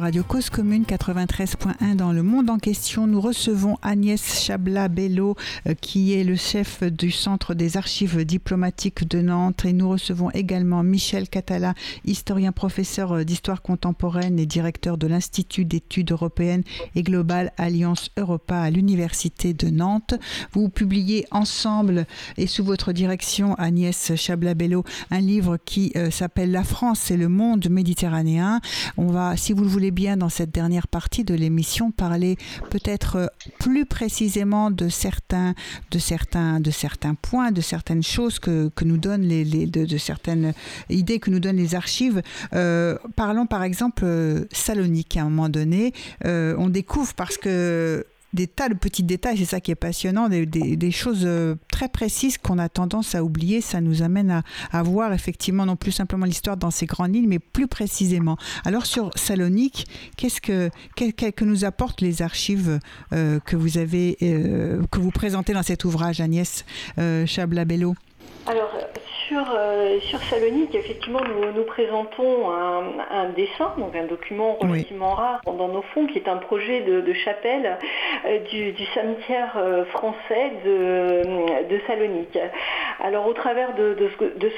Radio 0.00 0.22
Cause 0.22 0.48
Commune 0.48 0.84
93.1 0.84 1.94
dans 1.94 2.12
le 2.12 2.22
monde 2.22 2.48
en 2.48 2.58
question. 2.58 3.06
Nous 3.06 3.20
recevons 3.20 3.76
Agnès 3.82 4.42
Chabla-Bello, 4.42 5.36
euh, 5.68 5.74
qui 5.74 6.14
est 6.14 6.24
le 6.24 6.36
chef 6.36 6.82
du 6.82 7.10
Centre 7.10 7.52
des 7.52 7.76
archives 7.76 8.24
diplomatiques 8.24 9.06
de 9.06 9.20
Nantes. 9.20 9.66
Et 9.66 9.74
nous 9.74 9.90
recevons 9.90 10.30
également 10.30 10.82
Michel 10.82 11.28
Catala, 11.28 11.74
historien 12.06 12.50
professeur 12.50 13.12
euh, 13.12 13.24
d'histoire 13.24 13.60
contemporaine 13.60 14.38
et 14.38 14.46
directeur 14.46 14.96
de 14.96 15.06
l'Institut 15.06 15.66
d'études 15.66 16.12
européennes 16.12 16.62
et 16.94 17.02
globales 17.02 17.52
Alliance 17.58 18.10
Europa 18.16 18.58
à 18.58 18.70
l'Université 18.70 19.52
de 19.52 19.68
Nantes. 19.68 20.14
Vous 20.52 20.70
publiez 20.70 21.26
ensemble 21.30 22.06
et 22.38 22.46
sous 22.46 22.64
votre 22.64 22.92
direction, 22.92 23.54
Agnès 23.56 24.14
Chabla-Bello, 24.16 24.82
un 25.10 25.20
livre 25.20 25.58
qui 25.62 25.92
euh, 25.96 26.10
s'appelle 26.10 26.52
La 26.52 26.64
France 26.64 27.10
et 27.10 27.18
le 27.18 27.28
monde 27.28 27.68
méditerranéen. 27.68 28.60
On 28.96 29.08
va, 29.08 29.36
si 29.36 29.52
vous 29.52 29.62
le 29.62 29.68
voulez 29.68 29.89
bien, 29.90 30.16
dans 30.16 30.28
cette 30.28 30.50
dernière 30.50 30.88
partie 30.88 31.24
de 31.24 31.34
l'émission, 31.34 31.90
parler 31.90 32.36
peut-être 32.70 33.16
euh, 33.16 33.26
plus 33.58 33.86
précisément 33.86 34.70
de 34.70 34.88
certains, 34.88 35.54
de 35.90 35.98
certains, 35.98 36.60
de 36.60 36.70
certains 36.70 37.14
points, 37.14 37.52
de 37.52 37.60
certaines 37.60 38.02
choses 38.02 38.38
que, 38.38 38.70
que 38.74 38.84
nous 38.84 38.96
donnent 38.96 39.22
les, 39.22 39.44
de, 39.44 39.98
certaines 39.98 40.52
idées 40.88 41.18
que 41.18 41.30
nous 41.30 41.40
donnent 41.40 41.56
les 41.56 41.74
archives. 41.74 42.22
Euh, 42.54 42.96
parlons 43.16 43.46
par 43.46 43.62
exemple 43.62 44.02
euh, 44.04 44.44
Salonique 44.52 45.16
à 45.16 45.22
un 45.22 45.24
moment 45.24 45.48
donné. 45.48 45.92
on 46.24 46.68
découvre 46.68 47.14
parce 47.14 47.36
que 47.36 48.06
des 48.32 48.46
tas 48.46 48.68
de 48.68 48.74
petits 48.74 49.02
détails, 49.02 49.38
c'est 49.38 49.44
ça 49.44 49.60
qui 49.60 49.70
est 49.70 49.76
passionnant, 49.76 50.28
des, 50.28 50.90
choses 50.90 51.22
euh, 51.24 51.54
très 51.70 51.88
précises 51.88 52.38
qu'on 52.38 52.58
a 52.58 52.68
tendance 52.68 53.14
à 53.14 53.24
oublier. 53.24 53.60
Ça 53.60 53.80
nous 53.80 54.02
amène 54.02 54.42
à, 54.72 54.82
voir 54.82 55.12
effectivement 55.12 55.66
non 55.66 55.76
plus 55.76 55.92
simplement 55.92 56.26
l'histoire 56.26 56.56
dans 56.56 56.70
ces 56.70 56.86
grandes 56.86 57.14
lignes, 57.14 57.28
mais 57.28 57.38
plus 57.38 57.66
précisément. 57.66 58.36
Alors 58.64 58.86
sur 58.86 59.10
Salonique, 59.16 59.86
qu'est-ce 60.16 60.40
que, 60.40 60.70
que, 60.96 61.44
nous 61.44 61.64
apportent 61.64 62.00
les 62.00 62.22
archives 62.22 62.78
euh, 63.12 63.40
que 63.40 63.56
vous 63.56 63.78
avez, 63.78 64.16
euh, 64.22 64.82
que 64.90 65.00
vous 65.00 65.10
présentez 65.10 65.52
dans 65.52 65.62
cet 65.62 65.84
ouvrage, 65.84 66.20
Agnès 66.20 66.64
Chabla-Bello? 66.96 67.90
Alors 67.90 68.09
sur, 69.30 69.46
euh, 69.56 70.00
sur 70.00 70.20
Salonique, 70.24 70.74
effectivement, 70.74 71.20
nous, 71.20 71.52
nous 71.52 71.62
présentons 71.62 72.50
un, 72.50 73.28
dessin, 73.36 73.72
donc 73.78 73.94
un 73.94 74.06
document 74.06 74.56
relativement 74.60 75.14
rare 75.14 75.40
dans 75.46 75.68
nos 75.68 75.82
fonds, 75.94 76.06
qui 76.08 76.18
est 76.18 76.28
un 76.28 76.38
projet 76.38 76.80
de, 76.80 77.12
chapelle 77.12 77.78
euh, 78.26 78.38
du, 78.50 78.74
cimetière 78.92 79.52
euh, 79.56 79.84
français 79.84 80.52
de, 80.64 81.68
de, 81.68 81.80
Salonique. 81.86 82.38
Alors, 83.02 83.26
au 83.26 83.32
travers 83.32 83.74
de, 83.74 83.96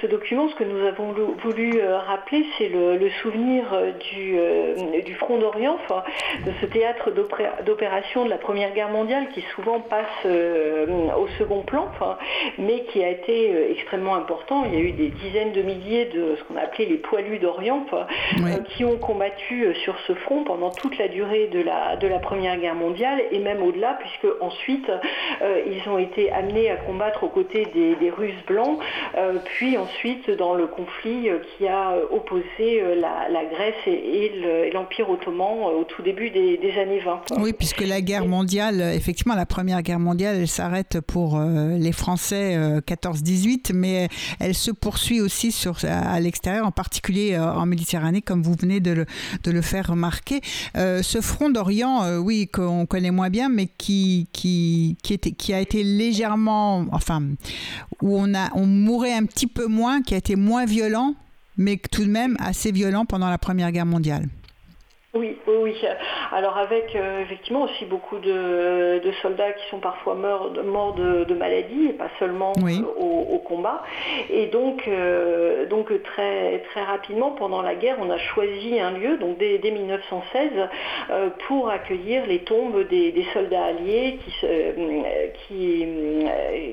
ce 0.00 0.06
document, 0.06 0.48
ce 0.48 0.54
que 0.54 0.64
nous 0.64 0.86
avons 0.86 1.14
voulu 1.42 1.80
rappeler, 2.06 2.44
c'est 2.58 2.68
le, 2.68 3.10
souvenir 3.22 3.64
du, 4.12 4.36
du 5.04 5.14
front 5.14 5.38
d'Orient, 5.38 5.78
de 6.44 6.52
ce 6.60 6.66
théâtre 6.66 7.10
d'opération 7.64 8.24
de 8.24 8.30
la 8.30 8.38
Première 8.38 8.72
Guerre 8.72 8.90
mondiale 8.90 9.28
qui 9.32 9.42
souvent 9.54 9.80
passe 9.80 10.26
au 10.26 11.28
second 11.38 11.62
plan, 11.62 11.88
mais 12.58 12.84
qui 12.84 13.02
a 13.02 13.10
été 13.10 13.70
extrêmement 13.70 14.16
important. 14.16 14.64
Il 14.66 14.74
y 14.74 14.76
a 14.76 14.80
eu 14.80 14.92
des 14.92 15.08
dizaines 15.08 15.52
de 15.52 15.62
milliers 15.62 16.06
de 16.06 16.36
ce 16.36 16.44
qu'on 16.44 16.56
a 16.56 16.62
appelé 16.62 16.86
les 16.86 16.96
poilus 16.96 17.38
d'Orient 17.38 17.86
euh, 17.92 18.58
qui 18.70 18.84
ont 18.84 18.96
combattu 18.96 19.64
euh, 19.64 19.74
sur 19.74 19.94
ce 20.06 20.14
front 20.14 20.44
pendant 20.44 20.70
toute 20.70 20.98
la 20.98 21.08
durée 21.08 21.48
de 21.48 21.60
la, 21.60 21.96
de 21.96 22.06
la 22.06 22.18
Première 22.18 22.58
Guerre 22.58 22.74
mondiale 22.74 23.22
et 23.30 23.38
même 23.38 23.62
au-delà, 23.62 23.98
puisque 24.00 24.26
ensuite 24.40 24.90
euh, 25.42 25.62
ils 25.66 25.88
ont 25.88 25.98
été 25.98 26.30
amenés 26.32 26.70
à 26.70 26.76
combattre 26.76 27.24
aux 27.24 27.28
côtés 27.28 27.66
des, 27.66 28.10
Russes 28.10 28.31
blancs, 28.46 28.78
puis 29.44 29.76
ensuite 29.76 30.30
dans 30.30 30.54
le 30.54 30.66
conflit 30.66 31.28
qui 31.56 31.66
a 31.66 31.94
opposé 32.10 32.82
la, 32.96 33.44
Grèce 33.52 33.74
et, 33.86 34.70
l'Empire 34.72 35.10
ottoman 35.10 35.64
au 35.64 35.84
tout 35.84 36.02
début 36.02 36.30
des, 36.30 36.58
années 36.78 37.00
20. 37.00 37.38
Oui, 37.38 37.52
puisque 37.52 37.82
la 37.82 38.00
guerre 38.00 38.26
mondiale, 38.26 38.80
effectivement, 38.94 39.34
la 39.34 39.46
Première 39.46 39.82
Guerre 39.82 39.98
mondiale, 39.98 40.36
elle 40.40 40.48
s'arrête 40.48 41.00
pour 41.00 41.38
les 41.40 41.92
Français 41.92 42.56
14-18, 42.86 43.72
mais 43.74 44.08
elle 44.40 44.54
se 44.54 44.70
poursuit 44.70 45.20
aussi 45.20 45.52
à, 45.84 46.20
l'extérieur, 46.20 46.66
en 46.66 46.70
particulier 46.70 47.34
euh, 47.34 47.52
en 47.52 47.66
Méditerranée, 47.66 48.22
comme 48.22 48.42
vous 48.42 48.54
venez 48.58 48.80
de 48.80 49.06
le, 49.46 49.62
faire 49.62 49.88
remarquer. 49.88 50.40
Euh, 50.76 51.02
ce 51.02 51.20
front 51.20 51.50
d'Orient, 51.50 52.04
euh, 52.04 52.18
oui, 52.18 52.48
qu'on 52.48 52.86
connaît 52.86 53.10
moins 53.10 53.30
bien, 53.30 53.48
mais 53.48 53.68
qui, 53.78 54.26
qui 54.32 55.54
a 55.54 55.60
été 55.60 55.84
légèrement, 55.84 56.86
enfin, 56.92 57.22
où 58.00 58.18
on, 58.18 58.21
a, 58.34 58.50
on 58.54 58.66
mourait 58.66 59.14
un 59.14 59.24
petit 59.24 59.46
peu 59.46 59.66
moins, 59.66 60.02
qui 60.02 60.14
a 60.14 60.16
été 60.16 60.36
moins 60.36 60.64
violent, 60.64 61.14
mais 61.56 61.80
tout 61.90 62.04
de 62.04 62.10
même 62.10 62.36
assez 62.40 62.72
violent 62.72 63.04
pendant 63.04 63.28
la 63.28 63.38
Première 63.38 63.72
Guerre 63.72 63.86
mondiale. 63.86 64.28
Oui, 65.14 65.36
oui, 65.46 65.76
Alors 66.32 66.56
avec 66.56 66.96
euh, 66.96 67.20
effectivement 67.20 67.64
aussi 67.64 67.84
beaucoup 67.84 68.18
de, 68.18 69.02
soldats 69.20 69.52
qui 69.52 69.68
sont 69.68 69.78
parfois 69.78 70.14
morts, 70.14 70.50
morts 70.64 70.94
de, 70.94 71.24
de 71.24 71.34
maladie 71.34 71.88
et 71.90 71.92
pas 71.92 72.08
seulement 72.18 72.54
euh, 72.56 72.80
au, 72.96 73.38
combat. 73.40 73.82
Et 74.30 74.46
donc, 74.46 74.88
euh, 74.88 75.66
donc 75.66 75.92
très, 76.02 76.60
très 76.70 76.82
rapidement 76.82 77.32
pendant 77.32 77.60
la 77.60 77.74
guerre, 77.74 77.98
on 78.00 78.08
a 78.08 78.16
choisi 78.16 78.80
un 78.80 78.92
lieu, 78.92 79.18
donc 79.18 79.36
dès, 79.36 79.60
1916, 79.62 80.50
pour 81.46 81.68
accueillir 81.68 82.24
les 82.26 82.38
tombes 82.38 82.88
des, 82.88 83.26
soldats 83.34 83.64
alliés 83.66 84.18
qui, 84.24 84.32
qui, 85.46 85.86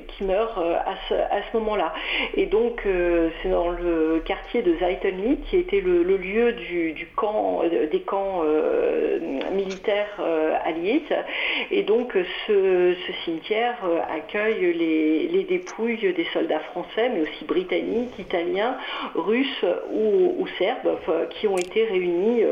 qui 0.08 0.24
meurent 0.24 0.58
à 0.58 0.94
ce, 1.10 1.14
à 1.14 1.42
ce 1.52 1.58
moment-là. 1.58 1.92
Et 2.34 2.46
donc 2.46 2.88
c'est 3.42 3.50
dans 3.50 3.68
le 3.68 4.22
quartier 4.24 4.62
de 4.62 4.76
Zeitenli 4.78 5.40
qui 5.50 5.58
était 5.58 5.82
le, 5.82 6.02
lieu 6.16 6.52
du, 6.54 6.92
du 6.94 7.06
camp, 7.08 7.60
des 7.68 8.00
camps 8.00 8.29
euh, 8.44 9.18
militaires 9.52 10.16
euh, 10.20 10.54
alliés. 10.64 11.02
Et 11.70 11.82
donc 11.82 12.16
ce, 12.46 12.94
cimetière 13.24 13.76
euh, 13.84 14.00
accueille 14.14 14.72
les, 14.72 15.44
dépouilles 15.44 16.12
des 16.12 16.26
soldats 16.32 16.60
français, 16.60 17.10
mais 17.12 17.22
aussi 17.22 17.44
britanniques, 17.44 18.18
italiens, 18.18 18.76
russes 19.14 19.64
ou, 19.92 20.46
serbes, 20.58 20.98
qui 21.30 21.48
ont 21.48 21.56
été 21.56 21.84
réunis, 21.84 22.44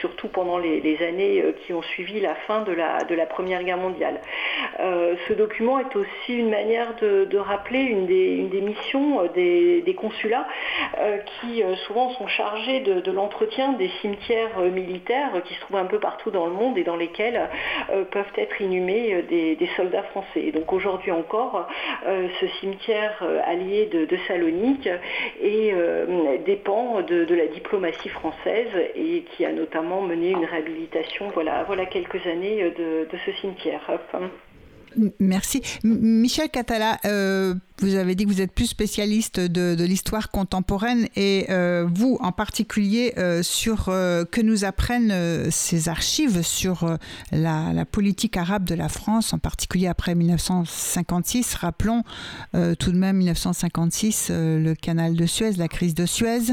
surtout 0.00 0.28
pendant 0.28 0.58
les, 0.58 0.98
années 1.02 1.42
qui 1.64 1.72
ont 1.72 1.82
suivi 1.82 2.20
la 2.20 2.34
fin 2.34 2.62
de 2.62 2.72
la, 2.72 3.26
Première 3.26 3.64
Guerre 3.64 3.78
mondiale. 3.78 4.20
ce 4.78 5.32
document 5.32 5.78
est 5.78 5.96
aussi 5.96 6.34
une 6.34 6.50
manière 6.50 6.94
de, 7.00 7.36
rappeler 7.38 7.80
une 7.80 8.06
des, 8.06 8.60
missions 8.60 9.24
des, 9.34 9.96
consulats 9.96 10.46
qui 11.40 11.62
souvent 11.86 12.10
sont 12.10 12.28
chargés 12.28 12.80
de 12.80 13.10
l'entretien 13.10 13.72
des 13.72 13.90
cimetières 14.00 14.60
militaires 14.60 14.91
qui 15.00 15.54
se 15.54 15.60
trouvent 15.60 15.76
un 15.76 15.86
peu 15.86 15.98
partout 15.98 16.30
dans 16.30 16.46
le 16.46 16.52
monde 16.52 16.78
et 16.78 16.84
dans 16.84 16.96
lesquels 16.96 17.48
euh, 17.90 18.04
peuvent 18.04 18.32
être 18.36 18.60
inhumés 18.60 19.14
euh, 19.14 19.22
des, 19.22 19.68
soldats 19.76 20.02
français. 20.02 20.50
donc 20.52 20.72
aujourd'hui 20.72 21.12
encore, 21.12 21.66
euh, 22.06 22.28
ce 22.40 22.46
cimetière 22.60 23.22
allié 23.46 23.86
de, 23.86 24.16
Salonique 24.28 24.88
dépend 26.44 27.00
de, 27.02 27.34
la 27.34 27.46
diplomatie 27.46 28.08
française 28.08 28.68
et 28.94 29.24
qui 29.30 29.44
a 29.44 29.52
notamment 29.52 30.02
mené 30.02 30.30
une 30.30 30.44
réhabilitation 30.44 31.30
voilà, 31.34 31.64
voilà 31.64 31.86
quelques 31.86 32.26
années 32.26 32.70
de, 32.76 33.06
ce 33.24 33.32
cimetière. 33.32 33.80
Merci. 35.18 35.62
Michel 35.84 36.48
Catala, 36.48 36.98
euh, 37.04 37.54
vous 37.78 37.94
avez 37.94 38.14
dit 38.14 38.24
que 38.24 38.30
vous 38.30 38.40
êtes 38.40 38.52
plus 38.52 38.66
spécialiste 38.66 39.40
de, 39.40 39.82
l'histoire 39.84 40.30
contemporaine 40.30 41.08
et 41.16 41.46
euh, 41.50 41.86
vous 41.92 42.18
en 42.20 42.32
particulier 42.32 43.14
euh, 43.18 43.42
sur 43.42 43.86
que 43.86 44.40
nous 44.40 44.64
apprennent 44.64 45.50
ces 45.50 45.88
archives 45.88 46.42
sur 46.42 46.96
la, 47.32 47.84
politique 47.90 48.36
arabe 48.36 48.64
de 48.64 48.74
la 48.74 48.88
France, 48.88 49.32
en 49.32 49.38
particulier 49.38 49.86
après 49.86 50.14
1956. 50.14 51.54
Rappelons 51.54 52.02
tout 52.52 52.92
de 52.92 52.98
même 52.98 53.16
1956, 53.16 54.30
le 54.30 54.74
canal 54.74 55.14
de 55.14 55.26
Suez, 55.26 55.52
la 55.52 55.68
crise 55.68 55.94
de 55.94 56.06
Suez. 56.06 56.52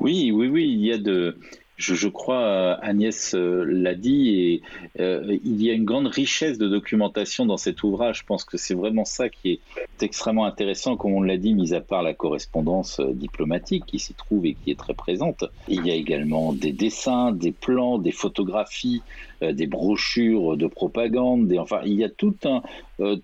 Oui, 0.00 0.32
oui, 0.34 0.48
oui, 0.48 0.64
il 0.72 0.84
y 0.86 0.92
a 0.92 0.98
de 0.98 1.36
je, 1.80 2.08
crois, 2.08 2.42
euh, 2.42 2.76
Agnès 2.82 3.34
euh, 3.34 3.64
l'a 3.64 3.94
dit, 3.94 4.28
et 4.28 4.62
euh, 5.00 5.38
il 5.44 5.62
y 5.62 5.70
a 5.70 5.72
une 5.72 5.84
grande 5.84 6.06
richesse 6.06 6.58
de 6.58 6.68
documentation 6.68 7.46
dans 7.46 7.56
cet 7.56 7.82
ouvrage. 7.82 8.18
Je 8.18 8.24
pense 8.24 8.44
que 8.44 8.58
c'est 8.58 8.74
vraiment 8.74 9.04
ça 9.04 9.28
qui 9.28 9.52
est 9.52 9.60
extrêmement 10.02 10.44
intéressant, 10.44 10.96
comme 10.96 11.12
on 11.12 11.22
l'a 11.22 11.38
dit, 11.38 11.54
mis 11.54 11.74
à 11.74 11.80
part 11.80 12.02
la 12.02 12.12
correspondance 12.12 13.00
diplomatique 13.00 13.84
qui 13.86 13.98
s'y 13.98 14.14
trouve 14.14 14.46
et 14.46 14.54
qui 14.54 14.70
est 14.70 14.78
très 14.78 14.94
présente. 14.94 15.44
Il 15.68 15.86
y 15.86 15.90
a 15.90 15.94
également 15.94 16.52
des 16.52 16.72
dessins, 16.72 17.32
des 17.32 17.52
plans, 17.52 17.98
des 17.98 18.12
photographies, 18.12 19.02
des 19.40 19.66
brochures 19.66 20.58
de 20.58 20.66
propagande, 20.66 21.48
des, 21.48 21.58
enfin, 21.58 21.80
il 21.86 21.94
y 21.94 22.04
a 22.04 22.10
tout 22.10 22.36
un, 22.44 22.62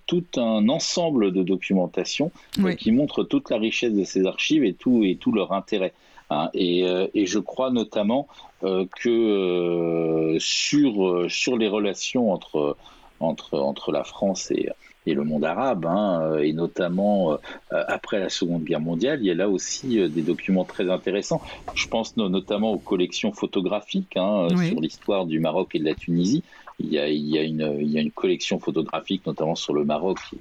tout 0.07 0.25
un 0.35 0.67
ensemble 0.67 1.31
de 1.31 1.43
documentation 1.43 2.31
qui 2.79 2.91
montre 2.91 3.23
toute 3.23 3.51
la 3.51 3.57
richesse 3.57 3.93
de 3.93 4.03
ces 4.03 4.25
archives 4.25 4.63
et 4.63 4.73
tout, 4.73 5.03
et 5.03 5.15
tout 5.15 5.31
leur 5.31 5.51
intérêt. 5.53 5.93
Hein, 6.29 6.49
euh, 6.55 7.07
et, 7.13 7.25
je 7.25 7.39
crois 7.39 7.71
notamment 7.71 8.27
euh, 8.63 8.85
que 8.99 9.09
euh, 9.09 10.39
sur, 10.39 11.25
sur 11.29 11.57
les 11.57 11.69
relations 11.69 12.31
entre, 12.31 12.75
entre, 13.19 13.57
entre 13.59 13.91
la 13.93 14.03
France 14.03 14.51
et, 14.51 14.69
et 15.05 15.13
le 15.13 15.23
monde 15.23 15.45
arabe, 15.45 15.85
hein, 15.85 16.37
et 16.39 16.51
notamment 16.51 17.37
après 17.69 18.19
la 18.19 18.27
Seconde 18.27 18.65
Guerre 18.65 18.81
mondiale, 18.81 19.19
il 19.21 19.27
y 19.27 19.31
a 19.31 19.35
là 19.35 19.47
aussi 19.47 20.09
des 20.09 20.21
documents 20.21 20.65
très 20.65 20.89
intéressants. 20.89 21.41
Je 21.73 21.87
pense 21.87 22.17
notamment 22.17 22.71
aux 22.71 22.79
collections 22.79 23.31
photographiques 23.31 24.17
hein, 24.17 24.49
sur 24.49 24.81
l'histoire 24.81 25.25
du 25.25 25.39
Maroc 25.39 25.75
et 25.75 25.79
de 25.79 25.85
la 25.85 25.95
Tunisie. 25.95 26.43
Il 26.79 26.93
y, 26.93 26.99
a, 26.99 27.09
il, 27.09 27.27
y 27.27 27.37
a 27.39 27.43
une, 27.43 27.77
il 27.81 27.89
y 27.89 27.97
a 27.97 28.01
une 28.01 28.11
collection 28.11 28.59
photographique, 28.59 29.25
notamment 29.25 29.55
sur 29.55 29.73
le 29.73 29.83
Maroc, 29.83 30.19
qui, 30.29 30.37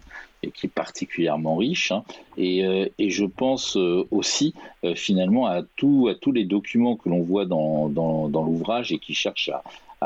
qui 0.50 0.66
est 0.66 0.70
particulièrement 0.70 1.56
riche. 1.56 1.92
Hein. 1.92 2.04
Euh, 2.38 2.88
et, 2.98 3.10
je 3.10 3.24
pense 3.24 3.76
euh, 3.76 4.06
aussi 4.10 4.54
euh, 4.84 4.94
finalement 4.94 5.46
à, 5.46 5.62
tout, 5.62 6.08
à 6.10 6.14
tous 6.14 6.32
les 6.32 6.44
documents 6.44 6.96
que 6.96 7.08
l'on 7.08 7.22
voit 7.22 7.46
dans, 7.46 7.88
dans, 7.88 8.42
l'ouvrage 8.44 8.92
et 8.92 8.98
qui 8.98 9.14
cherchent 9.14 9.50
à, 9.50 9.62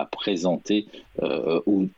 présenter 0.06 0.86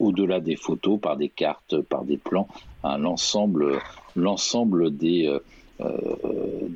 au-delà 0.01 0.41
des 0.41 0.57
photos, 0.57 0.99
par 0.99 1.17
des 1.17 1.29
cartes, 1.29 1.81
par 1.83 2.05
des 2.05 2.17
plans, 2.17 2.49
hein, 2.83 2.99
l'ensemble, 2.99 3.79
l'ensemble 4.17 4.97
des, 4.97 5.31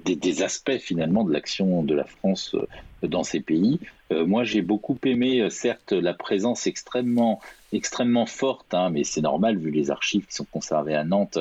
des, 0.05 0.17
des, 0.17 0.43
aspects 0.43 0.79
finalement 0.79 1.25
de 1.25 1.33
l'action 1.33 1.83
de 1.83 1.95
la 1.95 2.05
France 2.05 2.57
dans 3.03 3.23
ces 3.23 3.41
pays. 3.41 3.79
moi, 4.11 4.43
j'ai 4.45 4.63
beaucoup 4.63 4.99
aimé, 5.05 5.49
certes, 5.51 5.93
la 5.93 6.15
présence 6.15 6.67
extrêmement 6.67 7.41
extrêmement 7.73 8.27
forte, 8.27 8.75
hein, 8.75 8.91
mais 8.91 9.05
c'est 9.05 9.21
normal 9.21 9.59
vu 9.59 9.71
les 9.71 9.91
archives 9.91 10.27
qui 10.27 10.35
sont 10.35 10.45
conservées 10.45 10.95
à 10.95 11.05
Nantes, 11.05 11.39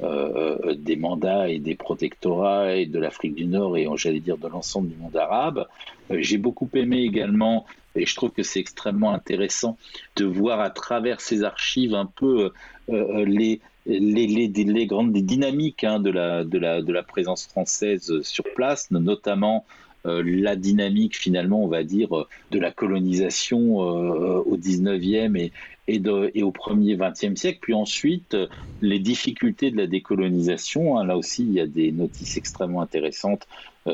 euh, 0.00 0.74
des 0.76 0.94
mandats 0.94 1.48
et 1.48 1.58
des 1.58 1.74
protectorats 1.74 2.76
et 2.76 2.86
de 2.86 3.00
l'Afrique 3.00 3.34
du 3.34 3.46
Nord 3.46 3.76
et 3.76 3.88
j'allais 3.96 4.20
dire 4.20 4.38
de 4.38 4.46
l'ensemble 4.46 4.88
du 4.88 4.96
monde 4.96 5.16
arabe. 5.16 5.66
Euh, 6.12 6.18
j'ai 6.20 6.38
beaucoup 6.38 6.68
aimé 6.74 6.98
également, 6.98 7.66
et 7.96 8.06
je 8.06 8.14
trouve 8.14 8.30
que 8.30 8.44
c'est 8.44 8.60
extrêmement 8.60 9.12
intéressant, 9.12 9.76
de 10.14 10.24
voir 10.24 10.60
à 10.60 10.70
travers 10.70 11.20
ces 11.20 11.42
archives 11.42 11.94
un 11.94 12.06
peu 12.06 12.52
euh, 12.90 13.24
les, 13.24 13.60
les, 13.88 14.86
grandes 14.86 15.12
dynamiques 15.12 15.84
hein, 15.84 15.98
de, 15.98 16.10
la, 16.10 17.02
présence 17.02 17.46
française 17.46 18.20
sur 18.22 18.44
place, 18.54 18.90
notamment 18.90 19.64
euh, 20.06 20.22
la 20.24 20.54
dynamique 20.54 21.16
finalement, 21.16 21.62
on 21.62 21.68
va 21.68 21.82
dire, 21.82 22.16
euh, 22.16 22.28
de 22.52 22.58
la 22.58 22.70
colonisation 22.70 23.82
euh, 23.82 24.42
au 24.46 24.56
19e 24.56 25.50
et, 25.88 26.42
au 26.42 26.52
premier 26.52 26.96
20e 26.96 27.34
siècle, 27.34 27.58
puis 27.62 27.74
ensuite 27.74 28.36
les 28.82 28.98
difficultés 28.98 29.70
de 29.70 29.76
la 29.76 29.86
décolonisation. 29.86 30.98
Hein. 30.98 31.04
là 31.04 31.16
aussi, 31.16 31.42
il 31.42 31.52
y 31.52 31.60
a 31.60 31.66
des 31.66 31.92
notices 31.92 32.36
extrêmement 32.36 32.82
intéressantes 32.82 33.48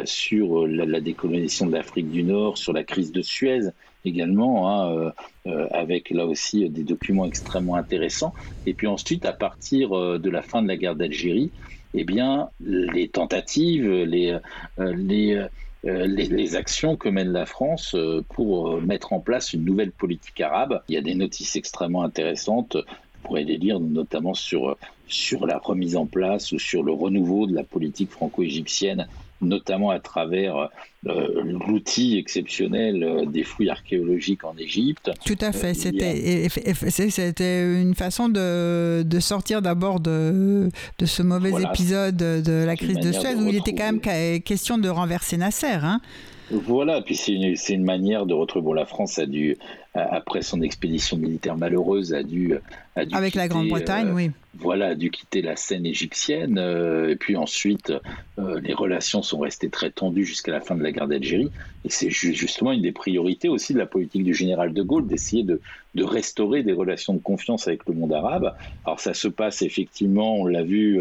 sur 0.04 0.66
la, 0.66 1.00
décolonisation 1.00 1.66
de 1.66 1.72
l'Afrique 1.72 2.10
du 2.10 2.24
Nord, 2.24 2.58
sur 2.58 2.72
la 2.72 2.82
crise 2.82 3.12
de 3.12 3.22
Suez 3.22 3.68
également, 4.04 4.68
hein, 4.68 5.12
avec 5.70 6.10
là 6.10 6.26
aussi 6.26 6.68
des 6.68 6.84
documents 6.84 7.26
extrêmement 7.26 7.76
intéressants. 7.76 8.34
Et 8.66 8.74
puis 8.74 8.86
ensuite, 8.86 9.24
à 9.24 9.32
partir 9.32 9.90
de 9.90 10.30
la 10.30 10.42
fin 10.42 10.62
de 10.62 10.68
la 10.68 10.76
guerre 10.76 10.96
d'Algérie, 10.96 11.52
eh 11.94 12.04
bien, 12.04 12.50
les 12.60 13.08
tentatives, 13.08 13.88
les, 13.88 14.38
les 14.78 15.46
euh, 15.86 16.06
les, 16.06 16.56
actions 16.56 16.96
que 16.96 17.10
mène 17.10 17.32
la 17.32 17.44
France 17.44 17.94
euh, 17.94 18.24
pour 18.30 18.70
euh, 18.70 18.80
mettre 18.80 19.12
en 19.12 19.20
place 19.20 19.52
une 19.52 19.64
nouvelle 19.64 19.92
politique 19.92 20.40
arabe. 20.40 20.82
Il 20.88 20.94
y 20.94 20.98
a 20.98 21.02
des 21.02 21.14
notices 21.14 21.56
extrêmement 21.56 22.02
intéressantes. 22.02 22.78
Pourrez 23.22 23.44
les 23.44 23.58
lire 23.58 23.80
notamment 23.80 24.32
sur, 24.32 24.78
sur 25.08 25.46
la 25.46 25.58
remise 25.58 25.96
en 25.96 26.06
place 26.06 26.52
ou 26.52 26.58
sur 26.58 26.82
le 26.82 26.92
renouveau 26.92 27.46
de 27.46 27.54
la 27.54 27.64
politique 27.64 28.10
franco-égyptienne 28.10 29.08
notamment 29.44 29.90
à 29.90 30.00
travers 30.00 30.70
euh, 31.06 31.42
l'outil 31.68 32.18
exceptionnel 32.18 33.02
euh, 33.02 33.26
des 33.26 33.42
fouilles 33.42 33.70
archéologiques 33.70 34.44
en 34.44 34.56
Égypte. 34.56 35.10
Tout 35.26 35.38
à 35.40 35.52
fait. 35.52 35.74
C'était, 35.74 36.48
c'était 37.10 37.80
une 37.80 37.94
façon 37.94 38.28
de, 38.28 39.02
de 39.02 39.20
sortir 39.20 39.62
d'abord 39.62 40.00
de, 40.00 40.68
de 40.98 41.06
ce 41.06 41.22
mauvais 41.22 41.52
épisode 41.62 42.16
de 42.16 42.64
la 42.64 42.76
crise 42.76 42.98
de 42.98 43.12
Suez, 43.12 43.34
où 43.34 43.48
il 43.48 43.56
était 43.56 43.74
quand 43.74 43.92
même 43.92 44.40
question 44.40 44.78
de 44.78 44.88
renverser 44.88 45.36
Nasser. 45.36 45.66
Hein. 45.66 46.00
Voilà, 46.50 47.00
puis 47.00 47.14
c'est 47.14 47.32
une, 47.32 47.54
une, 47.68 47.84
manière 47.84 48.26
de 48.26 48.34
retrouver. 48.34 48.64
Bon, 48.64 48.72
la 48.74 48.84
France 48.84 49.18
a 49.18 49.26
dû, 49.26 49.56
après 49.94 50.42
son 50.42 50.60
expédition 50.60 51.16
militaire 51.16 51.56
malheureuse, 51.56 52.14
a 52.14 52.22
dû. 52.22 52.54
A 52.96 53.04
dû 53.04 53.14
Avec 53.14 53.34
la 53.34 53.46
Grande-Bretagne, 53.46 54.08
euh, 54.08 54.14
oui. 54.14 54.30
Voilà, 54.58 54.88
a 54.88 54.94
dû 54.94 55.10
quitter 55.10 55.40
la 55.40 55.54
scène 55.56 55.86
égyptienne. 55.86 56.58
Euh, 56.58 57.10
et 57.10 57.16
puis 57.16 57.36
ensuite, 57.36 57.92
euh, 58.38 58.60
les 58.60 58.74
relations 58.74 59.22
sont 59.22 59.38
restées 59.38 59.68
très 59.68 59.90
tendues 59.90 60.24
jusqu'à 60.24 60.50
la 60.50 60.60
fin 60.60 60.74
de 60.74 60.82
la 60.82 60.90
guerre 60.90 61.06
d'Algérie. 61.06 61.50
Et 61.84 61.90
c'est 61.90 62.10
justement 62.10 62.72
une 62.72 62.82
des 62.82 62.92
priorités 62.92 63.48
aussi 63.48 63.72
de 63.72 63.78
la 63.78 63.86
politique 63.86 64.24
du 64.24 64.34
général 64.34 64.72
de 64.72 64.82
Gaulle, 64.82 65.06
d'essayer 65.06 65.44
de, 65.44 65.60
de, 65.94 66.04
restaurer 66.04 66.62
des 66.62 66.72
relations 66.72 67.14
de 67.14 67.18
confiance 67.18 67.66
avec 67.68 67.86
le 67.86 67.94
monde 67.94 68.12
arabe. 68.12 68.54
Alors 68.84 69.00
ça 69.00 69.14
se 69.14 69.28
passe 69.28 69.62
effectivement, 69.62 70.36
on 70.36 70.46
l'a 70.46 70.62
vu 70.62 71.00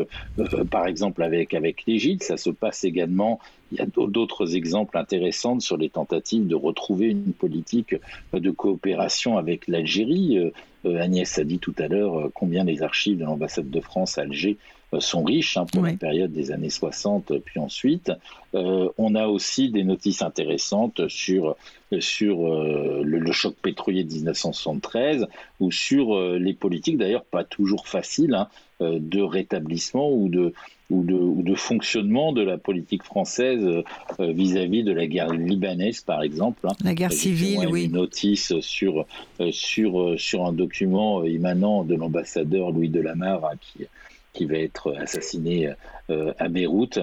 par 0.70 0.88
exemple 0.88 1.24
avec, 1.24 1.54
avec 1.54 1.86
l'Égypte, 1.86 2.24
ça 2.24 2.38
se 2.38 2.50
passe 2.50 2.84
également 2.84 3.40
il 3.74 3.80
y 3.80 3.82
a 3.82 3.88
d'autres 3.88 4.56
exemples 4.56 4.98
intéressants 5.00 5.60
sur 5.60 5.78
les 5.78 5.90
tentatives 5.90 6.46
de 6.46 6.56
retrouver 6.56 7.08
une 7.08 7.34
politique 7.34 7.96
de 8.32 8.52
coopération 8.52 9.38
avec 9.38 9.68
l'Algérie. 9.68 10.38
Euh, 10.38 10.52
euh, 10.86 11.02
Agnès 11.02 11.40
a 11.40 11.44
dit 11.44 11.58
tout 11.58 11.74
à 11.80 11.88
l'heure 11.88 12.20
euh, 12.20 12.32
combien 12.34 12.64
les 12.64 12.84
archives 12.84 13.18
de 13.18 13.24
l'ambassade 13.24 13.70
de 13.70 13.80
France 13.80 14.18
à 14.18 14.22
Alger 14.22 14.58
sont 15.00 15.24
riches 15.24 15.58
hein, 15.58 15.66
pour 15.72 15.84
la 15.84 15.94
période 15.94 16.32
des 16.32 16.52
années 16.52 16.70
60 16.70 17.40
puis 17.40 17.60
ensuite. 17.60 18.12
on 18.54 19.16
a 19.16 19.28
aussi 19.28 19.70
des 19.70 19.84
notices 19.84 20.22
intéressantes 20.22 21.08
sur, 21.08 21.56
sur 22.00 22.38
le, 22.44 23.32
choc 23.32 23.56
pétrolier 23.62 24.04
de 24.04 24.14
1973 24.14 25.28
ou 25.60 25.72
sur 25.72 26.20
les 26.20 26.54
politiques, 26.54 26.98
d'ailleurs 26.98 27.26
pas 27.26 27.44
toujours 27.44 27.88
faciles, 27.88 28.36
hein, 28.36 28.48
de 28.80 29.22
rétablissement 29.22 30.12
ou 30.12 30.30
de, 30.30 30.54
ou 30.94 31.42
de, 31.44 31.56
fonctionnement 31.56 32.34
de 32.34 32.42
la 32.42 32.58
politique 32.58 33.04
française 33.04 33.64
euh, 33.64 34.32
vis-à-vis 34.32 34.84
de 34.84 34.92
la 34.92 35.08
guerre 35.08 35.32
libanaise, 35.32 36.02
par 36.02 36.22
exemple. 36.22 36.68
Hein. 36.68 36.76
La 36.84 36.94
guerre 36.94 37.12
civile, 37.12 37.68
oui. 37.70 37.86
Une 37.86 37.94
notice 37.94 38.60
sur, 38.60 39.06
euh, 39.40 39.52
sur, 39.52 40.02
euh, 40.02 40.18
sur 40.18 40.46
un 40.46 40.54
document 40.54 41.24
émanant 41.24 41.84
de 41.84 41.96
l'ambassadeur 41.96 42.72
Louis 42.72 42.90
Delamarre 42.90 43.46
hein, 43.46 43.56
qui, 43.60 43.86
qui 44.34 44.46
va 44.46 44.58
être 44.58 44.96
assassiné 44.98 45.70
à 46.10 46.50
Beyrouth, 46.50 47.00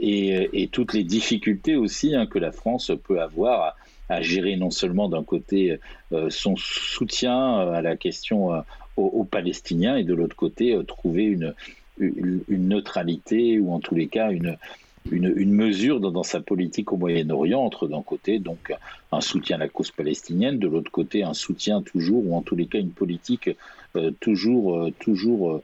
et, 0.00 0.68
toutes 0.72 0.94
les 0.94 1.04
difficultés 1.04 1.76
aussi 1.76 2.14
hein, 2.14 2.26
que 2.26 2.38
la 2.38 2.52
France 2.52 2.92
peut 3.04 3.20
avoir 3.20 3.76
à, 4.08 4.22
gérer 4.22 4.56
non 4.56 4.70
seulement 4.70 5.08
d'un 5.08 5.22
côté 5.22 5.78
son 6.28 6.56
soutien 6.56 7.58
à 7.58 7.82
la 7.82 7.96
question 7.96 8.64
aux, 8.96 9.24
Palestiniens 9.24 9.96
et 9.96 10.04
de 10.04 10.14
l'autre 10.14 10.36
côté 10.36 10.78
trouver 10.86 11.24
une, 11.24 11.54
neutralité 12.48 13.58
ou 13.58 13.72
en 13.72 13.80
tous 13.80 13.94
les 13.94 14.06
cas 14.06 14.30
une, 14.30 14.56
une, 15.10 15.52
mesure 15.52 16.00
dans, 16.00 16.22
sa 16.22 16.40
politique 16.40 16.92
au 16.92 16.96
Moyen-Orient, 16.96 17.60
entre 17.60 17.88
d'un 17.88 18.02
côté 18.02 18.38
donc 18.38 18.72
un 19.12 19.20
soutien 19.20 19.56
à 19.56 19.58
la 19.58 19.68
cause 19.68 19.90
palestinienne, 19.90 20.58
de 20.58 20.68
l'autre 20.68 20.90
côté 20.90 21.22
un 21.22 21.34
soutien 21.34 21.82
toujours, 21.82 22.26
ou 22.26 22.36
en 22.36 22.42
tous 22.42 22.56
les 22.56 22.66
cas 22.66 22.78
une 22.78 22.90
politique 22.90 23.50
euh, 23.96 24.10
toujours, 24.20 24.76
euh, 24.76 24.92
toujours, 24.98 25.52
euh, 25.52 25.62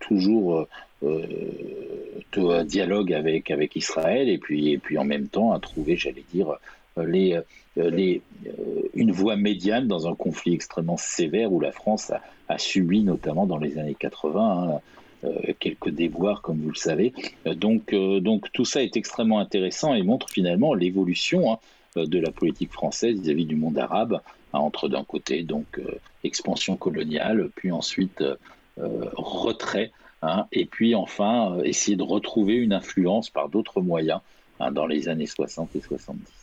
toujours 0.00 0.66
de 1.00 2.62
dialogue 2.62 3.12
avec, 3.12 3.76
Israël, 3.76 4.28
et 4.28 4.38
puis, 4.38 4.80
en 4.96 5.04
même 5.04 5.28
temps 5.28 5.52
à 5.52 5.60
trouver, 5.60 5.96
j'allais 5.96 6.24
dire, 6.32 6.54
une 8.94 9.12
voie 9.12 9.36
médiane 9.36 9.88
dans 9.88 10.06
un 10.08 10.14
conflit 10.14 10.54
extrêmement 10.54 10.96
sévère 10.96 11.52
où 11.52 11.60
la 11.60 11.72
France 11.72 12.12
a, 12.48 12.58
subi, 12.58 13.02
notamment 13.02 13.46
dans 13.46 13.58
les 13.58 13.78
années 13.78 13.96
80, 13.98 14.74
hein, 14.74 14.80
euh, 15.24 15.52
quelques 15.60 15.90
déboires, 15.90 16.42
comme 16.42 16.60
vous 16.60 16.70
le 16.70 16.74
savez. 16.74 17.12
Euh, 17.46 17.54
donc, 17.54 17.92
euh, 17.92 18.18
donc 18.18 18.50
tout 18.52 18.64
ça 18.64 18.82
est 18.82 18.96
extrêmement 18.96 19.38
intéressant 19.38 19.94
et 19.94 20.02
montre 20.02 20.28
finalement 20.28 20.74
l'évolution 20.74 21.52
hein, 21.52 21.58
de 21.96 22.18
la 22.18 22.30
politique 22.30 22.72
française 22.72 23.20
vis-à-vis 23.20 23.46
du 23.46 23.56
monde 23.56 23.78
arabe, 23.78 24.20
hein, 24.52 24.58
entre 24.58 24.88
d'un 24.88 25.04
côté 25.04 25.42
donc 25.42 25.80
expansion 26.24 26.76
coloniale, 26.76 27.50
puis 27.54 27.70
ensuite 27.70 28.22
retrait, 28.76 29.92
et 30.52 30.66
puis 30.66 30.94
enfin 30.94 31.58
essayer 31.64 31.96
de 31.96 32.02
retrouver 32.02 32.54
une 32.54 32.72
influence 32.72 33.28
par 33.30 33.48
d'autres 33.48 33.80
moyens 33.80 34.20
dans 34.72 34.86
les 34.86 35.08
années 35.08 35.26
60 35.26 35.76
et 35.76 35.80
70. 35.80 36.41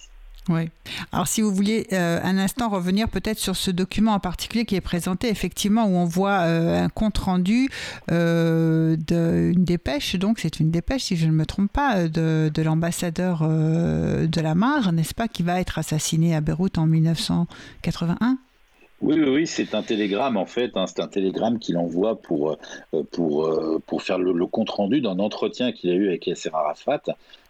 Oui. 0.50 0.70
Alors 1.12 1.28
si 1.28 1.44
vous 1.44 1.54
vouliez 1.54 1.86
euh, 1.94 2.20
un 2.24 2.40
instant 2.40 2.70
revenir 2.70 3.08
peut-être 3.08 3.38
sur 3.38 3.56
ce 3.56 3.70
document 3.70 4.14
en 4.14 4.20
particulier 4.20 4.66
qui 4.66 4.76
est 4.76 4.82
présenté, 4.82 5.30
effectivement, 5.30 5.86
où 5.86 5.96
on 5.96 6.06
voit 6.06 6.40
euh, 6.42 6.84
un 6.84 6.90
compte 6.90 7.20
rendu 7.20 7.70
euh, 8.12 8.98
d'une 8.98 9.64
dépêche, 9.64 10.16
donc 10.16 10.40
c'est 10.40 10.60
une 10.60 10.72
dépêche, 10.72 11.04
si 11.04 11.18
je 11.18 11.28
ne 11.28 11.32
me 11.32 11.46
trompe 11.46 11.72
pas, 11.72 12.08
de, 12.08 12.50
de 12.52 12.62
l'ambassadeur 12.64 13.48
de 13.48 14.42
la 14.42 14.56
Mare, 14.56 14.92
n'est-ce 14.92 15.14
pas, 15.14 15.28
qui 15.28 15.44
va 15.44 15.60
être 15.60 15.78
assassiné 15.78 16.36
à 16.36 16.42
Beyrouth 16.42 16.80
en 16.80 16.88
1981 16.88 18.38
oui, 19.02 19.16
oui, 19.18 19.30
oui 19.30 19.48
c'est 19.48 19.76
un 19.76 19.82
télégramme 19.82 20.36
en 20.36 20.46
fait. 20.46 20.72
Hein, 20.76 20.86
c'est 20.88 21.00
un 21.00 21.08
télégramme 21.08 21.60
qu'il 21.60 21.78
envoie 21.78 22.20
pour 22.22 22.58
faire 24.02 24.18
le, 24.18 24.34
le 24.34 24.46
compte 24.48 24.72
rendu 24.72 25.00
d'un 25.00 25.20
entretien 25.20 25.72
qu'il 25.72 25.92
a 25.92 25.94
eu 25.94 26.08
avec 26.08 26.28
Yasser 26.28 26.50
Arafat 26.52 27.04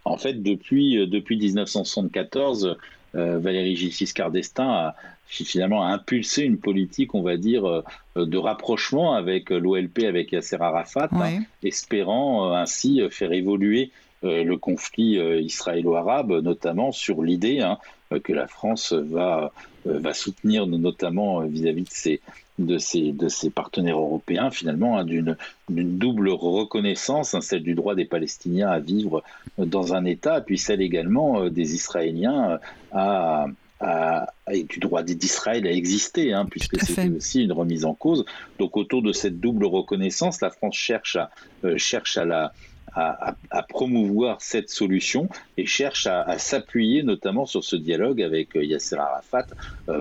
en 0.05 0.17
fait, 0.17 0.41
depuis, 0.41 0.97
euh, 0.97 1.07
depuis 1.07 1.37
1974, 1.37 2.77
euh, 3.15 3.39
Valéry 3.39 3.75
Giscard 3.75 4.31
d'Estaing 4.31 4.69
a 4.69 4.95
finalement 5.27 5.85
impulsé 5.85 6.43
une 6.43 6.57
politique, 6.57 7.13
on 7.15 7.21
va 7.21 7.37
dire, 7.37 7.65
euh, 7.65 7.83
de 8.15 8.37
rapprochement 8.37 9.13
avec 9.13 9.49
l'OLP, 9.49 10.05
avec 10.05 10.31
Yasser 10.31 10.57
Arafat, 10.59 11.09
hein, 11.11 11.41
espérant 11.63 12.53
ainsi 12.53 13.01
faire 13.11 13.31
évoluer 13.31 13.91
le 14.21 14.55
conflit 14.55 15.17
israélo-arabe, 15.17 16.41
notamment 16.43 16.91
sur 16.91 17.21
l'idée 17.21 17.61
hein, 17.61 17.77
que 18.21 18.33
la 18.33 18.47
France 18.47 18.91
va, 18.91 19.53
va 19.85 20.13
soutenir, 20.13 20.67
notamment 20.67 21.39
vis-à-vis 21.41 21.83
de 21.83 21.89
ses, 21.89 22.21
de 22.59 22.77
ses, 22.77 23.11
de 23.13 23.29
ses 23.29 23.49
partenaires 23.49 23.97
européens, 23.97 24.51
finalement, 24.51 24.97
hein, 24.97 25.05
d'une 25.05 25.35
double 25.69 26.29
reconnaissance, 26.29 27.33
hein, 27.33 27.41
celle 27.41 27.63
du 27.63 27.73
droit 27.73 27.95
des 27.95 28.05
Palestiniens 28.05 28.69
à 28.69 28.79
vivre 28.79 29.23
dans 29.57 29.93
un 29.93 30.05
État, 30.05 30.41
puis 30.41 30.57
celle 30.57 30.81
également 30.81 31.41
euh, 31.41 31.49
des 31.49 31.73
Israéliens 31.73 32.51
euh, 32.51 32.57
à, 32.91 33.45
à, 33.79 34.27
et 34.51 34.63
du 34.63 34.79
droit 34.79 35.03
d'Israël 35.03 35.65
à 35.65 35.71
exister, 35.71 36.33
hein, 36.33 36.45
puisque 36.45 36.79
c'était 36.81 37.09
aussi 37.09 37.43
une 37.43 37.53
remise 37.53 37.85
en 37.85 37.93
cause. 37.93 38.25
Donc 38.59 38.75
autour 38.75 39.01
de 39.01 39.13
cette 39.13 39.39
double 39.39 39.65
reconnaissance, 39.65 40.41
la 40.41 40.49
France 40.49 40.75
cherche 40.75 41.15
à, 41.15 41.31
euh, 41.63 41.77
cherche 41.77 42.17
à 42.17 42.25
la, 42.25 42.51
à, 42.93 43.35
promouvoir 43.69 44.41
cette 44.41 44.69
solution 44.69 45.29
et 45.55 45.65
cherche 45.65 46.07
à, 46.07 46.37
s'appuyer 46.39 47.03
notamment 47.03 47.45
sur 47.45 47.63
ce 47.63 47.77
dialogue 47.77 48.21
avec 48.21 48.55
Yasser 48.55 48.97
Arafat 48.97 49.45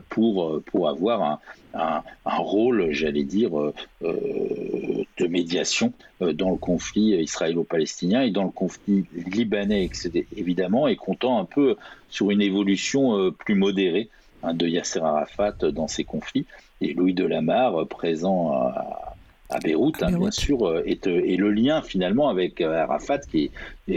pour, 0.08 0.62
pour 0.64 0.88
avoir 0.88 1.22
un, 1.22 1.38
un, 1.78 2.02
rôle, 2.24 2.88
j'allais 2.90 3.24
dire, 3.24 3.50
de 4.02 5.26
médiation 5.26 5.92
dans 6.20 6.50
le 6.50 6.56
conflit 6.56 7.14
israélo-palestinien 7.22 8.22
et 8.22 8.30
dans 8.30 8.44
le 8.44 8.50
conflit 8.50 9.04
libanais, 9.14 9.88
évidemment, 10.36 10.88
et 10.88 10.96
comptant 10.96 11.38
un 11.38 11.44
peu 11.44 11.76
sur 12.10 12.30
une 12.30 12.42
évolution 12.42 13.32
plus 13.32 13.54
modérée 13.54 14.08
hein, 14.42 14.54
de 14.54 14.66
Yasser 14.66 15.00
Arafat 15.00 15.52
dans 15.72 15.88
ces 15.88 16.04
conflits. 16.04 16.46
Et 16.80 16.94
Louis 16.94 17.14
Delamarre, 17.14 17.86
présent 17.86 18.52
à, 18.52 19.16
à 19.50 19.58
Beyrouth, 19.60 20.02
hein, 20.02 20.12
bien 20.12 20.30
sûr, 20.30 20.66
euh, 20.66 20.82
et, 20.84 21.36
le 21.36 21.50
lien 21.50 21.82
finalement 21.82 22.28
avec 22.28 22.60
euh, 22.60 22.82
Arafat 22.82 23.18
qui, 23.18 23.50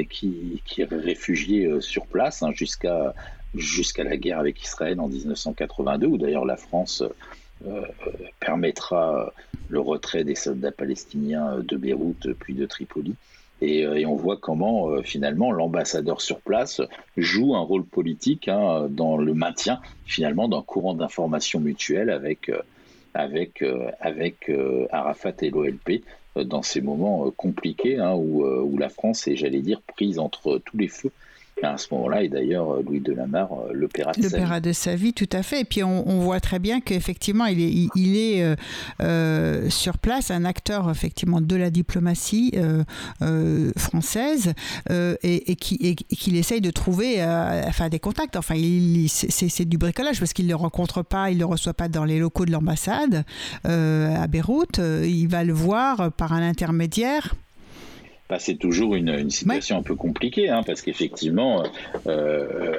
qui, 0.10 0.62
qui 0.66 0.82
est 0.82 0.88
réfugié 0.90 1.66
euh, 1.66 1.82
sur 1.82 2.06
place 2.06 2.42
hein, 2.44 2.52
jusqu'à 2.54 3.14
jusqu'à 3.54 4.06
la 4.06 4.16
guerre 4.16 4.40
avec 4.40 4.62
Israël 4.62 5.00
en 5.02 5.10
1982, 5.10 6.08
où 6.08 6.18
d'ailleurs 6.18 6.46
la 6.46 6.56
France 6.56 7.04
permettra 8.40 9.34
le 9.70 9.80
retrait 9.80 10.24
des 10.24 10.36
soldats 10.36 10.72
palestiniens 10.72 11.60
de 11.60 11.78
Beyrouth 11.78 12.34
puis 12.40 12.54
de 12.54 12.66
Tripoli. 12.66 13.16
Et, 13.62 14.06
on 14.06 14.16
voit 14.16 14.38
comment 14.38 15.02
finalement 15.04 15.52
l'ambassadeur 15.52 16.22
sur 16.22 16.42
place 16.42 16.82
joue 17.16 17.56
un 17.56 17.62
rôle 17.62 17.86
politique 17.86 18.48
hein, 18.48 18.88
dans 18.90 19.18
le 19.18 19.34
maintien 19.36 19.80
finalement 20.06 20.48
d'un 20.48 20.64
courant 20.64 20.96
d'information 20.96 21.60
mutuelle 21.60 22.10
avec 22.10 22.50
avec, 23.14 23.62
euh, 23.62 23.92
avec 24.00 24.50
euh, 24.50 24.88
Arafat 24.92 25.34
et 25.42 25.50
l'OLP 25.50 26.04
euh, 26.38 26.44
dans 26.44 26.62
ces 26.62 26.82
moments 26.82 27.30
compliqués 27.32 28.00
hein, 28.00 28.14
où, 28.14 28.44
où, 28.46 28.78
la 28.78 28.90
France 28.90 29.28
est, 29.28 29.36
j'allais 29.36 29.62
dire, 29.62 29.82
prise 29.82 30.20
entre 30.20 30.60
tous 30.66 30.78
les 30.78 30.88
feux 30.88 31.12
à 31.70 31.78
ce 31.78 31.88
moment-là, 31.94 32.24
et 32.24 32.30
d'ailleurs, 32.30 32.72
euh, 32.72 32.84
Louis 32.86 33.00
Delamarre, 33.00 33.52
euh, 33.54 33.74
l'opéra 33.74 34.12
de, 34.12 34.22
sa 34.22 34.38
vie. 34.38 34.62
de 34.62 34.74
sa 34.74 34.96
vie, 34.96 35.14
tout 35.14 35.30
à 35.32 35.44
fait. 35.44 35.62
Et 35.62 35.66
puis 35.66 35.84
on, 35.84 36.20
voit 36.22 36.40
très 36.40 36.60
bien 36.60 36.82
qu'effectivement, 36.82 37.46
il 37.46 37.62
est, 37.62 37.90
il, 37.96 38.18
est 38.18 38.56
euh, 39.02 39.70
sur 39.70 39.98
place 39.98 40.30
un 40.30 40.46
acteur 40.46 40.90
effectivement 40.90 41.42
de 41.42 41.56
la 41.56 41.70
diplomatie 41.70 42.54
française 43.78 44.54
et, 44.90 45.52
et 45.52 45.56
qu'il 45.56 46.36
essaye 46.36 46.62
de 46.62 46.72
trouver 46.72 47.24
enfin, 47.68 47.90
des 47.90 48.00
contacts. 48.00 48.36
Enfin, 48.36 48.56
c'est 49.08 49.66
du 49.66 49.78
bricolage 49.78 50.20
parce 50.20 50.34
qu'il 50.34 50.46
ne 50.46 50.52
le 50.52 50.56
rencontre 50.56 51.02
pas, 51.02 51.32
il 51.32 51.36
ne 51.36 51.40
le 51.40 51.46
reçoit 51.46 51.74
pas 51.74 51.88
dans 51.88 52.06
les 52.06 52.20
locaux 52.20 52.46
de 52.46 52.52
l'ambassade 52.52 53.24
à 53.64 54.28
Beyrouth. 54.28 54.80
il 54.80 55.28
va 55.28 55.44
le 55.44 55.54
voir 55.54 56.12
par 56.12 56.34
un 56.34 56.42
intermédiaire. 56.48 57.34
Bah, 58.32 58.40
c'est 58.40 58.56
toujours 58.56 58.96
une, 58.96 59.30
situation 59.30 59.76
un 59.76 59.84
peu 59.84 59.96
compliquée, 59.96 60.48
hein, 60.48 60.64
parce 60.66 60.82
qu'effectivement, 60.82 61.66
euh, 62.08 62.78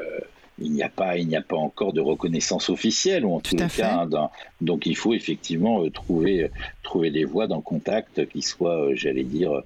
il 0.58 0.72
n'y 0.72 0.82
a 0.82 0.88
pas, 0.88 1.18
il 1.18 1.28
n'y 1.28 1.36
a 1.36 1.42
pas 1.42 1.58
encore 1.58 1.92
de 1.92 2.00
reconnaissance 2.00 2.70
officielle, 2.70 3.26
ou 3.26 3.34
en 3.34 3.40
tout, 3.40 3.56
cas, 3.56 3.68
hein, 3.82 4.30
donc 4.62 4.86
il 4.86 4.96
faut 4.96 5.12
effectivement 5.12 5.84
euh, 5.84 5.90
trouver, 5.90 6.50
trouver 6.82 7.10
des 7.10 7.26
voies 7.26 7.48
d'un 7.48 7.60
contact 7.60 8.26
qui 8.30 8.40
soient, 8.40 8.80
euh, 8.80 8.92
j'allais 8.94 9.24
dire, 9.24 9.60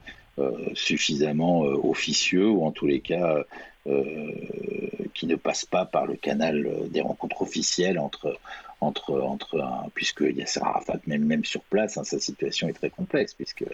suffisamment 0.74 1.60
officieux, 1.60 2.48
ou 2.48 2.64
en 2.64 2.72
tous 2.72 2.86
les 2.86 3.00
cas, 3.00 3.44
qui 5.14 5.26
ne 5.26 5.36
passent 5.36 5.64
pas 5.64 5.86
par 5.86 6.04
le 6.04 6.16
canal 6.16 6.68
des 6.90 7.00
rencontres 7.00 7.40
officielles 7.42 7.98
entre 7.98 8.36
entre, 8.80 9.20
entre 9.20 9.64
puisque 9.94 10.20
Yasser 10.20 10.60
Arafat, 10.62 10.98
même, 11.06 11.24
même 11.24 11.44
sur 11.44 11.62
place, 11.62 11.96
hein, 11.96 12.04
sa 12.04 12.18
situation 12.18 12.68
est 12.68 12.74
très 12.74 12.90
complexe, 12.90 13.32
puisque 13.32 13.64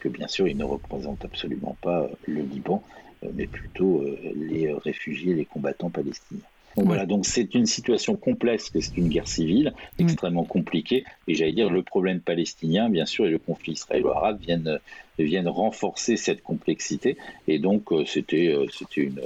que 0.00 0.08
bien 0.08 0.26
sûr, 0.26 0.48
il 0.48 0.56
ne 0.56 0.64
représente 0.64 1.24
absolument 1.24 1.76
pas 1.80 2.10
le 2.26 2.42
Liban, 2.42 2.82
euh, 3.22 3.28
mais 3.34 3.46
plutôt 3.46 4.00
euh, 4.00 4.18
les 4.34 4.72
réfugiés, 4.72 5.34
les 5.34 5.44
combattants 5.44 5.90
palestiniens. 5.90 6.40
Donc 6.76 6.86
voilà, 6.86 7.04
donc 7.04 7.26
c'est 7.26 7.54
une 7.54 7.66
situation 7.66 8.14
complexe, 8.14 8.70
c'est 8.72 8.96
une 8.96 9.08
guerre 9.08 9.26
civile 9.26 9.74
extrêmement 9.98 10.44
compliquée. 10.44 11.04
Et 11.26 11.34
j'allais 11.34 11.52
dire, 11.52 11.68
le 11.68 11.82
problème 11.82 12.20
palestinien, 12.20 12.88
bien 12.88 13.06
sûr, 13.06 13.26
et 13.26 13.30
le 13.30 13.38
conflit 13.38 13.72
israélo-arabe 13.72 14.38
viennent, 14.40 14.78
viennent 15.18 15.48
renforcer 15.48 16.16
cette 16.16 16.42
complexité. 16.42 17.16
Et 17.48 17.58
donc, 17.58 17.92
euh, 17.92 18.04
c'était, 18.06 18.54
c'était 18.72 19.00
une, 19.00 19.20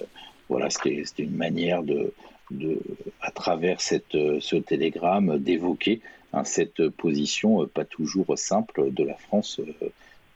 voilà, 0.49 0.71
c'était, 0.71 1.05
une 1.19 1.37
manière 1.37 1.83
de, 1.83 2.15
de, 2.51 2.81
à 3.21 3.31
travers 3.31 3.83
cette, 3.83 4.17
ce 4.41 4.57
télégramme, 4.57 5.39
d'évoquer 5.39 6.01
hein, 6.33 6.45
cette 6.45 6.89
position 6.89 7.67
pas 7.67 7.85
toujours 7.85 8.39
simple 8.39 8.91
de 8.91 9.05
la 9.05 9.17
France 9.17 9.61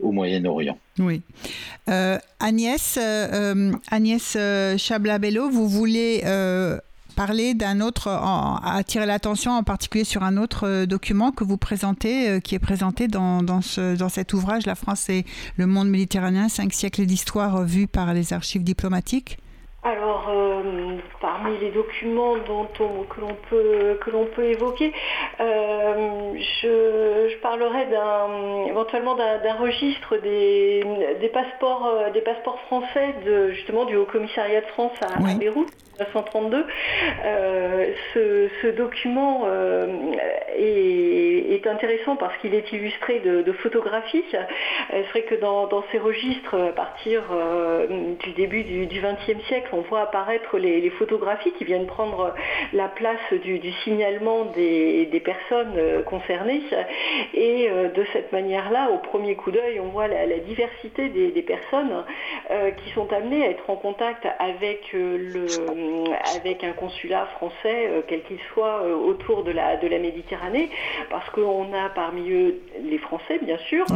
au 0.01 0.12
Moyen-Orient. 0.12 0.78
Oui. 0.99 1.22
Euh, 1.88 2.18
Agnès, 2.40 2.99
euh, 2.99 3.53
euh, 3.55 3.72
Agnès 3.90 4.36
Chablabello, 4.76 5.51
vous 5.51 5.68
voulez 5.68 6.22
parler 7.16 7.55
d'un 7.55 7.80
autre, 7.80 8.09
attirer 8.64 9.05
l'attention 9.05 9.51
en 9.51 9.64
particulier 9.64 10.05
sur 10.05 10.22
un 10.22 10.36
autre 10.36 10.84
document 10.84 11.32
que 11.32 11.42
vous 11.42 11.57
présentez, 11.57 12.40
qui 12.42 12.55
est 12.55 12.61
présenté 12.61 13.09
dans, 13.09 13.42
dans, 13.42 13.61
ce, 13.61 13.96
dans 13.96 14.09
cet 14.09 14.34
ouvrage, 14.34 14.66
La 14.66 14.76
France 14.76 15.09
et 15.09 15.24
le 15.57 15.66
monde 15.66 15.88
méditerranéen, 15.88 16.49
cinq 16.49 16.72
siècles 16.72 17.07
d'histoire 17.07 17.64
vus 17.64 17.88
par 17.88 18.14
les 18.14 18.32
archives 18.32 18.62
diplomatiques? 18.62 19.38
Alors, 19.85 20.26
euh, 20.29 20.97
parmi 21.20 21.57
les 21.59 21.70
documents 21.70 22.37
dont 22.37 22.64
que 22.64 23.20
l'on 23.20 23.37
peut, 23.49 23.97
que 24.01 24.11
l'on 24.11 24.26
peut 24.26 24.47
évoquer, 24.47 24.93
euh, 25.41 26.33
je, 26.35 27.37
parlerai 27.41 27.87
éventuellement 28.68 29.14
d'un, 29.14 29.55
registre 29.55 30.16
des, 30.16 31.31
passeports, 31.33 31.87
euh, 31.87 32.11
des 32.11 32.22
passeports 32.22 32.61
français 32.62 33.14
de, 33.24 33.51
justement 33.51 33.85
du 33.85 33.97
Haut 33.97 34.05
Commissariat 34.05 34.62
de 34.62 34.66
France 34.66 34.93
à, 35.01 35.35
Beyrouth. 35.39 35.70
1932. 36.01 36.64
ce, 38.14 38.70
document 38.70 39.49
est, 40.57 41.66
intéressant 41.66 42.14
parce 42.14 42.37
qu'il 42.39 42.55
est 42.55 42.70
illustré 42.70 43.18
de, 43.18 43.53
photographies. 43.53 44.24
C'est 44.31 45.03
vrai 45.11 45.22
que 45.22 45.35
dans, 45.35 45.83
ces 45.91 45.99
registres, 45.99 46.57
à 46.57 46.72
partir 46.72 47.22
du 48.22 48.31
début 48.33 48.62
du 48.62 49.01
XXe 49.01 49.45
siècle, 49.49 49.68
on 49.79 49.83
voit 49.83 50.01
apparaître 50.01 50.59
les, 50.59 50.91
photographies 50.91 51.53
qui 51.53 51.64
viennent 51.64 51.87
prendre 51.87 52.35
la 52.72 52.89
place 52.89 53.33
du, 53.43 53.61
signalement 53.85 54.47
des, 54.47 55.22
personnes 55.24 55.74
euh, 55.76 56.03
concernées. 56.03 56.62
Et 57.35 57.68
euh, 57.68 57.89
de 57.91 58.05
cette 58.12 58.33
manière-là, 58.33 58.91
au 58.91 58.99
premier 58.99 59.37
coup 59.37 59.51
d'œil, 59.51 59.79
on 59.81 59.89
voit 59.89 60.09
la, 60.09 60.39
diversité 60.39 61.09
des, 61.09 61.43
personnes 61.43 62.05
euh, 62.51 62.70
qui 62.72 62.91
sont 62.91 63.12
amenées 63.12 63.47
à 63.47 63.51
être 63.51 63.68
en 63.70 63.76
contact 63.76 64.26
avec, 64.39 64.95
un 66.62 66.72
consulat 66.72 67.26
français, 67.37 67.91
quel 68.09 68.22
qu'il 68.22 68.39
soit, 68.53 68.83
autour 68.83 69.45
de 69.45 69.53
la 69.53 69.99
Méditerranée, 69.99 70.70
parce 71.11 71.29
qu'on 71.31 71.72
a 71.72 71.89
parmi 71.91 72.31
eux 72.31 72.61
les 72.83 72.99
Français, 72.99 73.39
bien 73.43 73.59
sûr, 73.59 73.87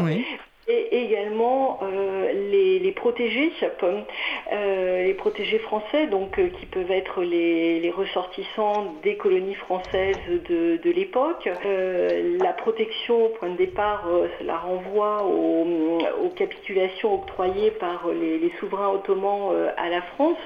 et 0.68 1.04
également 1.04 1.80
euh, 1.82 2.32
les, 2.50 2.92
protégés, 2.92 3.52
euh, 3.82 5.04
les 5.04 5.14
protégés 5.14 5.58
français, 5.58 6.06
donc 6.06 6.38
euh, 6.38 6.48
qui 6.60 6.66
peuvent 6.66 6.90
être 6.90 7.22
les, 7.22 7.90
ressortissants 7.90 8.94
des 9.02 9.16
colonies 9.16 9.54
françaises 9.54 10.16
de, 10.48 10.90
l'époque. 10.90 11.48
la 11.64 12.52
protection 12.52 13.26
au 13.26 13.28
point 13.30 13.50
de 13.50 13.56
départ, 13.56 14.08
cela 14.38 14.56
renvoie 14.56 15.24
aux, 15.24 15.98
capitulations 16.36 17.14
octroyées 17.14 17.70
par 17.72 18.08
les, 18.08 18.50
souverains 18.58 18.88
ottomans 18.90 19.52
à 19.76 19.90
la 19.90 20.00
France, 20.02 20.38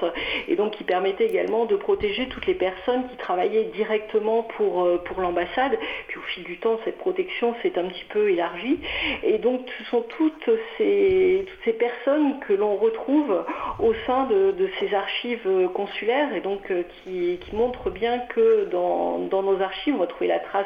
et 0.47 0.55
donc 0.55 0.71
qui 0.71 0.83
permettait 0.83 1.25
également 1.25 1.65
de 1.65 1.75
protéger 1.75 2.27
toutes 2.27 2.47
les 2.47 2.53
personnes 2.53 3.07
qui 3.09 3.17
travaillaient 3.17 3.69
directement 3.75 4.43
pour, 4.43 4.87
pour 5.05 5.21
l'ambassade. 5.21 5.77
Puis 6.07 6.17
au 6.17 6.23
fil 6.33 6.43
du 6.43 6.57
temps, 6.57 6.79
cette 6.83 6.97
protection 6.97 7.55
s'est 7.61 7.77
un 7.77 7.85
petit 7.85 8.05
peu 8.09 8.29
élargie, 8.29 8.79
et 9.23 9.37
donc 9.37 9.61
ce 9.77 9.83
sont 9.85 10.06
toutes 10.09 10.49
ces, 10.77 11.45
personnes 11.79 12.39
que 12.47 12.53
l'on 12.53 12.75
retrouve 12.75 13.43
au 13.79 13.93
sein 14.05 14.25
de, 14.25 14.69
ces 14.79 14.93
archives 14.93 15.47
consulaires 15.73 16.33
et 16.35 16.41
donc 16.41 16.71
euh, 16.71 16.83
qui, 17.03 17.39
montrent 17.53 17.89
bien 17.89 18.19
que 18.19 18.65
dans, 18.65 19.17
nos 19.41 19.61
archives, 19.61 19.95
on 19.95 19.99
va 19.99 20.07
trouver 20.07 20.27
la 20.27 20.39
trace 20.39 20.65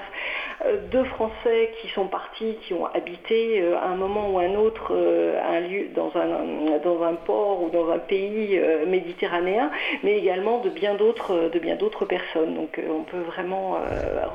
euh, 0.65 0.77
de 0.91 1.03
Français 1.03 1.71
qui 1.81 1.87
sont 1.89 2.07
partis, 2.07 2.55
qui 2.61 2.73
ont 2.73 2.85
habité 2.85 3.61
euh, 3.61 3.77
à 3.77 3.87
un 3.87 3.95
moment 3.95 4.29
ou 4.31 4.39
un 4.39 4.55
autre 4.55 4.91
un 4.91 5.59
lieu, 5.61 5.87
dans, 5.95 6.11
un, 6.15 6.79
dans 6.83 7.03
un 7.03 7.13
port 7.13 7.63
ou 7.63 7.69
dans 7.69 7.89
un 7.91 7.99
pays 7.99 8.59
méditerranéen, 8.87 9.71
mais 10.03 10.17
également 10.17 10.59
de 10.59 10.69
bien 10.69 10.95
d'autres 10.95 11.49
de 11.53 11.59
bien 11.59 11.75
d'autres 11.75 12.05
personnes. 12.05 12.55
Donc 12.55 12.79
on 12.89 13.03
peut 13.03 13.21
vraiment 13.21 13.77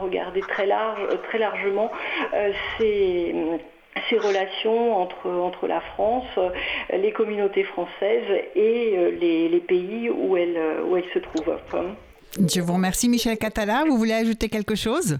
regarder 0.00 0.40
très 0.40 0.66
large, 0.66 1.00
très 1.24 1.38
largement 1.38 1.90
ces 2.78 3.34
ces 4.08 4.18
relations 4.18 4.96
entre, 4.96 5.28
entre 5.28 5.66
la 5.66 5.80
France, 5.80 6.26
les 6.92 7.12
communautés 7.12 7.64
françaises 7.64 8.28
et 8.54 8.94
euh, 8.96 9.10
les, 9.10 9.60
pays 9.60 10.10
où 10.10 10.36
elles, 10.36 10.58
où 10.86 10.96
elles 10.96 11.08
se 11.12 11.18
trouvent. 11.18 11.56
Je 12.38 12.60
vous 12.60 12.74
remercie 12.74 13.08
Michel 13.08 13.38
Catala. 13.38 13.84
Vous 13.88 13.96
voulez 13.96 14.12
ajouter 14.12 14.48
quelque 14.48 14.74
chose? 14.74 15.18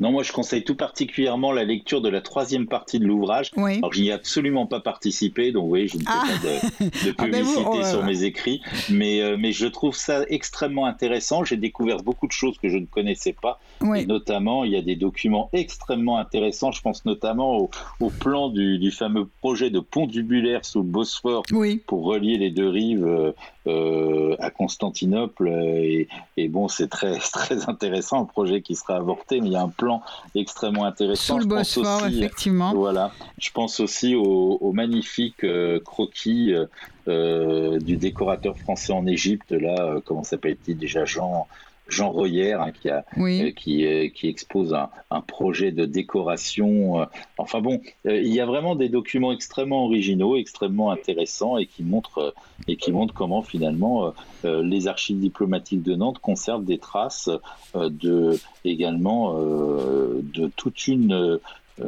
Non, 0.00 0.12
moi 0.12 0.22
je 0.22 0.32
conseille 0.32 0.62
tout 0.62 0.76
particulièrement 0.76 1.50
la 1.50 1.64
lecture 1.64 2.00
de 2.00 2.08
la 2.08 2.20
troisième 2.20 2.66
partie 2.66 3.00
de 3.00 3.04
l'ouvrage. 3.04 3.50
Oui. 3.56 3.78
Alors, 3.78 3.92
je 3.92 4.00
n'y 4.00 4.08
ai 4.08 4.12
absolument 4.12 4.66
pas 4.66 4.80
participé, 4.80 5.50
donc 5.50 5.64
vous 5.64 5.68
voyez, 5.68 5.88
je 5.88 5.96
ne 5.96 6.02
fais 6.02 6.08
ah. 6.08 6.24
pas 6.26 6.48
de, 6.48 7.14
ah, 7.18 7.26
ben 7.26 7.32
publicité 7.32 7.84
sur 7.84 8.04
mes 8.04 8.22
écrits, 8.22 8.62
mais, 8.90 9.20
euh, 9.20 9.36
mais 9.38 9.52
je 9.52 9.66
trouve 9.66 9.96
ça 9.96 10.22
extrêmement 10.28 10.86
intéressant. 10.86 11.44
J'ai 11.44 11.56
découvert 11.56 11.98
beaucoup 12.02 12.26
de 12.26 12.32
choses 12.32 12.58
que 12.58 12.68
je 12.68 12.78
ne 12.78 12.86
connaissais 12.86 13.34
pas, 13.40 13.58
et 13.96 14.06
notamment 14.06 14.64
il 14.64 14.72
y 14.72 14.76
a 14.76 14.82
des 14.82 14.96
documents 14.96 15.50
extrêmement 15.52 16.18
intéressants. 16.18 16.70
Je 16.70 16.80
pense 16.80 17.04
notamment 17.04 17.58
au, 17.58 17.70
au 18.00 18.10
plan 18.10 18.50
du, 18.50 18.78
du, 18.78 18.90
fameux 18.90 19.26
projet 19.40 19.70
de 19.70 19.80
pont 19.80 20.06
tubulaire 20.06 20.64
sous 20.64 20.80
le 20.80 20.88
Bosphore 20.88 21.42
pour 21.86 22.04
relier 22.04 22.38
les 22.38 22.50
deux 22.50 22.68
rives 22.68 23.04
euh, 23.04 23.32
euh, 23.66 24.36
à 24.38 24.50
Constantinople. 24.50 25.48
Et, 25.48 26.08
et 26.36 26.48
bon, 26.48 26.68
c'est 26.68 26.88
très, 26.88 27.18
très 27.32 27.68
intéressant, 27.68 28.22
un 28.22 28.24
projet 28.24 28.62
qui 28.62 28.74
sera 28.74 28.96
avorté, 28.96 29.40
mais 29.40 29.48
il 29.48 29.52
y 29.52 29.56
a 29.56 29.62
un 29.62 29.68
plan 29.68 29.87
extrêmement 30.34 30.84
intéressant. 30.84 31.34
Sous 31.34 31.38
le 31.40 31.46
Bosphore, 31.46 32.06
effectivement. 32.06 32.74
Voilà. 32.74 33.12
Je 33.38 33.50
pense 33.50 33.80
aussi 33.80 34.14
au, 34.14 34.58
au 34.60 34.72
magnifique 34.72 35.44
euh, 35.44 35.80
croquis 35.80 36.52
euh, 36.52 36.66
euh, 37.08 37.78
du 37.78 37.96
décorateur 37.96 38.58
français 38.58 38.92
en 38.92 39.06
Égypte, 39.06 39.52
là, 39.52 40.00
comment 40.04 40.24
s'appelle-t-il 40.24 40.76
déjà 40.78 41.04
Jean 41.04 41.46
Jean 41.88 42.10
Royer, 42.10 42.52
hein, 42.52 42.70
qui, 42.70 42.90
a, 42.90 43.04
euh, 43.16 43.50
qui, 43.52 43.86
euh, 43.86 44.08
qui, 44.08 44.28
expose 44.28 44.74
un, 44.74 44.90
un, 45.10 45.22
projet 45.22 45.72
de 45.72 45.86
décoration. 45.86 47.00
Euh, 47.00 47.04
enfin 47.38 47.60
bon, 47.60 47.80
il 48.04 48.32
y 48.32 48.40
a 48.40 48.46
vraiment 48.46 48.76
des 48.76 48.90
documents 48.90 49.32
extrêmement 49.32 49.86
originaux, 49.86 50.36
extrêmement 50.36 50.90
intéressants 50.90 51.56
et 51.56 51.66
qui 51.66 51.82
montrent, 51.82 52.34
et 52.66 52.76
qui 52.76 52.92
montrent 52.92 53.14
comment 53.14 53.42
finalement 53.42 54.12
les 54.44 54.86
archives 54.86 55.18
diplomatiques 55.18 55.82
de 55.82 55.94
Nantes 55.94 56.18
conservent 56.18 56.64
des 56.64 56.78
traces 56.78 57.30
de, 57.74 58.38
également 58.64 59.34
de 59.34 60.50
toute 60.56 60.86
une 60.86 61.40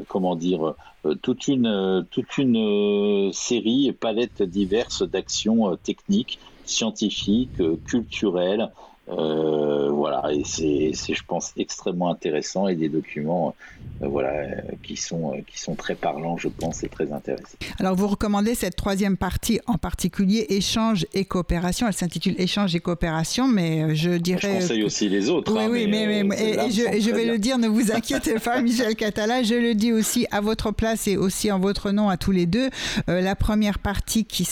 comment 0.09 0.37
dire, 0.37 0.75
toute 1.23 1.49
une, 1.49 2.07
toute 2.11 2.39
une 2.39 3.33
série, 3.33 3.93
palette 3.93 4.43
diverses 4.43 5.03
d'actions 5.03 5.77
techniques, 5.77 6.39
scientifiques, 6.65 7.61
culturelles, 7.87 8.71
euh, 9.09 9.91
voilà, 9.91 10.33
et 10.33 10.43
c'est, 10.45 10.93
je 10.93 11.25
pense, 11.27 11.53
extrêmement 11.57 12.11
intéressant 12.11 12.69
et 12.69 12.77
des 12.77 12.89
documents, 12.89 13.57
euh, 14.03 14.09
voilà, 14.09 14.33
qui 14.83 14.97
sont, 14.97 15.43
qui 15.47 15.59
sont 15.59 15.75
très 15.75 15.95
parlants, 15.95 16.37
je 16.37 16.49
pense, 16.49 16.85
et 16.85 16.89
très 16.89 17.13
intéressants. 17.13 17.59
Alors, 17.79 17.97
vous 17.97 18.07
recommandez 18.07 18.55
cette 18.55 18.77
troisième 18.77 19.17
partie 19.17 19.61
en 19.67 19.79
particulier, 19.79 20.47
échange 20.51 21.07
et 21.13 21.25
coopération. 21.25 21.89
Elle 21.89 21.95
s'intitule 21.95 22.41
échange 22.41 22.75
et 22.77 22.81
coopération, 22.81 23.49
mais 23.49 23.83
euh, 23.83 23.95
je 23.95 24.11
dirais. 24.11 24.41
Je 24.41 24.61
conseille 24.61 24.85
aussi 24.85 25.09
les 25.09 25.29
autres. 25.29 25.53
Oui, 25.53 25.65
hein, 25.65 25.69
oui, 25.71 25.87
mais, 25.89 26.21
et, 26.39 26.71
je, 26.71 27.11
vais 27.11 27.25
le 27.25 27.39
dire, 27.39 27.59
ne 27.59 27.69
vous 27.69 27.91
inquiétez 27.91 28.39
pas, 28.39 28.61
Michel 28.63 28.95
Catala. 28.95 29.43
Je 29.43 29.55
le 29.55 29.75
dis 29.75 29.93
aussi 29.93 30.27
à 30.31 30.41
votre 30.41 30.71
place 30.71 31.09
et 31.09 31.17
aussi 31.17 31.51
en 31.51 31.59
votre 31.59 31.91
nom 31.91 32.09
à 32.09 32.17
tous 32.17 32.33
les 32.33 32.47
deux. 32.47 32.71
la 33.09 33.35
première 33.35 33.81
partie 33.81 34.25
qui 34.25 34.45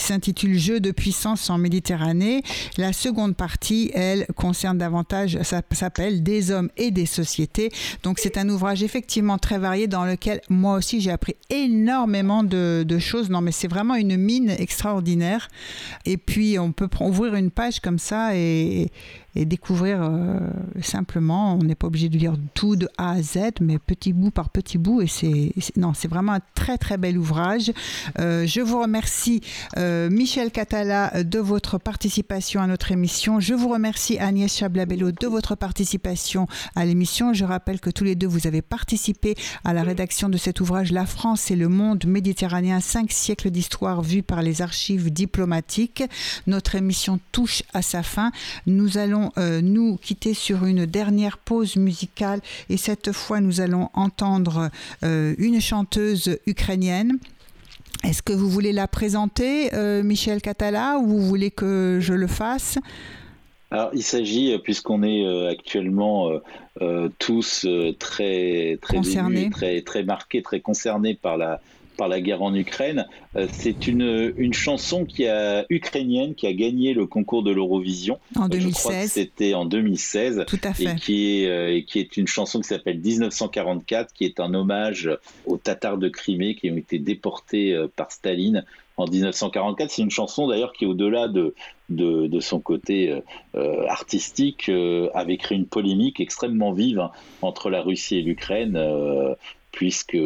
s'intitule 0.00 0.58
Jeux 0.58 0.80
de 0.80 0.90
puissance 0.90 1.50
en 1.50 1.58
Méditerranée. 1.58 2.42
La 2.76 2.92
seconde 2.92 3.36
partie, 3.36 3.90
elle, 3.94 4.26
concerne 4.36 4.78
davantage, 4.78 5.38
ça 5.42 5.62
s'appelle 5.72 6.22
Des 6.22 6.50
hommes 6.50 6.70
et 6.76 6.90
des 6.90 7.06
sociétés. 7.06 7.70
Donc 8.02 8.18
c'est 8.18 8.38
un 8.38 8.48
ouvrage 8.48 8.82
effectivement 8.82 9.38
très 9.38 9.58
varié 9.58 9.86
dans 9.86 10.04
lequel 10.04 10.40
moi 10.48 10.76
aussi 10.76 11.00
j'ai 11.00 11.10
appris 11.10 11.36
énormément 11.48 12.42
de, 12.44 12.84
choses. 12.98 13.30
Non 13.30 13.40
mais 13.40 13.52
c'est 13.52 13.68
vraiment 13.68 13.94
une 13.94 14.16
mine 14.16 14.50
extraordinaire. 14.50 15.48
Et 16.04 16.16
puis 16.16 16.58
on 16.58 16.72
peut 16.72 16.88
ouvrir 17.00 17.34
une 17.34 17.50
page 17.50 17.80
comme 17.80 17.98
ça 17.98 18.36
et, 18.36 18.90
et 19.36 19.44
découvrir 19.44 20.02
euh, 20.02 20.38
simplement. 20.82 21.54
On 21.54 21.58
n'est 21.58 21.74
pas 21.74 21.86
obligé 21.86 22.08
de 22.08 22.18
lire 22.18 22.34
tout 22.54 22.76
de 22.76 22.88
A 22.98 23.12
à 23.12 23.22
Z, 23.22 23.38
mais 23.60 23.78
petit 23.78 24.12
bout 24.12 24.30
par 24.30 24.50
petit 24.50 24.78
bout. 24.78 25.02
Et 25.02 25.06
c'est 25.06 25.52
non, 25.76 25.94
c'est 25.94 26.08
vraiment 26.08 26.32
un 26.32 26.40
très 26.54 26.78
très 26.78 26.96
bel 26.96 27.18
ouvrage. 27.18 27.72
Euh, 28.18 28.46
je 28.46 28.60
vous 28.60 28.80
remercie 28.80 29.40
euh, 29.76 30.10
Michel 30.10 30.50
Catala 30.50 31.22
de 31.22 31.38
votre 31.38 31.78
participation 31.78 32.60
à 32.60 32.66
notre 32.66 32.92
émission. 32.92 33.40
Je 33.40 33.54
vous 33.54 33.68
remercie 33.68 34.18
Agnès 34.18 34.54
Chablabello 34.54 35.12
de 35.12 35.26
votre 35.26 35.54
participation 35.54 36.46
à 36.74 36.84
l'émission. 36.84 37.32
Je 37.32 37.44
rappelle 37.44 37.80
que 37.80 37.90
tous 37.90 38.04
les 38.04 38.14
deux 38.14 38.26
vous 38.26 38.46
avez 38.46 38.62
participé 38.62 39.34
à 39.64 39.72
la 39.72 39.82
rédaction 39.82 40.28
de 40.28 40.36
cet 40.36 40.60
ouvrage 40.60 40.92
La 40.92 41.06
France 41.06 41.50
et 41.50 41.56
le 41.56 41.68
monde 41.68 42.04
méditerranéen, 42.06 42.80
cinq 42.80 43.12
siècles 43.12 43.50
d'histoire 43.50 44.02
vus 44.02 44.22
par 44.22 44.42
les 44.42 44.62
archives 44.62 45.12
diplomatiques. 45.12 46.02
Notre 46.46 46.74
émission 46.74 47.20
touche 47.32 47.62
à 47.72 47.82
sa 47.82 48.02
fin. 48.02 48.32
Nous 48.66 48.98
allons 48.98 49.19
euh, 49.38 49.60
nous 49.60 49.96
quitter 49.96 50.34
sur 50.34 50.64
une 50.64 50.86
dernière 50.86 51.38
pause 51.38 51.76
musicale 51.76 52.40
et 52.68 52.76
cette 52.76 53.12
fois 53.12 53.40
nous 53.40 53.60
allons 53.60 53.88
entendre 53.94 54.70
euh, 55.02 55.34
une 55.38 55.60
chanteuse 55.60 56.38
ukrainienne. 56.46 57.18
Est-ce 58.04 58.22
que 58.22 58.32
vous 58.32 58.48
voulez 58.48 58.72
la 58.72 58.88
présenter, 58.88 59.74
euh, 59.74 60.02
Michel 60.02 60.40
Catala, 60.40 60.98
ou 60.98 61.06
vous 61.06 61.20
voulez 61.20 61.50
que 61.50 61.98
je 62.00 62.14
le 62.14 62.26
fasse? 62.26 62.78
Alors, 63.70 63.90
il 63.92 64.02
s'agit, 64.02 64.58
puisqu'on 64.58 65.04
est 65.04 65.48
actuellement 65.48 66.28
tous 67.18 67.66
très 68.00 68.78
très 68.80 68.96
concernés, 68.96 69.48
très 69.50 69.82
très 69.82 70.02
marqués, 70.02 70.42
très 70.42 70.60
concernés 70.60 71.14
par 71.14 71.36
la 71.36 71.60
par 72.00 72.08
la 72.08 72.22
guerre 72.22 72.40
en 72.40 72.54
Ukraine. 72.54 73.06
Euh, 73.36 73.46
c'est 73.52 73.86
une, 73.86 74.32
une 74.38 74.54
chanson 74.54 75.04
qui 75.04 75.26
a, 75.26 75.66
ukrainienne 75.68 76.34
qui 76.34 76.46
a 76.46 76.52
gagné 76.54 76.94
le 76.94 77.04
concours 77.04 77.42
de 77.42 77.50
l'Eurovision. 77.50 78.18
En 78.36 78.48
2016. 78.48 79.12
C'était 79.12 79.52
en 79.52 79.66
2016. 79.66 80.46
Tout 80.46 80.58
à 80.64 80.72
fait. 80.72 80.84
Et 80.84 80.94
qui 80.96 81.42
est, 81.42 81.50
euh, 81.50 81.82
qui 81.86 81.98
est 81.98 82.16
une 82.16 82.26
chanson 82.26 82.62
qui 82.62 82.68
s'appelle 82.68 82.98
1944, 82.98 84.14
qui 84.14 84.24
est 84.24 84.40
un 84.40 84.54
hommage 84.54 85.10
aux 85.44 85.58
Tatars 85.58 85.98
de 85.98 86.08
Crimée 86.08 86.54
qui 86.54 86.70
ont 86.70 86.76
été 86.78 86.98
déportés 86.98 87.74
euh, 87.74 87.86
par 87.94 88.12
Staline 88.12 88.64
en 88.96 89.04
1944. 89.04 89.90
C'est 89.90 90.00
une 90.00 90.10
chanson 90.10 90.48
d'ailleurs 90.48 90.72
qui, 90.72 90.86
au-delà 90.86 91.28
de, 91.28 91.54
de, 91.90 92.40
son 92.40 92.60
côté 92.60 93.14
artistique, 93.88 94.70
avait 95.14 95.38
créé 95.38 95.56
une 95.56 95.66
polémique 95.66 96.20
extrêmement 96.20 96.72
vive 96.72 97.00
hein, 97.00 97.10
entre 97.40 97.70
la 97.70 97.80
Russie 97.80 98.18
et 98.18 98.22
l'Ukraine 98.22 98.78
puisque 99.72 100.16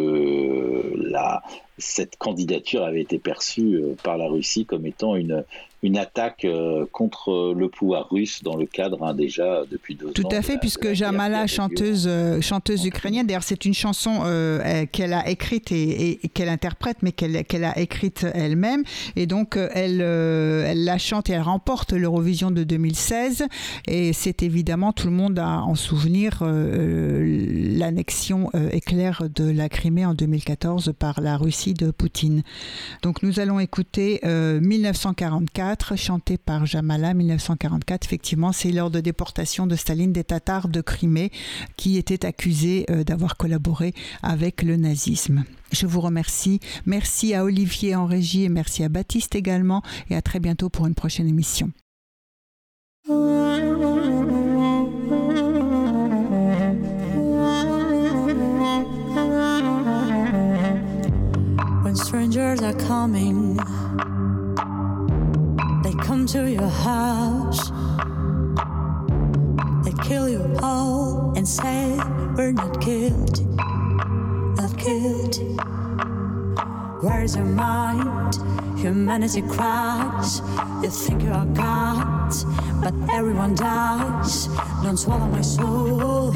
cette 1.79 2.17
candidature 2.17 2.85
avait 2.85 3.03
été 3.03 3.19
perçue 3.19 3.75
euh, 3.77 3.95
par 4.03 4.17
la 4.17 4.29
Russie 4.29 4.67
comme 4.67 4.87
étant 4.87 5.17
une, 5.17 5.45
une 5.85 5.97
attaque 5.97 6.45
euh, 6.45 6.85
contre 6.91 7.55
le 7.57 7.69
pouvoir 7.69 8.09
russe 8.11 8.43
dans 8.43 8.57
le 8.57 8.67
cadre 8.67 9.05
hein, 9.05 9.15
déjà 9.15 9.63
depuis 9.71 9.95
deux 9.95 10.11
Tout 10.11 10.27
ans. 10.27 10.29
Tout 10.29 10.37
à 10.37 10.43
fait, 10.43 10.59
puisque 10.59 10.93
Jamala, 10.93 11.47
chanteuse, 11.47 12.07
euh, 12.09 12.41
chanteuse 12.41 12.85
ukrainienne, 12.85 13.27
d'ailleurs 13.27 13.45
c'est 13.45 13.65
une 13.65 13.75
chanson 13.75 14.23
qu'elle 14.93 15.13
a 15.13 15.29
écrite 15.29 15.71
et, 15.71 16.19
qu'elle 16.35 16.49
interprète, 16.49 16.99
mais 17.03 17.13
qu'elle 17.13 17.65
a 17.65 17.79
écrite 17.79 18.27
elle-même. 18.35 18.83
Et 19.15 19.27
donc 19.27 19.57
elle, 19.57 20.01
elle 20.01 20.85
la 20.85 20.99
chante 20.99 21.31
et 21.31 21.35
elle 21.35 21.43
remporte 21.43 21.93
l'Eurovision 21.93 22.51
de 22.51 22.65
2016. 22.65 23.47
Et 23.87 24.13
c'est 24.13 24.43
évidemment, 24.43 24.93
tout 24.93 25.07
le 25.07 25.13
monde 25.13 25.39
a 25.39 25.61
en 25.63 25.75
souvenir 25.75 26.43
l'annexion 27.79 28.51
éclair 28.73 29.23
de 29.35 29.51
la 29.51 29.69
Crimée 29.69 30.07
en 30.07 30.15
2014 30.15 30.95
par 30.99 31.21
la 31.21 31.37
Russie 31.37 31.45
Russie 31.45 31.75
de 31.75 31.91
Poutine. 31.91 32.43
Donc 33.03 33.23
nous 33.23 33.39
allons 33.39 33.61
écouter 33.61 34.21
1944, 34.25 35.74
chanté 35.97 36.39
par 36.39 36.67
Jamala, 36.67 37.15
1944. 37.15 38.05
Effectivement, 38.07 38.53
c'est 38.53 38.71
lors 38.71 38.91
de 38.91 39.01
déportation 39.01 39.67
de 39.67 39.77
Staline 39.77 40.13
des 40.13 40.25
Tatars 40.25 40.69
de 40.69 40.81
Crimée 40.81 41.31
qui 41.77 41.99
étaient 41.99 42.25
accusés 42.25 42.87
d'avoir 43.07 43.37
collaboré 43.37 43.93
avec 44.23 44.63
le 44.63 44.77
nazisme. 44.77 45.45
Je 45.73 45.87
vous 45.87 46.01
remercie. 46.01 46.61
Merci 46.87 47.35
à 47.35 47.45
Olivier 47.45 47.97
en 47.97 48.07
régie 48.07 48.45
et 48.45 48.49
merci 48.49 48.85
à 48.85 48.89
Baptiste 48.89 49.35
également. 49.35 49.83
Et 50.09 50.17
à 50.17 50.23
très 50.23 50.41
bientôt 50.41 50.69
pour 50.69 50.87
une 50.87 50.95
prochaine 50.95 51.29
émission. 51.29 51.71
When 61.85 61.97
strangers 61.97 62.63
are 62.63 62.75
coming, 62.89 63.59
They 65.85 65.93
come 65.93 66.25
to 66.29 66.51
your 66.51 66.67
house. 66.67 67.69
They 69.85 69.93
kill 70.03 70.31
you 70.31 70.57
all 70.63 71.35
and 71.37 71.47
say, 71.47 72.01
We're 72.37 72.53
not 72.53 72.81
guilty. 72.81 73.45
Not 73.45 74.75
guilty. 74.79 75.45
Where's 77.03 77.37
your 77.37 77.45
mind? 77.45 78.35
Humanity 78.79 79.43
cries. 79.43 80.41
You 80.83 80.89
think 80.89 81.23
you 81.23 81.33
are 81.33 81.45
God, 81.53 82.33
but 82.83 82.95
everyone 83.13 83.55
dies. 83.55 84.47
Don't 84.83 84.97
swallow 84.97 85.27
my 85.27 85.43
soul. 85.43 86.35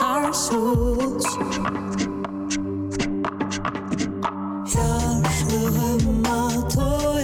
Our 0.00 0.32
souls. 0.32 1.26
Your 6.32 6.70
toy. 6.70 7.19